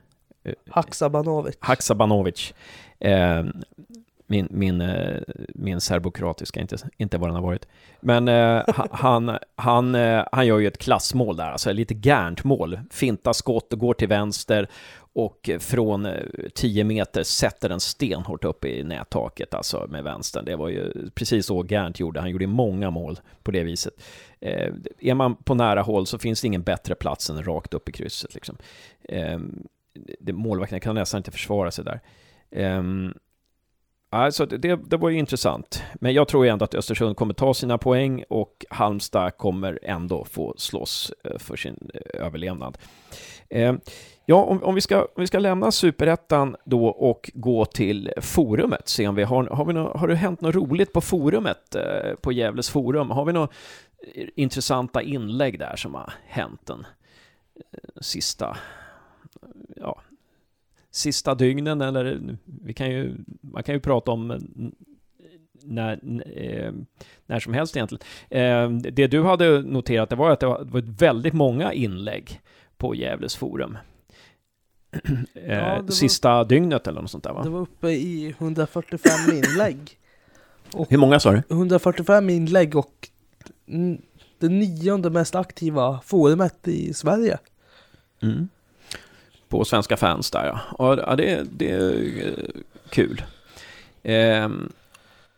Eh, 0.43 0.53
Haksabanovic. 0.69 1.57
Haksabanovic. 1.59 2.53
Eh, 2.99 3.45
min, 4.27 4.47
min, 4.51 4.81
eh, 4.81 5.21
min 5.55 5.81
serbokroatiska, 5.81 6.59
inte, 6.59 6.77
inte 6.97 7.17
vad 7.17 7.29
den 7.29 7.35
har 7.35 7.41
varit. 7.41 7.67
Men 7.99 8.27
eh, 8.27 8.63
han, 8.91 9.37
han, 9.55 9.95
eh, 9.95 10.23
han 10.31 10.47
gör 10.47 10.59
ju 10.59 10.67
ett 10.67 10.77
klassmål 10.77 11.37
där, 11.37 11.51
alltså 11.51 11.71
lite 11.71 11.93
gärnt 11.93 12.43
mål. 12.43 12.79
Finta 12.91 13.33
skott 13.33 13.73
och 13.73 13.79
går 13.79 13.93
till 13.93 14.07
vänster 14.07 14.67
och 15.17 15.49
från 15.59 16.05
eh, 16.05 16.23
10 16.55 16.83
meter 16.83 17.23
sätter 17.23 17.69
den 17.69 17.79
stenhårt 17.79 18.43
upp 18.43 18.65
i 18.65 18.83
nättaket, 18.83 19.53
alltså 19.53 19.87
med 19.89 20.03
vänstern. 20.03 20.45
Det 20.45 20.55
var 20.55 20.69
ju 20.69 21.09
precis 21.15 21.45
så 21.45 21.65
Gärnt 21.65 21.99
gjorde. 21.99 22.19
Han 22.19 22.29
gjorde 22.29 22.47
många 22.47 22.89
mål 22.89 23.19
på 23.43 23.51
det 23.51 23.63
viset. 23.63 23.93
Eh, 24.39 24.73
är 24.99 25.13
man 25.13 25.35
på 25.35 25.55
nära 25.55 25.81
håll 25.81 26.05
så 26.07 26.17
finns 26.17 26.41
det 26.41 26.47
ingen 26.47 26.63
bättre 26.63 26.95
plats 26.95 27.29
än 27.29 27.43
rakt 27.43 27.73
upp 27.73 27.89
i 27.89 27.91
krysset. 27.91 28.33
Liksom. 28.33 28.57
Eh, 29.03 29.39
målvakten 30.33 30.79
kan 30.79 30.95
nästan 30.95 31.17
inte 31.17 31.31
försvara 31.31 31.71
sig 31.71 31.85
där. 31.85 31.99
Um, 32.77 33.13
Alltså 34.09 34.45
det, 34.45 34.75
det 34.75 34.97
var 34.97 35.09
ju 35.09 35.17
intressant. 35.17 35.83
Men 35.95 36.13
jag 36.13 36.27
tror 36.27 36.45
ändå 36.45 36.65
att 36.65 36.75
Östersund 36.75 37.17
kommer 37.17 37.33
ta 37.33 37.53
sina 37.53 37.77
poäng 37.77 38.23
och 38.29 38.65
Halmstad 38.69 39.37
kommer 39.37 39.79
ändå 39.83 40.25
få 40.25 40.53
slåss 40.57 41.11
eh, 41.23 41.37
för 41.37 41.55
sin 41.55 41.89
eh, 41.93 42.25
överlevnad. 42.25 42.77
Eh, 43.49 43.75
ja, 44.25 44.35
om, 44.35 44.63
om, 44.63 44.75
vi 44.75 44.81
ska, 44.81 45.01
om 45.01 45.21
vi 45.21 45.27
ska 45.27 45.39
lämna 45.39 45.71
superettan 45.71 46.55
då 46.65 46.87
och 46.87 47.31
gå 47.33 47.65
till 47.65 48.11
forumet, 48.21 48.87
se 48.89 49.07
om 49.07 49.15
vi 49.15 49.23
har, 49.23 49.43
har, 49.43 49.65
vi 49.65 49.73
no, 49.73 49.97
har 49.97 50.07
det 50.07 50.15
hänt 50.15 50.41
något 50.41 50.55
roligt 50.55 50.93
på 50.93 51.01
forumet, 51.01 51.75
på 52.21 52.31
Gävles 52.31 52.69
forum? 52.69 53.11
Har 53.11 53.25
vi 53.25 53.33
några 53.33 53.49
intressanta 54.35 55.01
inlägg 55.01 55.59
där 55.59 55.75
som 55.75 55.95
har 55.95 56.13
hänt 56.25 56.65
den 56.65 56.85
sista, 58.01 58.57
ja, 59.75 60.01
sista 60.97 61.35
dygnen 61.35 61.81
eller 61.81 62.19
vi 62.45 62.73
kan 62.73 62.89
ju, 62.89 63.15
man 63.41 63.63
kan 63.63 63.75
ju 63.75 63.81
prata 63.81 64.11
om 64.11 64.49
när, 65.63 65.99
eh, 66.35 66.71
när 67.25 67.39
som 67.39 67.53
helst 67.53 67.75
egentligen. 67.75 68.03
Eh, 68.29 68.91
det 68.91 69.07
du 69.07 69.23
hade 69.23 69.61
noterat 69.61 70.09
det 70.09 70.15
var 70.15 70.31
att 70.31 70.39
det 70.39 70.45
var, 70.45 70.97
väldigt 70.97 71.33
många 71.33 71.73
inlägg 71.73 72.41
på 72.77 72.95
Gävles 72.95 73.35
forum. 73.35 73.77
Eh, 75.33 75.85
sista 75.85 76.29
var, 76.29 76.45
dygnet 76.45 76.87
eller 76.87 77.01
något 77.01 77.11
sånt 77.11 77.23
där 77.23 77.33
va? 77.33 77.43
Det 77.43 77.49
var 77.49 77.59
uppe 77.59 77.89
i 77.89 78.35
145 78.37 79.11
inlägg. 79.33 79.77
Hur 80.89 80.97
många 80.97 81.19
sa 81.19 81.31
du? 81.31 81.41
145 81.49 82.29
inlägg 82.29 82.75
och 82.75 83.09
det 84.39 84.49
nionde 84.49 85.09
mest 85.09 85.35
aktiva 85.35 85.99
forumet 86.03 86.67
i 86.67 86.93
Sverige. 86.93 87.37
Mm 88.21 88.47
på 89.49 89.65
svenska 89.65 89.97
fans 89.97 90.31
där 90.31 90.45
ja. 90.45 90.59
Och, 90.85 90.99
ja 90.99 91.15
det, 91.15 91.47
det 91.51 91.71
är 91.71 92.27
eh, 92.27 92.61
kul. 92.89 93.21
Ehm, 94.03 94.71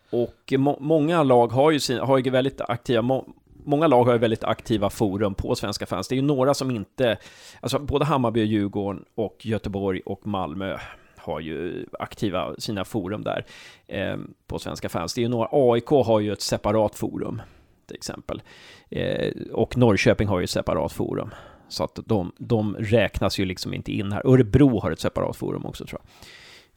och 0.09 0.53
må, 0.57 0.77
många 0.79 1.23
lag 1.23 1.47
har 1.47 1.71
ju, 1.71 1.79
sin, 1.79 1.99
har 1.99 2.17
ju 2.17 2.29
väldigt 2.29 2.61
aktiva, 2.61 3.01
må, 3.01 3.25
många 3.63 3.87
lag 3.87 4.03
har 4.03 4.13
ju 4.13 4.19
väldigt 4.19 4.43
aktiva 4.43 4.89
forum 4.89 5.33
på 5.33 5.55
svenska 5.55 5.85
fans. 5.85 6.07
Det 6.07 6.15
är 6.15 6.17
ju 6.17 6.21
några 6.21 6.53
som 6.53 6.71
inte, 6.71 7.17
alltså 7.61 7.79
både 7.79 8.05
Hammarby 8.05 8.41
och 8.41 8.45
Djurgården 8.45 9.05
och 9.15 9.45
Göteborg 9.45 10.01
och 10.05 10.27
Malmö 10.27 10.77
har 11.17 11.39
ju 11.39 11.85
aktiva 11.99 12.55
sina 12.57 12.85
forum 12.85 13.23
där 13.23 13.45
eh, 13.87 14.17
på 14.47 14.59
svenska 14.59 14.89
fans. 14.89 15.13
Det 15.13 15.21
är 15.21 15.23
ju 15.23 15.29
några, 15.29 15.47
AIK 15.51 15.87
har 15.87 16.19
ju 16.19 16.33
ett 16.33 16.41
separat 16.41 16.95
forum 16.95 17.41
till 17.87 17.95
exempel. 17.95 18.41
Eh, 18.89 19.33
och 19.51 19.77
Norrköping 19.77 20.27
har 20.27 20.39
ju 20.39 20.43
ett 20.43 20.49
separat 20.49 20.91
forum. 20.91 21.29
Så 21.69 21.83
att 21.83 21.99
de, 22.05 22.31
de 22.37 22.75
räknas 22.75 23.39
ju 23.39 23.45
liksom 23.45 23.73
inte 23.73 23.91
in 23.91 24.11
här. 24.11 24.27
Örebro 24.27 24.79
har 24.79 24.91
ett 24.91 24.99
separat 24.99 25.37
forum 25.37 25.65
också 25.65 25.85
tror 25.85 26.01
jag. 26.01 26.09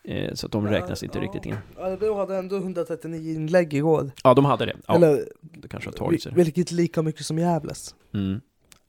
Eh, 0.04 0.34
så 0.34 0.46
att 0.46 0.52
de 0.52 0.68
räknas 0.68 1.02
inte 1.02 1.18
ja, 1.18 1.24
riktigt 1.24 1.46
in. 1.46 1.56
Örebro 1.78 2.14
hade 2.14 2.36
ändå 2.36 2.56
139 2.56 3.34
inlägg 3.34 3.74
igår. 3.74 4.10
Ja, 4.24 4.34
de 4.34 4.44
hade 4.44 4.66
det. 4.66 4.76
Ja, 4.86 4.94
Eller, 4.94 5.28
det 5.40 5.68
kanske 5.68 5.90
har 5.90 5.94
tagit 5.94 6.22
sig. 6.22 6.32
Vilket 6.34 6.70
lika 6.70 7.02
mycket 7.02 7.26
som 7.26 7.38
Gävles. 7.38 7.94
Mm. 8.14 8.40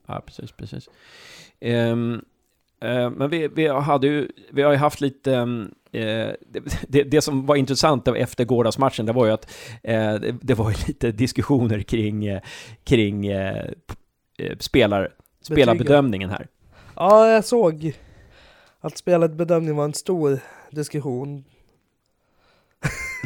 Ja, 0.05 0.21
precis, 0.25 0.51
precis. 0.51 0.89
Um, 1.61 2.13
uh, 2.85 3.09
men 3.09 3.29
vi, 3.29 3.47
vi, 3.47 3.67
hade 3.67 4.07
ju, 4.07 4.27
vi 4.51 4.61
har 4.61 4.71
ju 4.71 4.77
haft 4.77 5.01
lite, 5.01 5.31
um, 5.31 5.73
det, 5.91 6.37
det, 6.87 7.03
det, 7.03 7.21
som 7.21 7.45
var 7.45 7.55
intressant 7.55 8.07
efter 8.07 8.45
gårdagsmatchen, 8.45 9.05
det 9.05 9.13
var 9.13 9.25
ju 9.25 9.31
att 9.31 9.45
uh, 9.73 10.21
det, 10.21 10.35
det, 10.41 10.53
var 10.53 10.69
ju 10.69 10.75
lite 10.87 11.11
diskussioner 11.11 11.81
kring, 11.81 12.31
uh, 12.31 12.39
kring 12.83 13.31
spelar, 14.59 15.09
spelarbedömningen 15.43 16.29
här. 16.29 16.47
Ja, 16.95 17.27
jag 17.27 17.45
såg 17.45 17.93
att 18.81 18.97
spelarbedömning 18.97 19.75
var 19.75 19.85
en 19.85 19.93
stor 19.93 20.39
diskussion. 20.71 21.43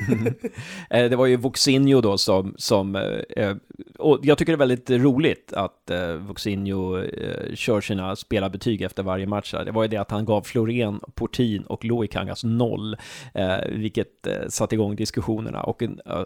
Eh, 0.90 1.10
det 1.10 1.16
var 1.16 1.26
ju 1.26 1.36
Voxinho 1.36 2.02
då 2.02 2.18
som, 2.18 2.56
som 2.58 2.96
eh, 2.96 3.56
och 4.00 4.20
jag 4.24 4.38
tycker 4.38 4.52
det 4.52 4.56
är 4.56 4.68
väldigt 4.68 4.90
roligt 4.90 5.54
att 5.54 5.90
eh, 5.90 6.14
Voxinho 6.14 7.04
kör 7.54 7.82
sina 7.82 8.16
spelarbetyg 8.16 8.82
efter 8.82 9.04
varje 9.04 9.26
match. 9.26 9.54
Det 9.66 9.72
var 9.72 9.84
ju 9.84 9.88
det 9.88 9.98
att 9.98 10.12
han 10.12 10.26
gav 10.26 10.42
Florén, 10.42 11.00
Portin 11.16 11.64
och 11.64 11.86
Loikangas 11.86 12.44
noll, 12.44 12.98
vilket 13.70 14.28
satte 14.50 14.76
igång 14.76 14.96
diskussionerna. 14.96 15.64
Och 15.64 15.84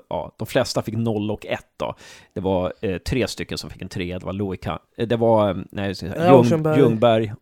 ja, 0.10 0.36
de 0.38 0.48
flesta 0.48 0.82
fick 0.82 0.96
noll 0.96 1.32
och 1.32 1.46
ett 1.46 1.74
då. 1.78 1.96
Det 2.34 2.42
var 2.42 2.74
tre 2.98 3.28
stycken 3.28 3.58
som 3.58 3.70
fick 3.70 3.82
en 3.82 3.90
tre, 3.90 4.18
det 4.18 4.26
var 4.26 4.34
Loikang, 4.34 4.80
det 4.96 5.16
var 5.16 5.66
nej, 5.72 5.94
Ljung, 6.02 6.78
Ljungberg, 6.78 7.34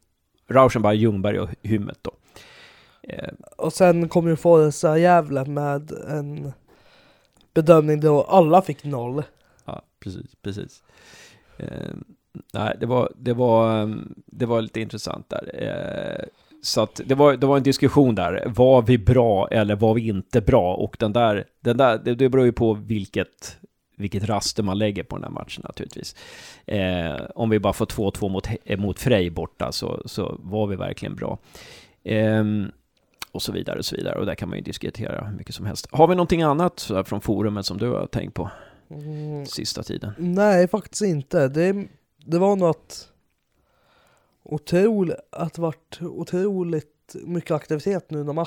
Rauschenberg, 0.48 0.98
Ljungberg 0.98 1.40
och 1.40 1.50
Hymmet 1.62 2.00
då. 2.02 2.12
Eh, 3.10 3.30
och 3.57 3.74
sen 3.74 4.10
kom 4.10 4.28
ju 4.28 4.36
Forza 4.36 4.97
Gävle 4.97 5.45
med 5.45 5.91
en 5.91 6.51
bedömning 7.53 7.99
då 7.99 8.24
alla 8.24 8.62
fick 8.62 8.84
noll. 8.84 9.24
Ja, 9.66 9.82
precis, 9.99 10.36
precis. 10.41 10.84
Eh, 11.57 11.93
nej, 12.53 12.78
det 12.80 12.86
var, 12.86 13.12
det, 13.16 13.34
var, 13.34 13.82
mm, 13.82 14.14
det 14.26 14.45
var 14.45 14.62
lite 14.62 14.82
intressant 14.82 15.30
där. 15.30 15.51
Eh, 15.53 16.26
så 16.62 16.82
att 16.82 17.01
det 17.05 17.16
var, 17.16 17.38
det 17.38 17.47
var 17.47 17.57
en 17.57 17.64
diskussion 17.64 18.16
där. 18.16 18.43
Var 18.45 18.82
vi 18.82 18.97
bra 18.97 19.47
eller 19.47 19.76
var 19.76 19.93
vi 19.93 20.07
inte 20.07 20.41
bra? 20.41 20.76
Och 20.76 20.95
den 20.99 21.14
där, 21.14 21.45
den 21.60 21.78
där 21.78 21.97
det, 21.97 22.16
det 22.16 22.30
beror 22.30 22.45
ju 22.45 22.51
på 22.51 22.74
vilket, 22.74 23.57
vilket 23.97 24.24
raster 24.24 24.64
man 24.64 24.78
lägger 24.78 25.03
på 25.03 25.16
den 25.16 25.24
här 25.24 25.32
matchen 25.32 25.64
naturligtvis. 25.68 26.16
Eh, 26.66 27.22
om 27.36 27.49
vi 27.49 27.60
bara 27.60 27.74
får 27.74 27.86
2-2 27.86 28.30
mot, 28.30 28.47
mot 28.78 28.99
Frej 28.99 29.30
borta 29.30 29.72
så, 29.72 30.01
så 30.05 30.39
var 30.39 30.68
vi 30.68 30.76
verkligen 30.76 31.16
bra. 31.16 31.38
Eh, 32.03 32.43
och 33.32 33.42
så 33.42 33.52
vidare 33.52 33.80
och 33.80 33.86
så 33.86 33.96
vidare. 33.96 34.20
Och 34.20 34.26
där 34.26 34.36
kan 34.36 34.50
man 34.50 34.58
ju 34.58 34.64
diskutera 34.64 35.32
mycket 35.32 35.56
som 35.56 35.66
helst. 35.66 35.88
Har 35.92 36.08
vi 36.08 36.16
någonting 36.16 36.42
annat 36.42 36.92
från 37.06 37.22
forumet 37.22 37.66
som 37.66 37.78
du 37.78 37.90
har 37.90 38.08
tänkt 38.08 38.34
på 38.34 38.52
mm. 38.90 39.46
sista 39.46 39.84
tiden? 39.84 40.12
Nej, 40.18 40.68
faktiskt 40.68 41.02
inte. 41.02 41.48
Det, 41.48 41.88
det 42.26 42.40
var 42.40 42.56
något 42.56 43.12
otroligt, 44.44 45.18
att 45.30 45.54
det 45.54 45.62
varit 45.62 46.02
otroligt 46.02 47.16
mycket 47.24 47.52
aktivitet 47.52 48.10
nu 48.10 48.24
när, 48.24 48.34
man, 48.34 48.46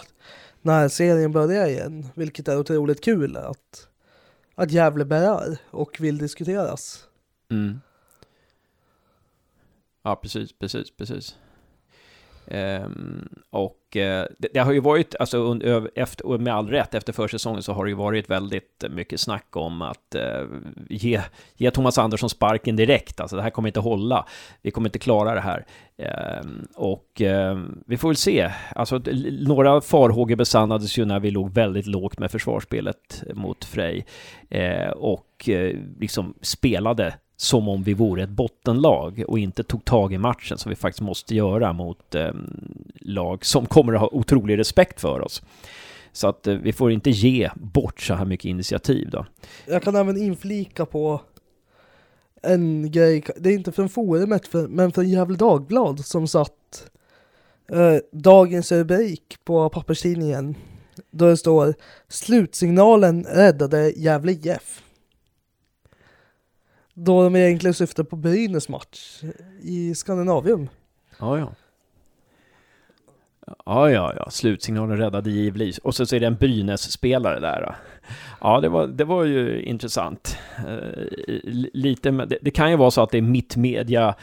när 0.60 0.88
serien 0.88 1.32
börjar 1.32 1.66
igen. 1.66 2.06
Vilket 2.14 2.48
är 2.48 2.58
otroligt 2.58 3.04
kul 3.04 3.36
att, 3.36 3.88
att 4.54 4.70
Gävle 4.70 5.04
bär 5.04 5.58
och 5.70 6.00
vill 6.00 6.18
diskuteras. 6.18 7.04
Mm. 7.50 7.80
Ja, 10.02 10.16
precis, 10.16 10.52
precis, 10.58 10.96
precis. 10.96 11.36
Um, 12.46 13.28
och 13.50 13.78
uh, 13.96 14.00
det, 14.38 14.48
det, 14.54 14.60
har 14.60 14.72
ju 14.72 14.80
varit, 14.80 15.14
alltså 15.20 15.58
efter, 15.94 16.26
och 16.26 16.40
med 16.40 16.54
all 16.54 16.68
rätt, 16.68 16.94
efter 16.94 17.12
försäsongen 17.12 17.62
så 17.62 17.72
har 17.72 17.84
det 17.84 17.90
ju 17.90 17.96
varit 17.96 18.30
väldigt 18.30 18.84
mycket 18.90 19.20
snack 19.20 19.56
om 19.56 19.82
att 19.82 20.16
uh, 20.16 20.46
ge, 20.88 21.20
ge 21.56 21.70
Thomas 21.70 21.98
Andersson 21.98 22.30
sparken 22.30 22.76
direkt. 22.76 23.20
Alltså 23.20 23.36
det 23.36 23.42
här 23.42 23.50
kommer 23.50 23.68
inte 23.68 23.80
hålla. 23.80 24.26
Vi 24.62 24.70
kommer 24.70 24.88
inte 24.88 24.98
klara 24.98 25.34
det 25.34 25.40
här. 25.40 25.66
Um, 26.42 26.66
och 26.74 27.20
ehm, 27.20 27.82
vi 27.86 27.96
får 27.96 28.08
väl 28.08 28.16
se. 28.16 28.50
Alltså 28.74 29.00
några 29.46 29.80
farhågor 29.80 30.36
besannades 30.36 30.98
ju 30.98 31.04
när 31.04 31.20
vi 31.20 31.30
låg 31.30 31.50
väldigt 31.50 31.86
lågt 31.86 32.18
med 32.18 32.30
försvarsspelet 32.30 33.22
mot 33.34 33.64
Frej. 33.64 34.06
Eh, 34.50 34.90
och 34.90 35.48
liksom 35.98 36.34
spelade 36.40 37.14
som 37.42 37.68
om 37.68 37.82
vi 37.82 37.94
vore 37.94 38.22
ett 38.22 38.30
bottenlag 38.30 39.24
och 39.28 39.38
inte 39.38 39.62
tog 39.62 39.84
tag 39.84 40.12
i 40.12 40.18
matchen 40.18 40.58
som 40.58 40.70
vi 40.70 40.76
faktiskt 40.76 41.00
måste 41.00 41.34
göra 41.34 41.72
mot 41.72 42.14
eh, 42.14 42.30
lag 43.00 43.44
som 43.44 43.66
kommer 43.66 43.92
att 43.92 44.00
ha 44.00 44.08
otrolig 44.12 44.58
respekt 44.58 45.00
för 45.00 45.20
oss. 45.20 45.42
Så 46.12 46.28
att 46.28 46.46
eh, 46.46 46.54
vi 46.54 46.72
får 46.72 46.92
inte 46.92 47.10
ge 47.10 47.50
bort 47.54 48.00
så 48.00 48.14
här 48.14 48.24
mycket 48.24 48.44
initiativ 48.44 49.10
då. 49.10 49.26
Jag 49.66 49.82
kan 49.82 49.96
även 49.96 50.16
inflika 50.16 50.86
på 50.86 51.20
en 52.42 52.90
grej, 52.90 53.24
det 53.36 53.50
är 53.50 53.54
inte 53.54 53.72
från 53.72 53.88
forumet 53.88 54.48
men 54.68 54.92
från 54.92 55.08
Gävle 55.08 55.36
Dagblad 55.36 56.04
som 56.04 56.28
satt 56.28 56.90
eh, 57.68 57.96
dagens 58.12 58.72
rubrik 58.72 59.36
på 59.44 59.68
papperstidningen. 59.68 60.54
Då 61.10 61.26
det 61.26 61.36
står 61.36 61.74
Slutsignalen 62.08 63.24
räddade 63.24 63.90
Gävle 63.90 64.32
IF. 64.32 64.82
Då 66.94 67.22
de 67.22 67.36
egentligen 67.36 67.74
syftar 67.74 68.04
på 68.04 68.16
Brynäs 68.16 68.68
match 68.68 69.22
i 69.62 69.94
Skandinavium. 69.94 70.68
Ja, 71.18 71.38
ja. 71.38 71.52
Ja, 73.66 73.90
ja, 73.90 74.12
ja. 74.16 74.30
Slutsignalen 74.30 74.98
räddade 74.98 75.30
givetvis. 75.30 75.78
Och 75.78 75.94
så, 75.94 76.06
så 76.06 76.16
är 76.16 76.20
det 76.20 76.26
en 76.26 76.36
Brynäs-spelare 76.36 77.40
där. 77.40 77.76
Ja, 78.40 78.60
det 78.60 78.68
var, 78.68 78.86
det 78.86 79.04
var 79.04 79.24
ju 79.24 79.62
intressant. 79.62 80.36
Eh, 80.56 81.04
lite, 81.72 82.10
det, 82.10 82.38
det, 82.42 82.50
kan 82.50 82.70
ju 82.70 82.76
vara 82.76 82.90
så 82.90 83.02
att 83.02 83.10
det 83.10 83.18
är 83.18 83.22
mittmedia, 83.22 84.14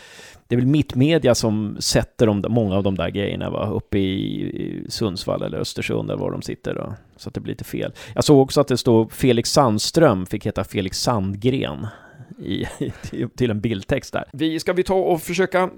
det 0.48 0.56
är 0.56 0.58
väl 0.58 0.68
mittmedia 0.68 1.36
som 1.36 1.78
sätter 1.80 2.28
de, 2.28 2.44
många 2.50 2.76
av 2.76 2.84
de 2.84 2.96
där 2.96 3.10
grejerna, 3.10 3.50
va? 3.50 3.70
uppe 3.70 3.98
i, 3.98 4.42
i 4.42 4.86
Sundsvall 4.90 5.44
eller 5.44 5.58
Östersund 5.58 6.12
eller 6.12 6.20
var 6.20 6.32
de 6.32 6.42
sitter. 6.42 6.76
Då, 6.76 6.94
så 7.18 7.30
att 7.30 7.34
det 7.34 7.42
blir 7.42 7.54
lite 7.54 7.64
fel. 7.64 7.94
Jag 8.16 8.24
såg 8.24 8.40
också 8.40 8.62
att 8.62 8.68
det 8.68 8.78
stod 8.78 9.12
Felix 9.12 9.52
Sandström, 9.52 10.26
fick 10.26 10.46
heta 10.46 10.64
Felix 10.64 11.02
Sandgren 11.02 11.88
i, 12.46 12.68
till 13.36 13.52
en 13.52 13.62
bildtext 13.62 14.14
där. 14.14 14.30
Vi, 14.34 14.60
ska 14.60 14.74
vi 14.74 14.84
ta 14.84 14.96
och 14.96 15.22
försöka 15.22 15.70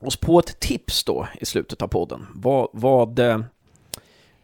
oss 0.00 0.16
på 0.16 0.38
ett 0.38 0.60
tips 0.60 1.04
då 1.04 1.28
i 1.40 1.46
slutet 1.46 1.82
av 1.82 1.88
podden? 1.88 2.26
Vad, 2.34 2.68
vad, 2.72 3.20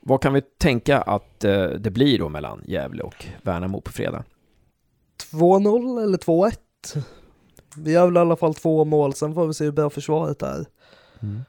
Vad 0.01 0.21
kan 0.23 0.33
vi 0.33 0.41
tänka 0.41 1.01
att 1.01 1.45
eh, 1.45 1.65
det 1.65 1.91
blir 1.91 2.19
då 2.19 2.29
mellan 2.29 2.63
Gävle 2.67 3.03
och 3.03 3.27
Värnamo 3.43 3.81
på 3.81 3.93
fredag? 3.93 4.25
2-0 5.33 6.03
eller 6.03 6.19
2-1. 6.19 6.57
Vi 7.77 7.93
gör 7.93 8.07
väl 8.07 8.17
i 8.17 8.19
alla 8.19 8.37
fall 8.37 8.55
två 8.55 8.85
mål, 8.85 9.15
sen 9.15 9.35
får 9.35 9.47
vi 9.47 9.55
se 9.55 9.65
hur 9.65 9.73
bra 9.73 9.91
försvaret 9.91 10.43
är. 10.43 10.67
Mm. 11.23 11.41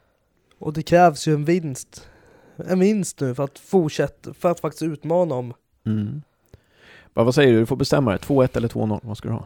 Och 0.59 0.73
det 0.73 0.83
krävs 0.83 1.27
ju 1.27 1.33
en 1.33 1.45
vinst. 1.45 2.07
En 2.55 2.79
vinst 2.79 3.19
nu 3.19 3.35
för 3.35 3.43
att 3.43 3.59
fortsätta, 3.59 4.33
för 4.33 4.51
att 4.51 4.59
faktiskt 4.59 4.83
utmana 4.83 5.35
dem. 5.35 5.53
Mm. 5.85 6.21
Vad 7.13 7.35
säger 7.35 7.53
du? 7.53 7.59
Du 7.59 7.65
får 7.65 7.75
bestämma 7.75 8.11
det. 8.11 8.17
2-1 8.17 8.57
eller 8.57 8.67
2-0? 8.67 8.99
Vad 9.03 9.17
ska 9.17 9.27
du 9.29 9.33
ha? 9.33 9.45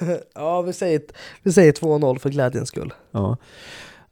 ja, 0.34 0.62
vi 0.62 0.72
säger, 0.72 1.02
vi 1.42 1.52
säger 1.52 1.72
2-0 1.72 2.18
för 2.18 2.30
glädjens 2.30 2.68
skull. 2.68 2.92
Ja. 3.10 3.36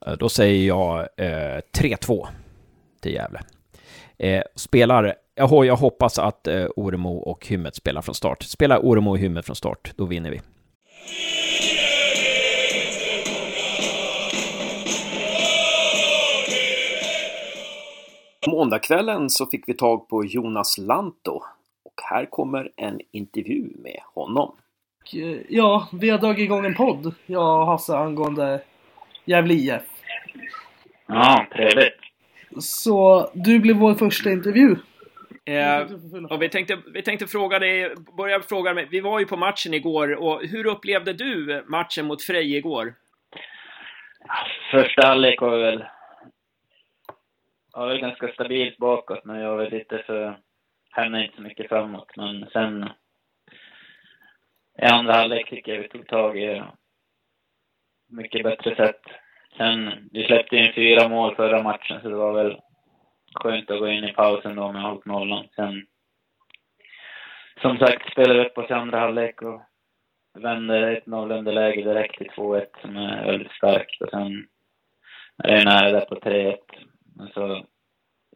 Eh, 0.07 0.13
då 0.13 0.29
säger 0.29 0.67
jag 0.67 0.99
eh, 1.17 1.61
3-2 1.79 2.27
till 3.01 3.13
Gävle. 3.13 3.41
Eh, 4.19 4.43
spelar, 4.55 5.15
jag, 5.35 5.67
jag 5.67 5.77
hoppas 5.77 6.19
att 6.19 6.47
eh, 6.47 6.67
Oremo 6.77 7.17
och 7.17 7.47
Hymmet 7.47 7.77
spelar 7.77 8.03
från 8.03 8.15
start. 8.15 8.43
Spelar 8.43 8.79
Oremo 8.79 9.11
och 9.11 9.19
Hymmet 9.19 9.47
från 9.47 9.57
start, 9.57 9.93
då 9.97 10.05
vinner 10.05 10.31
vi. 10.31 10.41
Måndagskvällen 18.47 19.31
så 19.31 19.47
fick 19.47 19.69
vi 19.69 19.75
tag 19.75 20.09
på 20.09 20.25
Jonas 20.25 20.79
Lanto 20.79 21.43
och 21.99 22.05
här 22.05 22.27
kommer 22.27 22.71
en 22.77 23.01
intervju 23.11 23.71
med 23.77 24.01
honom. 24.15 24.57
Ja, 25.49 25.89
vi 25.93 26.11
har 26.11 26.19
dragit 26.19 26.45
igång 26.45 26.67
en 26.67 26.75
podd, 26.75 27.15
jag 27.27 27.61
och 27.61 27.67
Hasse, 27.67 27.97
angående 27.97 28.61
Gävle 29.25 29.55
IF. 29.55 29.83
Ja, 31.07 31.47
trevligt. 31.53 31.95
Så 32.61 33.31
du 33.35 33.59
blev 33.59 33.77
vår 33.77 33.95
första 33.95 34.31
intervju. 34.31 34.77
Eh, 35.45 35.87
och 36.31 36.43
vi, 36.43 36.49
tänkte, 36.49 36.79
vi 36.95 37.03
tänkte 37.03 37.27
fråga 37.27 37.59
dig, 37.59 37.95
börja 38.17 38.41
fråga 38.41 38.75
mig, 38.75 38.89
vi 38.91 39.01
var 39.01 39.19
ju 39.19 39.27
på 39.27 39.37
matchen 39.37 39.75
igår 39.75 40.15
och 40.15 40.43
hur 40.43 40.67
upplevde 40.67 41.13
du 41.13 41.65
matchen 41.67 42.07
mot 42.07 42.23
Frej 42.23 42.57
igår? 42.57 42.95
Första 44.71 45.07
halvlek 45.07 45.41
var 45.41 45.59
väl, 45.59 45.85
var 47.73 47.89
väl 47.89 48.01
ganska 48.01 48.29
stabilt 48.29 48.79
bakåt, 48.79 49.25
men 49.25 49.41
jag 49.41 49.57
var 49.57 49.71
lite 49.71 50.03
för, 50.07 50.39
hände 51.03 51.25
inte 51.25 51.37
så 51.37 51.43
mycket 51.43 51.69
framåt. 51.69 52.17
Men 52.17 52.47
sen 52.53 52.91
i 54.83 54.85
andra 54.85 55.13
halvlek 55.13 55.51
tycker 55.51 55.75
jag 55.75 55.83
vi 55.83 55.89
tog 55.89 56.07
tag 56.07 56.39
i 56.39 56.63
mycket 58.09 58.43
bättre 58.43 58.77
sätt. 58.77 59.01
Sen, 59.57 60.09
vi 60.13 60.25
släppte 60.25 60.57
in 60.57 60.73
fyra 60.73 61.09
mål 61.09 61.35
förra 61.35 61.63
matchen, 61.63 62.01
så 62.03 62.09
det 62.09 62.17
var 62.17 62.33
väl 62.33 62.61
skönt 63.35 63.71
att 63.71 63.79
gå 63.79 63.89
in 63.89 64.05
i 64.05 64.13
pausen 64.13 64.57
då 64.57 64.73
med 64.73 64.83
hållit 64.83 65.05
nollan. 65.05 65.49
Sen, 65.57 65.87
som 67.63 67.79
sagt, 67.79 68.13
spelade 68.13 68.41
vi 68.41 68.47
upp 68.47 68.59
oss 68.59 68.71
i 68.71 68.73
andra 68.73 68.99
halvlek 68.99 69.43
och 69.43 69.63
vände 70.35 70.97
ett 70.97 71.07
0 71.07 71.33
underläge 71.33 71.83
direkt 71.83 72.19
till 72.19 72.31
2-1 72.31 72.67
som 72.81 72.97
är 72.97 73.27
väldigt 73.27 73.53
starkt. 73.53 74.03
Och 74.03 74.11
sen 74.11 74.49
är 75.45 75.57
det 75.57 75.65
nära 75.65 75.93
där 75.93 76.07
på 76.07 76.15
3-1. 76.15 76.57
Men 77.17 77.29
så 77.29 77.67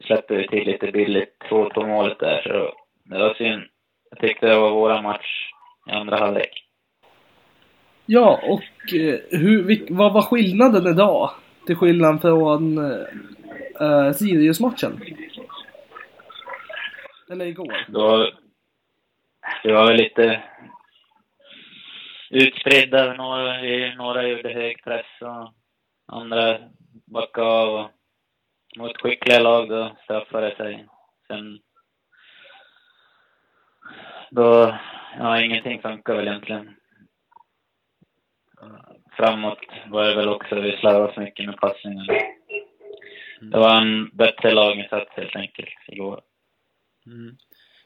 släppte 0.01 0.35
vi 0.35 0.47
till 0.47 0.67
lite 0.67 0.91
billigt 0.91 1.35
2-2 1.49 1.87
målet 1.87 2.19
där, 2.19 2.41
så 2.41 2.73
det 3.05 3.19
var 3.19 3.33
synd. 3.33 3.63
Jag 4.09 4.19
tyckte 4.19 4.47
det 4.47 4.59
var 4.59 4.71
våran 4.71 5.03
match 5.03 5.49
i 5.89 5.91
andra 5.91 6.17
halvlek. 6.17 6.63
Ja, 8.05 8.39
och 8.43 8.93
eh, 8.93 9.19
hur, 9.31 9.85
vad 9.89 10.13
var 10.13 10.21
skillnaden 10.21 10.87
idag? 10.87 11.29
Till 11.65 11.75
skillnad 11.75 12.21
från 12.21 12.77
äh, 13.79 14.11
Sirius-matchen? 14.11 15.01
Eller 17.31 17.45
igår? 17.45 17.85
Då, 17.87 18.31
det 19.63 19.73
var 19.73 19.87
väl 19.87 19.97
lite 19.97 20.43
utspridda. 22.29 23.13
Några, 23.13 23.61
några 23.95 24.27
gjorde 24.27 24.53
hög 24.53 24.83
press 24.83 25.05
och 25.21 25.53
andra 26.15 26.57
backade 27.05 27.47
av. 27.47 27.73
Och 27.73 27.91
mot 28.77 29.01
skickliga 29.01 29.39
lag 29.39 29.69
då 29.69 29.95
straffade 30.03 30.49
det 30.49 30.55
sig. 30.55 30.87
Sen 31.27 31.59
då, 34.31 34.75
ja, 35.17 35.41
ingenting 35.41 35.81
funkar 35.81 36.15
väl 36.15 36.27
egentligen. 36.27 36.75
Framåt 39.17 39.59
var 39.87 40.03
det 40.03 40.15
väl 40.15 40.29
också, 40.29 40.55
vi 40.55 40.77
slarvade 40.77 41.13
så 41.13 41.19
mycket 41.19 41.45
med 41.45 41.57
passningen. 41.57 42.05
Det 43.41 43.57
var 43.57 43.81
en 43.81 44.09
bättre 44.09 44.51
laginsats 44.51 45.11
helt 45.11 45.35
enkelt 45.35 45.69
igår. 45.87 46.21
Mm. 47.05 47.37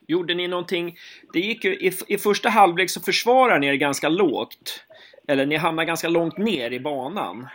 Gjorde 0.07 0.33
ni 0.33 0.47
någonting? 0.47 0.97
Det 1.33 1.39
gick 1.39 1.65
ju, 1.65 1.75
i, 1.75 1.91
i 2.07 2.17
första 2.17 2.49
halvlek 2.49 2.89
så 2.89 3.01
försvarade 3.01 3.59
ni 3.59 3.67
er 3.67 3.75
ganska 3.75 4.09
lågt. 4.09 4.85
Eller 5.27 5.45
ni 5.45 5.55
hamnade 5.55 5.85
ganska 5.85 6.09
långt 6.09 6.37
ner 6.37 6.71
i 6.71 6.79
banan. 6.79 7.47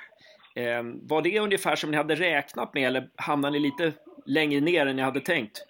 Eh, 0.54 0.82
var 0.82 1.22
det 1.22 1.38
ungefär 1.38 1.76
som 1.76 1.90
ni 1.90 1.96
hade 1.96 2.14
räknat 2.14 2.74
med 2.74 2.86
eller 2.86 3.08
hamnade 3.16 3.52
ni 3.52 3.58
lite 3.58 3.92
längre 4.26 4.60
ner 4.60 4.86
än 4.86 4.96
ni 4.96 5.02
hade 5.02 5.20
tänkt? 5.20 5.64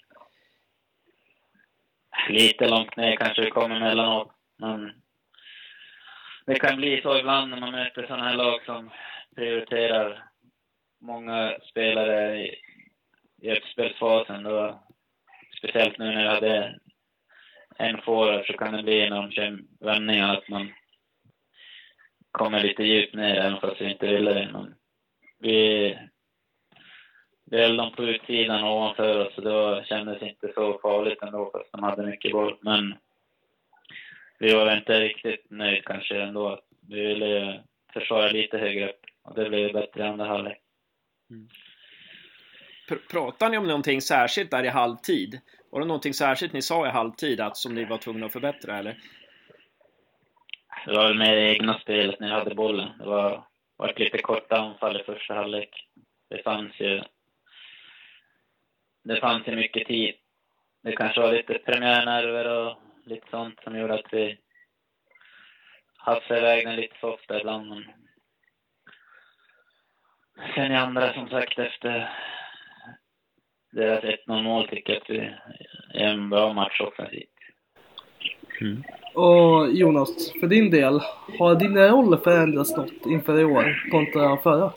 Lite 2.29 2.69
långt 2.69 2.97
ner 2.97 3.17
kanske 3.17 3.43
det 3.43 3.51
kommer 3.51 3.77
emellanåt. 3.77 4.33
Men 4.59 5.03
det 6.47 6.55
kan 6.55 6.77
bli 6.77 7.01
så 7.03 7.19
ibland 7.19 7.51
när 7.51 7.61
man 7.61 7.71
möter 7.73 8.07
sådana 8.07 8.25
här 8.25 8.37
lag 8.37 8.65
som 8.65 8.91
prioriterar 9.37 10.25
många 11.01 11.59
spelare 11.71 12.39
i, 12.39 12.55
i 13.43 13.53
uppspelsfasen. 13.53 14.43
Då, 14.43 14.83
speciellt 15.59 15.99
nu 15.99 16.05
när 16.05 16.23
vi 16.23 16.29
hade 16.29 16.81
en 17.79 18.03
forward 18.03 18.47
så 18.47 18.53
kan 18.53 18.73
det 18.73 18.83
bli 18.83 19.11
när 19.11 19.23
de 19.23 19.31
kör 19.31 19.59
vändningar 19.81 20.37
att 20.37 20.49
man 20.49 20.73
kommer 22.33 22.63
lite 22.63 22.83
djupt 22.83 23.15
ner 23.15 23.35
även 23.35 23.61
fast 23.61 23.81
vi 23.81 23.91
inte 23.91 24.07
ville 24.07 24.33
det. 24.35 24.51
Men 24.53 24.75
vi, 25.39 25.99
vi 27.51 27.61
höll 27.61 27.77
dem 27.77 27.93
på 27.93 28.05
utsidan 28.05 28.65
ovanför 28.65 29.27
oss 29.27 29.35
så 29.35 29.41
det 29.41 29.85
kändes 29.87 30.23
inte 30.23 30.53
så 30.55 30.79
farligt 30.83 31.23
ändå 31.23 31.51
fast 31.53 31.73
de 31.73 31.83
hade 31.83 32.07
mycket 32.07 32.33
boll. 32.33 32.59
Men 32.61 32.95
vi 34.39 34.55
var 34.55 34.77
inte 34.77 35.01
riktigt 35.01 35.51
nöjda 35.51 35.83
kanske 35.83 36.23
ändå. 36.23 36.61
Vi 36.89 37.07
ville 37.07 37.63
försvara 37.93 38.29
lite 38.29 38.59
högre 38.59 38.89
upp 38.89 39.01
och 39.23 39.35
det 39.35 39.49
blev 39.49 39.73
bättre 39.73 40.01
i 40.01 40.07
andra 40.07 40.27
halvlek. 40.27 40.59
Mm. 41.31 41.49
Pr 42.89 42.95
pratar 43.11 43.51
ni 43.51 43.59
om 43.59 43.67
någonting 43.67 44.01
särskilt 44.01 44.51
där 44.51 44.65
i 44.65 44.69
halvtid? 44.69 45.41
Var 45.71 45.81
det 45.81 45.87
någonting 45.87 46.15
särskilt 46.15 46.53
ni 46.53 46.63
sa 46.63 46.87
i 46.87 46.91
halvtid 46.91 47.41
att 47.41 47.57
som 47.57 47.75
ni 47.75 47.85
var 47.85 47.99
tvungna 47.99 48.27
att 48.27 48.33
förbättra 48.33 48.79
eller? 48.79 48.97
Det 50.85 50.93
var 50.93 51.09
väl 51.09 51.19
mer 51.19 51.37
egna 51.37 51.79
spelet 51.79 52.21
när 52.21 52.29
jag 52.29 52.35
hade 52.35 52.55
bollen. 52.55 52.99
Det 52.99 53.05
var, 53.05 53.45
var 53.77 53.93
lite 53.97 54.19
korta 54.19 54.57
anfall 54.57 55.01
i 55.01 55.05
första 55.05 55.35
halvlek. 55.35 55.89
Det 56.31 56.43
fanns 56.43 56.81
ju... 56.81 57.03
Det 59.05 59.17
fanns 59.17 59.49
ju 59.49 59.57
mycket 59.57 59.87
tid. 59.87 60.15
Det 60.83 60.97
kanske 60.97 61.21
var 61.21 61.33
lite 61.33 61.59
premiärnerver 61.59 62.59
och 62.59 62.77
lite 63.05 63.27
sånt 63.31 63.61
som 63.65 63.79
gjorde 63.79 63.95
att 63.95 64.13
vi 64.13 64.39
hafsade 65.97 66.41
iväg 66.41 66.67
den 66.67 66.77
lite 66.77 66.95
för 66.95 67.09
ofta 67.09 67.41
ibland. 67.41 67.69
Men 67.69 67.85
sen 70.55 70.73
i 70.73 70.77
andra, 70.77 71.13
som 71.15 71.29
sagt, 71.29 71.59
efter 71.59 72.13
deras 73.73 74.05
1-0 74.05 74.43
mål 74.43 74.69
tycker 74.69 74.93
jag 74.93 75.03
att 75.03 75.11
vi 75.11 75.19
är 76.01 76.09
en 76.09 76.31
bra 76.31 76.53
match 76.53 76.81
offensivt. 76.81 77.32
Mm. 78.63 78.83
Och 79.15 79.73
Jonas, 79.73 80.33
för 80.41 80.47
din 80.47 80.71
del, 80.71 81.01
har 81.39 81.55
din 81.55 81.79
roll 81.79 82.19
förändrats 82.19 82.77
något 82.77 83.07
inför 83.07 83.41
i 83.41 83.45
år 83.45 83.91
kontra 83.91 84.37
förra? 84.37 84.73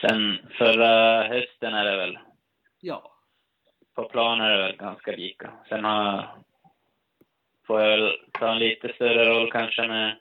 Sen 0.00 0.38
förra 0.58 1.22
hösten 1.22 1.74
är 1.74 1.84
det 1.84 1.96
väl? 1.96 2.18
Ja 2.80 3.12
på 3.94 4.04
plan 4.04 4.40
är 4.40 4.50
det 4.50 4.62
väl 4.62 4.76
ganska 4.76 5.12
lika. 5.12 5.50
Sen 5.68 5.84
har, 5.84 6.28
får 7.66 7.80
jag 7.80 7.98
väl 7.98 8.16
ta 8.32 8.52
en 8.52 8.58
lite 8.58 8.92
större 8.92 9.28
roll 9.28 9.50
kanske 9.52 9.88
med 9.88 10.16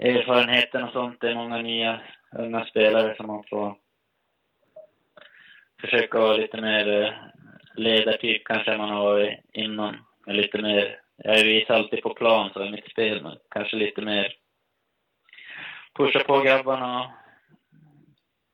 erfarenheten 0.00 0.84
och 0.84 0.92
sånt. 0.92 1.20
Det 1.20 1.30
är 1.30 1.34
många 1.34 1.62
nya 1.62 2.00
unga 2.32 2.64
spelare 2.64 3.16
som 3.16 3.26
man 3.26 3.44
får 3.50 3.76
försöka 5.80 6.18
vara 6.18 6.36
lite 6.36 6.60
mer 6.60 7.02
eh, 7.02 7.12
ledartyp 7.76 8.44
kanske 8.44 8.76
man 8.76 8.88
har 8.88 9.04
varit 9.04 9.40
innan. 9.52 9.96
Med 10.26 10.36
lite 10.36 10.62
mer, 10.62 11.00
jag 11.16 11.44
visar 11.44 11.74
alltid 11.74 12.02
på 12.02 12.14
plan 12.14 12.50
så 12.52 12.60
är 12.60 12.70
mitt 12.70 12.90
spel, 12.90 13.22
men 13.22 13.36
kanske 13.50 13.76
lite 13.76 14.00
mer 14.02 14.32
pusha 15.94 16.24
på 16.24 16.40
grabbarna 16.40 17.00
och 17.00 17.10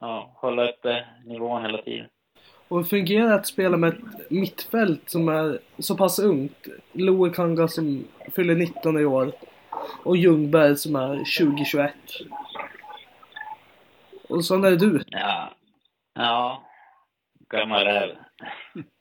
ja, 0.01 0.33
hålla 0.37 0.69
uppe 0.71 1.05
nivån 1.25 1.63
hela 1.63 1.83
tiden. 1.83 2.09
Och 2.69 2.77
hur 2.77 2.85
fungerar 2.85 3.29
det 3.29 3.35
att 3.35 3.47
spela 3.47 3.77
med 3.77 3.89
ett 3.89 4.31
mittfält 4.31 5.11
som 5.11 5.29
är 5.29 5.59
så 5.79 5.97
pass 5.97 6.19
ungt? 6.19 6.69
Loe 6.93 7.31
Kanga 7.31 7.69
som 7.69 8.05
fyller 8.37 8.55
19 8.55 9.01
i 9.01 9.05
år. 9.05 9.33
Och 10.05 10.17
Ljungberg 10.17 10.77
som 10.77 10.97
är 10.97 11.17
2021. 11.17 11.95
Och 14.29 14.45
så 14.45 14.65
är 14.65 14.77
du. 14.77 15.03
Ja, 15.07 15.51
Ja, 16.15 16.63
gammal 17.49 17.85
räv. 17.85 18.17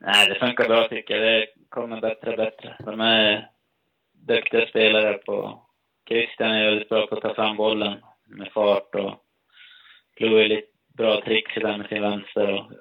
Nej, 0.00 0.28
det 0.28 0.34
funkar 0.34 0.68
bra 0.68 0.88
tycker 0.88 1.14
jag. 1.14 1.40
Det 1.40 1.46
kommer 1.68 2.00
bättre 2.00 2.30
och 2.30 2.36
bättre. 2.36 2.76
De 2.78 3.00
är 3.00 3.48
duktiga 4.12 4.66
spelare 4.66 5.12
på... 5.14 5.62
Christian 6.08 6.50
är 6.50 6.64
väldigt 6.64 6.88
bra 6.88 7.06
på 7.06 7.14
att 7.14 7.22
ta 7.22 7.34
fram 7.34 7.56
bollen 7.56 8.02
med 8.26 8.52
fart 8.52 8.94
och 8.94 9.14
Chloe 10.18 10.44
är 10.44 10.48
lite 10.48 10.68
bra 10.96 11.20
tricks 11.20 11.54
där 11.54 11.78
med 11.78 11.88
sin 11.88 12.02
vänster 12.02 12.52
och 12.52 12.72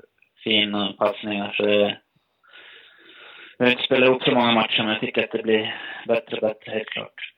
fina 0.43 0.93
passningar. 0.93 1.53
Så 1.57 1.66
det, 1.66 1.97
jag 3.57 3.66
har 3.66 3.72
inte 3.72 3.84
spelat 3.84 4.09
ihop 4.09 4.24
så 4.24 4.32
många 4.32 4.51
matcher, 4.51 4.84
men 4.84 4.88
jag 4.88 4.99
tycker 4.99 5.24
att 5.24 5.32
det 5.32 5.43
blir 5.43 5.76
bättre 6.07 6.36
och 6.36 6.41
bättre, 6.41 6.72
helt 6.72 6.89
klart. 6.89 7.32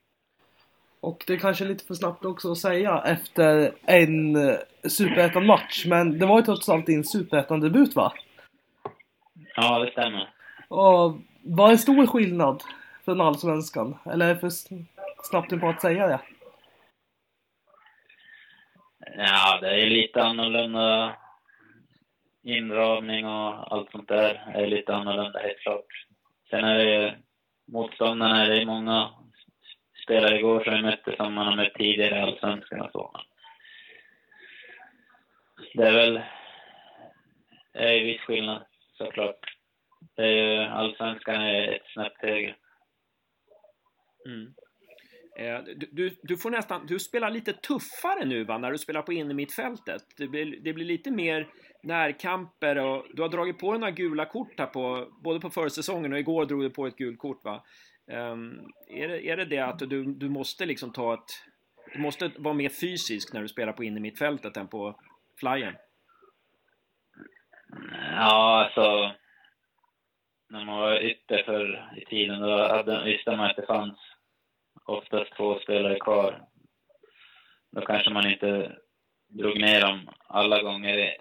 Och 1.00 1.24
det 1.28 1.34
är 1.34 1.38
kanske 1.38 1.66
lite 1.66 1.86
för 1.86 1.94
snabbt 1.94 2.26
också 2.26 2.52
att 2.52 2.58
säga 2.58 3.04
efter 3.06 3.72
en 3.86 4.36
eh, 4.36 4.56
superettan-match, 4.90 5.86
men 5.86 6.20
det 6.20 6.26
var 6.26 6.40
ju 6.40 6.46
trots 6.46 6.70
allt 6.70 6.86
din 6.86 7.04
superettan-debut 7.04 7.96
va? 7.96 8.14
Ja, 9.60 9.80
det 9.80 9.92
stämmer. 9.92 10.30
Och 10.68 11.18
vad 11.44 11.72
är 11.72 11.78
stor 11.78 12.08
skillnad 12.08 12.64
från 13.06 13.22
allsvenskan? 13.22 13.98
Eller 14.06 14.30
är 14.30 14.34
det 14.34 14.40
för 14.40 14.50
snabbt 15.24 15.60
på 15.60 15.68
att 15.68 15.82
säga 15.82 16.08
det? 16.08 16.20
Ja, 19.18 19.60
det 19.62 19.82
är 19.82 19.90
lite 19.90 20.24
annorlunda 20.24 21.16
inramning 22.44 23.26
och 23.26 23.74
allt 23.74 23.92
sånt 23.92 24.08
där 24.08 24.52
är 24.54 24.68
lite 24.68 24.96
annorlunda, 24.96 25.40
helt 25.40 25.60
klart. 25.60 25.86
Sen 26.50 26.64
är 26.64 26.86
det 26.86 27.18
motståndarna, 27.68 28.46
det 28.46 28.62
är 28.62 28.66
många 28.66 29.10
spelare 30.04 30.38
igår 30.40 30.64
som 30.64 30.74
vi 30.74 30.82
mötte 30.82 31.16
som 31.16 31.34
man 31.34 31.48
har 31.48 31.56
mött 31.56 31.74
tidigare 31.74 32.16
i 32.16 32.22
Allsvenskan 32.22 32.82
och 32.82 32.92
så. 32.92 33.22
Det 35.74 35.88
är 35.88 35.94
väl, 35.94 36.22
det 37.74 38.00
är 38.00 38.04
viss 38.04 38.22
skillnad 38.22 38.67
såklart. 38.98 39.40
Det 40.16 40.24
är 40.24 40.28
ju, 40.28 40.60
Allsvenskan 40.60 41.42
är 41.42 41.76
ett 41.76 41.88
snäpp 41.94 42.18
högre. 42.18 42.56
Mm. 44.26 44.54
Eh, 45.40 45.64
du, 45.76 45.88
du, 45.92 46.18
du 46.24 46.38
får 46.38 46.52
nästan, 46.52 46.86
du 46.88 47.00
spelar 47.00 47.32
lite 47.32 47.54
tuffare 47.54 48.26
nu 48.26 48.44
va, 48.44 48.58
när 48.58 48.72
du 48.72 48.78
spelar 48.78 49.02
på 49.02 49.14
innermittfältet. 49.14 50.02
Det 50.18 50.28
blir, 50.28 50.60
det 50.64 50.74
blir 50.74 50.86
lite 50.86 51.12
mer 51.12 51.48
närkamper 51.84 52.78
och 52.78 53.06
du 53.14 53.22
har 53.22 53.30
dragit 53.30 53.60
på 53.60 53.72
dig 53.72 53.80
några 53.80 53.92
gula 53.92 54.26
kort 54.26 54.60
här 54.60 54.66
på, 54.66 55.08
både 55.24 55.40
på 55.40 55.50
försäsongen 55.50 56.14
och 56.14 56.20
igår 56.20 56.46
drog 56.46 56.62
du 56.62 56.70
på 56.70 56.88
ett 56.88 56.96
gult 56.96 57.20
kort 57.20 57.44
va. 57.44 57.64
Um, 58.12 58.72
är, 58.90 59.08
det, 59.08 59.30
är 59.30 59.38
det 59.38 59.46
det 59.46 59.60
att 59.60 59.80
du, 59.80 60.04
du 60.14 60.30
måste 60.30 60.66
liksom 60.66 60.94
ta 60.94 61.14
ett, 61.14 61.44
du 61.94 62.00
måste 62.00 62.32
vara 62.38 62.54
mer 62.54 62.70
fysisk 62.70 63.34
när 63.34 63.42
du 63.42 63.48
spelar 63.48 63.74
på 63.74 63.84
innermittfältet 63.84 64.58
än 64.58 64.68
på 64.68 65.00
flyen? 65.40 65.74
Ja, 68.12 68.64
alltså... 68.66 69.12
När 70.50 70.66
man 70.66 70.78
var 70.78 71.02
ytter 71.02 71.44
för 71.44 71.94
i 71.96 72.06
tiden, 72.06 72.40
då 72.40 72.68
hade, 72.68 73.04
visste 73.04 73.32
man 73.36 73.50
att 73.50 73.56
det 73.56 73.66
fanns 73.66 74.00
oftast 74.86 75.36
två 75.38 75.60
spelare 75.60 76.00
kvar. 76.00 76.42
Då 77.72 77.82
kanske 77.82 78.10
man 78.10 78.32
inte 78.32 78.78
drog 79.28 79.60
ner 79.60 79.82
dem 79.82 80.10
alla 80.28 80.62
gånger 80.62 80.98
i, 80.98 81.18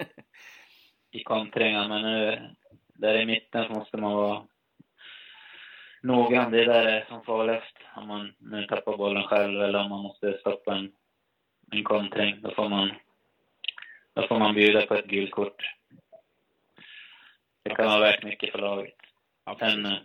i 1.11 1.23
kontringar, 1.23 1.89
men 1.89 2.03
nu, 2.03 2.51
där 2.95 3.21
i 3.21 3.27
mitten 3.27 3.67
så 3.67 3.73
måste 3.73 3.97
man 3.97 4.13
vara 4.13 4.43
noggrann. 6.03 6.53
Det 6.53 6.61
är 6.61 6.67
där 6.67 6.85
det 6.85 6.91
är 6.91 7.05
som 7.05 7.25
farligast. 7.25 7.77
Om 7.97 8.09
man 8.09 8.35
nu 8.39 8.67
tappar 8.67 8.97
bollen 8.97 9.23
själv 9.23 9.63
eller 9.63 9.79
om 9.79 9.91
man 9.91 10.03
måste 10.03 10.39
stoppa 10.39 10.77
en, 10.77 10.93
en 11.73 11.85
kontring, 11.85 12.41
då 12.43 12.51
får 12.51 12.69
man 12.69 12.91
då 14.15 14.27
får 14.27 14.39
man 14.39 14.55
bjuda 14.55 14.87
på 14.87 14.95
ett 14.95 15.07
gult 15.07 15.31
kort. 15.31 15.63
Det 17.69 17.75
kan 17.75 17.87
vara 17.87 18.01
värt 18.01 18.23
mycket 18.25 18.53
för 18.53 18.59
laget. 18.59 18.95
Sen 19.59 19.87
eh, 19.87 19.99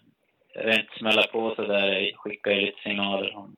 rent 0.55 0.91
smälla 0.91 1.27
på 1.27 1.55
så 1.55 1.61
där 1.61 2.11
skickar 2.15 2.51
ju 2.51 2.61
lite 2.61 2.81
signaler 2.81 3.35
om, 3.35 3.55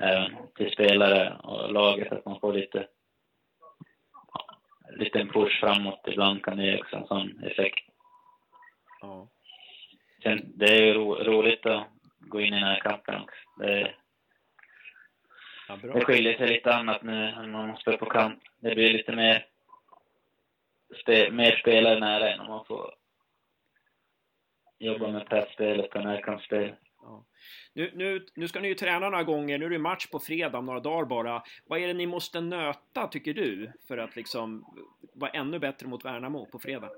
även 0.00 0.36
till 0.56 0.72
spelare 0.72 1.36
och 1.42 1.72
laget 1.72 2.12
att 2.12 2.24
man 2.24 2.40
får 2.40 2.52
lite 2.52 2.86
ja, 4.32 4.46
lite 4.90 5.20
en 5.20 5.28
push 5.28 5.60
framåt. 5.60 6.00
Ibland 6.06 6.44
kan 6.44 6.56
det 6.56 6.64
ge 6.64 6.80
också 6.80 6.96
en 6.96 7.06
sån 7.06 7.44
effekt. 7.44 7.84
Ja. 9.00 9.28
Sen, 10.22 10.52
det 10.54 10.66
är 10.66 10.82
ju 10.82 10.94
ro, 10.94 11.14
roligt 11.14 11.66
att 11.66 11.86
gå 12.18 12.40
in 12.40 12.54
i 12.54 12.60
den 12.60 12.68
här 12.68 12.80
kampen 12.80 13.14
också. 13.22 13.38
Det, 13.58 13.94
Ja, 15.68 15.76
bra. 15.76 15.92
det 15.92 16.04
skiljer 16.04 16.36
sig 16.36 16.48
lite 16.48 16.74
annat 16.74 17.02
nu 17.02 17.28
än 17.28 17.52
när 17.52 17.66
man 17.66 17.76
spelar 17.76 17.98
på 17.98 18.06
kant. 18.06 18.42
Det 18.60 18.74
blir 18.74 18.92
lite 18.92 19.12
mer, 19.12 19.46
spe, 21.02 21.30
mer 21.30 21.56
spelare 21.56 22.00
nära 22.00 22.30
än 22.30 22.40
om 22.40 22.46
man 22.46 22.64
får 22.64 22.94
jobba 24.78 25.10
med 25.10 25.26
pressspelet 25.26 25.94
och 25.94 26.04
närkampsspel. 26.04 26.74
Ja. 27.02 27.24
Nu, 27.72 27.90
nu, 27.94 28.26
nu 28.34 28.48
ska 28.48 28.60
ni 28.60 28.68
ju 28.68 28.74
träna 28.74 29.10
några 29.10 29.24
gånger, 29.24 29.58
nu 29.58 29.64
är 29.64 29.70
det 29.70 29.78
match 29.78 30.06
på 30.06 30.18
fredag 30.18 30.58
om 30.58 30.66
några 30.66 30.80
dagar 30.80 31.04
bara. 31.04 31.42
Vad 31.66 31.80
är 31.80 31.86
det 31.86 31.94
ni 31.94 32.06
måste 32.06 32.40
nöta, 32.40 33.08
tycker 33.08 33.34
du, 33.34 33.72
för 33.88 33.98
att 33.98 34.16
liksom 34.16 34.64
vara 35.14 35.30
ännu 35.30 35.58
bättre 35.58 35.86
mot 35.86 36.04
Värnamo 36.04 36.46
på 36.46 36.58
fredag? 36.58 36.90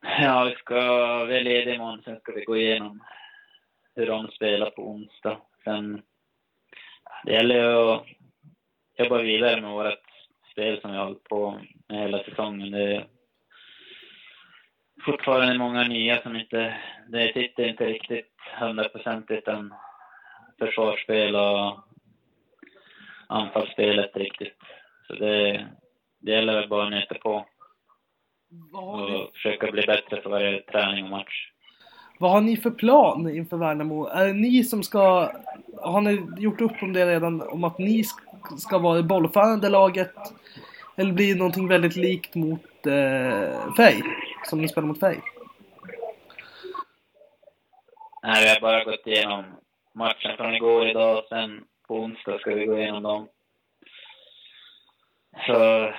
Ja, 0.00 0.44
vi 0.44 0.54
ska, 0.54 1.24
vi 1.24 1.36
är 1.36 1.44
lediga 1.44 1.74
imorgon, 1.74 2.02
sen 2.02 2.20
ska 2.20 2.32
vi 2.32 2.44
gå 2.44 2.56
igenom 2.56 3.02
hur 3.94 4.06
de 4.06 4.28
spelar 4.28 4.70
på 4.70 4.88
onsdag. 4.88 5.40
Sen, 5.64 6.02
det 7.24 7.32
gäller 7.32 7.54
ju 7.54 7.92
att 7.92 8.06
jobba 8.98 9.22
vidare 9.22 9.60
med 9.60 9.70
vårt 9.70 10.15
spel 10.56 10.80
som 10.80 10.90
vi 10.90 10.96
har 10.96 11.04
hållit 11.04 11.24
på 11.24 11.60
med 11.88 12.00
hela 12.00 12.24
säsongen. 12.24 12.70
Det 12.70 12.94
är 12.94 13.06
fortfarande 15.04 15.58
många 15.58 15.82
nya 15.82 16.22
som 16.22 16.36
inte, 16.36 16.76
det 17.08 17.32
sitter 17.34 17.68
inte 17.68 17.86
riktigt 17.86 18.32
hundraprocentigt 18.60 19.48
än 19.48 19.74
försvarsspel 20.58 21.36
och 21.36 21.78
anfallsspelet 23.26 24.16
riktigt. 24.16 24.58
Så 25.06 25.12
det, 25.14 25.66
det 26.20 26.30
gäller 26.30 26.54
väl 26.54 26.68
bara 26.68 26.84
att 26.84 26.90
nöta 26.90 27.14
på 27.14 27.46
och 28.72 29.30
försöka 29.32 29.72
bli 29.72 29.82
bättre 29.86 30.22
för 30.22 30.30
varje 30.30 30.62
träning 30.62 31.04
och 31.04 31.10
match. 31.10 31.50
vad 32.18 32.30
har 32.30 32.40
ni 32.40 32.56
för 32.56 32.70
plan 32.70 33.30
inför 33.30 33.56
Värnamo? 33.56 34.06
Är 34.06 34.26
det 34.26 34.32
ni 34.32 34.64
som 34.64 34.82
ska... 34.82 35.30
Har 35.80 36.00
ni 36.00 36.26
gjort 36.38 36.60
upp 36.60 36.82
om 36.82 36.92
det 36.92 37.06
redan? 37.06 37.42
Om 37.42 37.64
att 37.64 37.78
ni 37.78 38.04
ska 38.58 38.78
vara 38.78 38.96
det 38.96 39.02
bollförande 39.02 39.68
laget? 39.68 40.14
Eller 40.96 41.12
blir 41.12 41.32
det 41.32 41.38
någonting 41.38 41.68
väldigt 41.68 41.96
likt 41.96 42.34
mot 42.34 42.86
eh, 42.86 43.74
Fej, 43.76 44.02
Som 44.44 44.60
ni 44.60 44.68
spelar 44.68 44.88
mot 44.88 45.00
Fej. 45.00 45.20
Nej, 48.22 48.42
vi 48.42 48.48
har 48.48 48.60
bara 48.60 48.84
gått 48.84 49.06
igenom 49.06 49.44
matchen 49.94 50.36
från 50.36 50.54
igår 50.54 50.88
idag, 50.88 51.18
och 51.18 51.24
sen 51.28 51.64
på 51.88 51.94
onsdag 51.94 52.38
ska 52.38 52.54
vi 52.54 52.66
gå 52.66 52.78
igenom 52.78 53.02
dem. 53.02 53.28
Så 55.46 55.92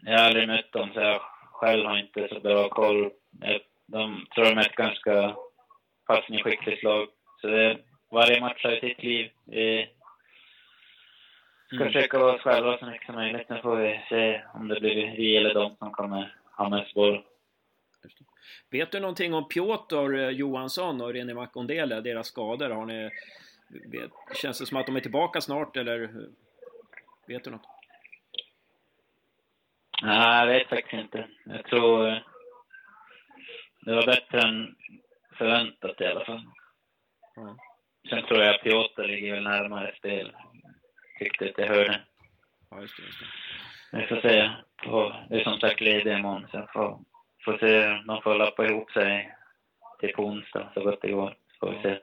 jag 0.00 0.18
har 0.18 0.26
aldrig 0.26 0.48
mött 0.48 0.72
dem, 0.72 0.90
så 0.94 1.00
jag 1.00 1.20
själv 1.52 1.86
har 1.86 1.98
inte 1.98 2.28
så 2.28 2.40
bra 2.40 2.68
koll. 2.68 3.10
Jag, 3.40 3.60
de 3.86 4.26
tror 4.34 4.44
de 4.44 4.50
är 4.50 4.66
ett 4.66 4.76
ganska 4.76 5.36
passningsskickligt 6.06 6.82
lag. 6.82 7.08
Så 7.40 7.46
det, 7.46 7.78
varje 8.10 8.40
match 8.40 8.64
har 8.64 8.70
ju 8.70 8.80
sitt 8.80 9.02
liv. 9.02 9.30
Vi 9.46 9.88
försöka 11.78 12.18
vara 12.18 12.34
oss 12.34 12.42
själva 12.42 12.78
så 12.78 12.86
mycket 12.86 13.06
som 13.06 13.14
möjligt. 13.14 13.46
Sen 13.46 13.62
får 13.62 13.76
vi 13.76 14.00
se 14.08 14.42
om 14.54 14.68
det 14.68 14.80
blir 14.80 15.16
vi 15.16 15.36
eller 15.36 15.54
de 15.54 15.76
som 15.76 15.92
kommer 15.92 16.34
ha 16.56 16.68
mest 16.68 16.94
boll. 16.94 17.24
Vet 18.70 18.92
du 18.92 19.00
någonting 19.00 19.34
om 19.34 19.48
Piotr 19.48 20.14
eh, 20.14 20.28
Johansson 20.28 21.00
och 21.00 21.12
René 21.12 21.34
Makondele, 21.34 22.00
deras 22.00 22.26
skador? 22.26 22.70
Har 22.70 22.86
ni, 22.86 23.10
vet, 23.68 24.10
känns 24.34 24.58
det 24.58 24.66
som 24.66 24.76
att 24.76 24.86
de 24.86 24.96
är 24.96 25.00
tillbaka 25.00 25.40
snart 25.40 25.76
eller 25.76 26.10
vet 27.26 27.44
du 27.44 27.50
något? 27.50 27.68
Nej, 30.02 30.38
jag 30.38 30.46
vet 30.46 30.68
faktiskt 30.68 31.02
inte. 31.02 31.28
Jag 31.44 31.64
tror 31.64 32.08
eh, 32.08 32.18
det 33.80 33.94
var 33.94 34.06
bättre 34.06 34.40
än 34.40 34.76
förväntat 35.38 36.00
i 36.00 36.06
alla 36.06 36.24
fall. 36.24 36.42
Ja. 37.36 37.56
Sen 38.10 38.22
tror 38.22 38.42
jag 38.42 38.62
Piotr 38.62 39.02
ligger 39.02 39.34
väl 39.34 39.42
närmare 39.42 39.94
spel. 39.98 40.32
Tyckte 41.18 41.44
att 41.44 41.58
jag 41.58 41.66
hörde. 41.66 42.00
Ja, 42.70 42.80
just 42.80 42.96
det, 42.96 43.02
just 43.02 43.18
det. 43.20 43.98
Vi 43.98 44.06
får 44.06 44.16
se. 44.20 44.50
På, 44.84 45.16
det 45.30 45.40
är 45.40 45.44
som 45.44 45.60
sagt 45.60 45.80
ledig 45.80 46.12
imorgon, 46.18 46.46
så 46.50 46.56
jag 46.56 46.72
får, 46.72 47.00
får 47.44 47.58
se. 47.58 47.86
De 48.06 48.22
får 48.22 48.34
lappa 48.34 48.66
ihop 48.66 48.90
sig 48.90 49.34
till 50.00 50.12
på 50.12 50.22
onsdag 50.24 50.70
så 50.74 50.80
gott 50.84 51.02
det 51.02 51.12
går. 51.12 51.36
Så 51.52 51.66
får 51.66 51.72
vi 51.72 51.82
se. 51.82 51.98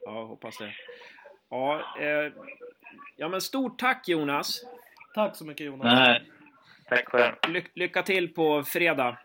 Ja, 0.00 0.24
hoppas 0.24 0.58
det. 0.58 0.72
Ja, 1.50 1.80
eh, 2.00 2.32
ja 3.16 3.28
men 3.28 3.40
stort 3.40 3.78
tack 3.78 4.08
Jonas! 4.08 4.60
Tack 5.14 5.36
så 5.36 5.44
mycket 5.46 5.66
Jonas. 5.66 5.84
Nej, 5.94 6.22
tack 6.88 7.08
själv. 7.08 7.34
Ly 7.48 7.62
lycka 7.74 8.02
till 8.02 8.34
på 8.34 8.62
fredag! 8.62 9.18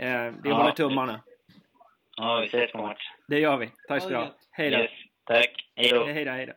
Eh, 0.00 0.24
vi 0.42 0.48
Ja. 0.48 0.54
håller 0.54 0.72
tummarna. 0.72 1.20
Ja, 2.16 2.40
vi 2.40 2.46
ses 2.46 2.72
på 2.72 2.78
match. 2.78 3.02
Det 3.28 3.38
gör 3.38 3.56
vi. 3.56 3.70
Tack 3.88 4.02
ska 4.02 4.10
du 4.10 4.16
Ha. 4.16 4.34
Hej 4.50 4.70
då! 4.70 4.78
Yes, 4.78 4.90
tack. 5.24 5.70
Hej 5.76 5.88
då. 5.90 6.04
Hej 6.06 6.24
då, 6.24 6.30
hej 6.30 6.46
då. 6.46 6.52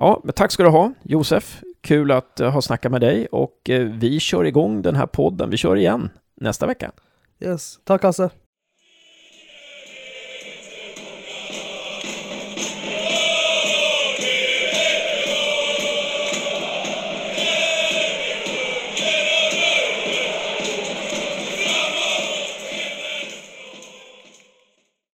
Ja, 0.00 0.20
men 0.24 0.32
tack 0.32 0.52
ska 0.52 0.62
du 0.62 0.68
ha, 0.68 0.92
Josef. 1.02 1.62
Kul 1.80 2.10
att 2.10 2.40
eh, 2.40 2.50
ha 2.50 2.62
snackat 2.62 2.92
med 2.92 3.00
dig 3.00 3.26
och 3.26 3.70
eh, 3.70 3.86
vi 3.86 4.20
kör 4.20 4.44
igång 4.44 4.82
den 4.82 4.96
här 4.96 5.06
podden. 5.06 5.50
Vi 5.50 5.56
kör 5.56 5.76
igen 5.76 6.10
nästa 6.34 6.66
vecka. 6.66 6.92
Yes, 7.40 7.78
tack 7.84 8.02
Hasse. 8.02 8.30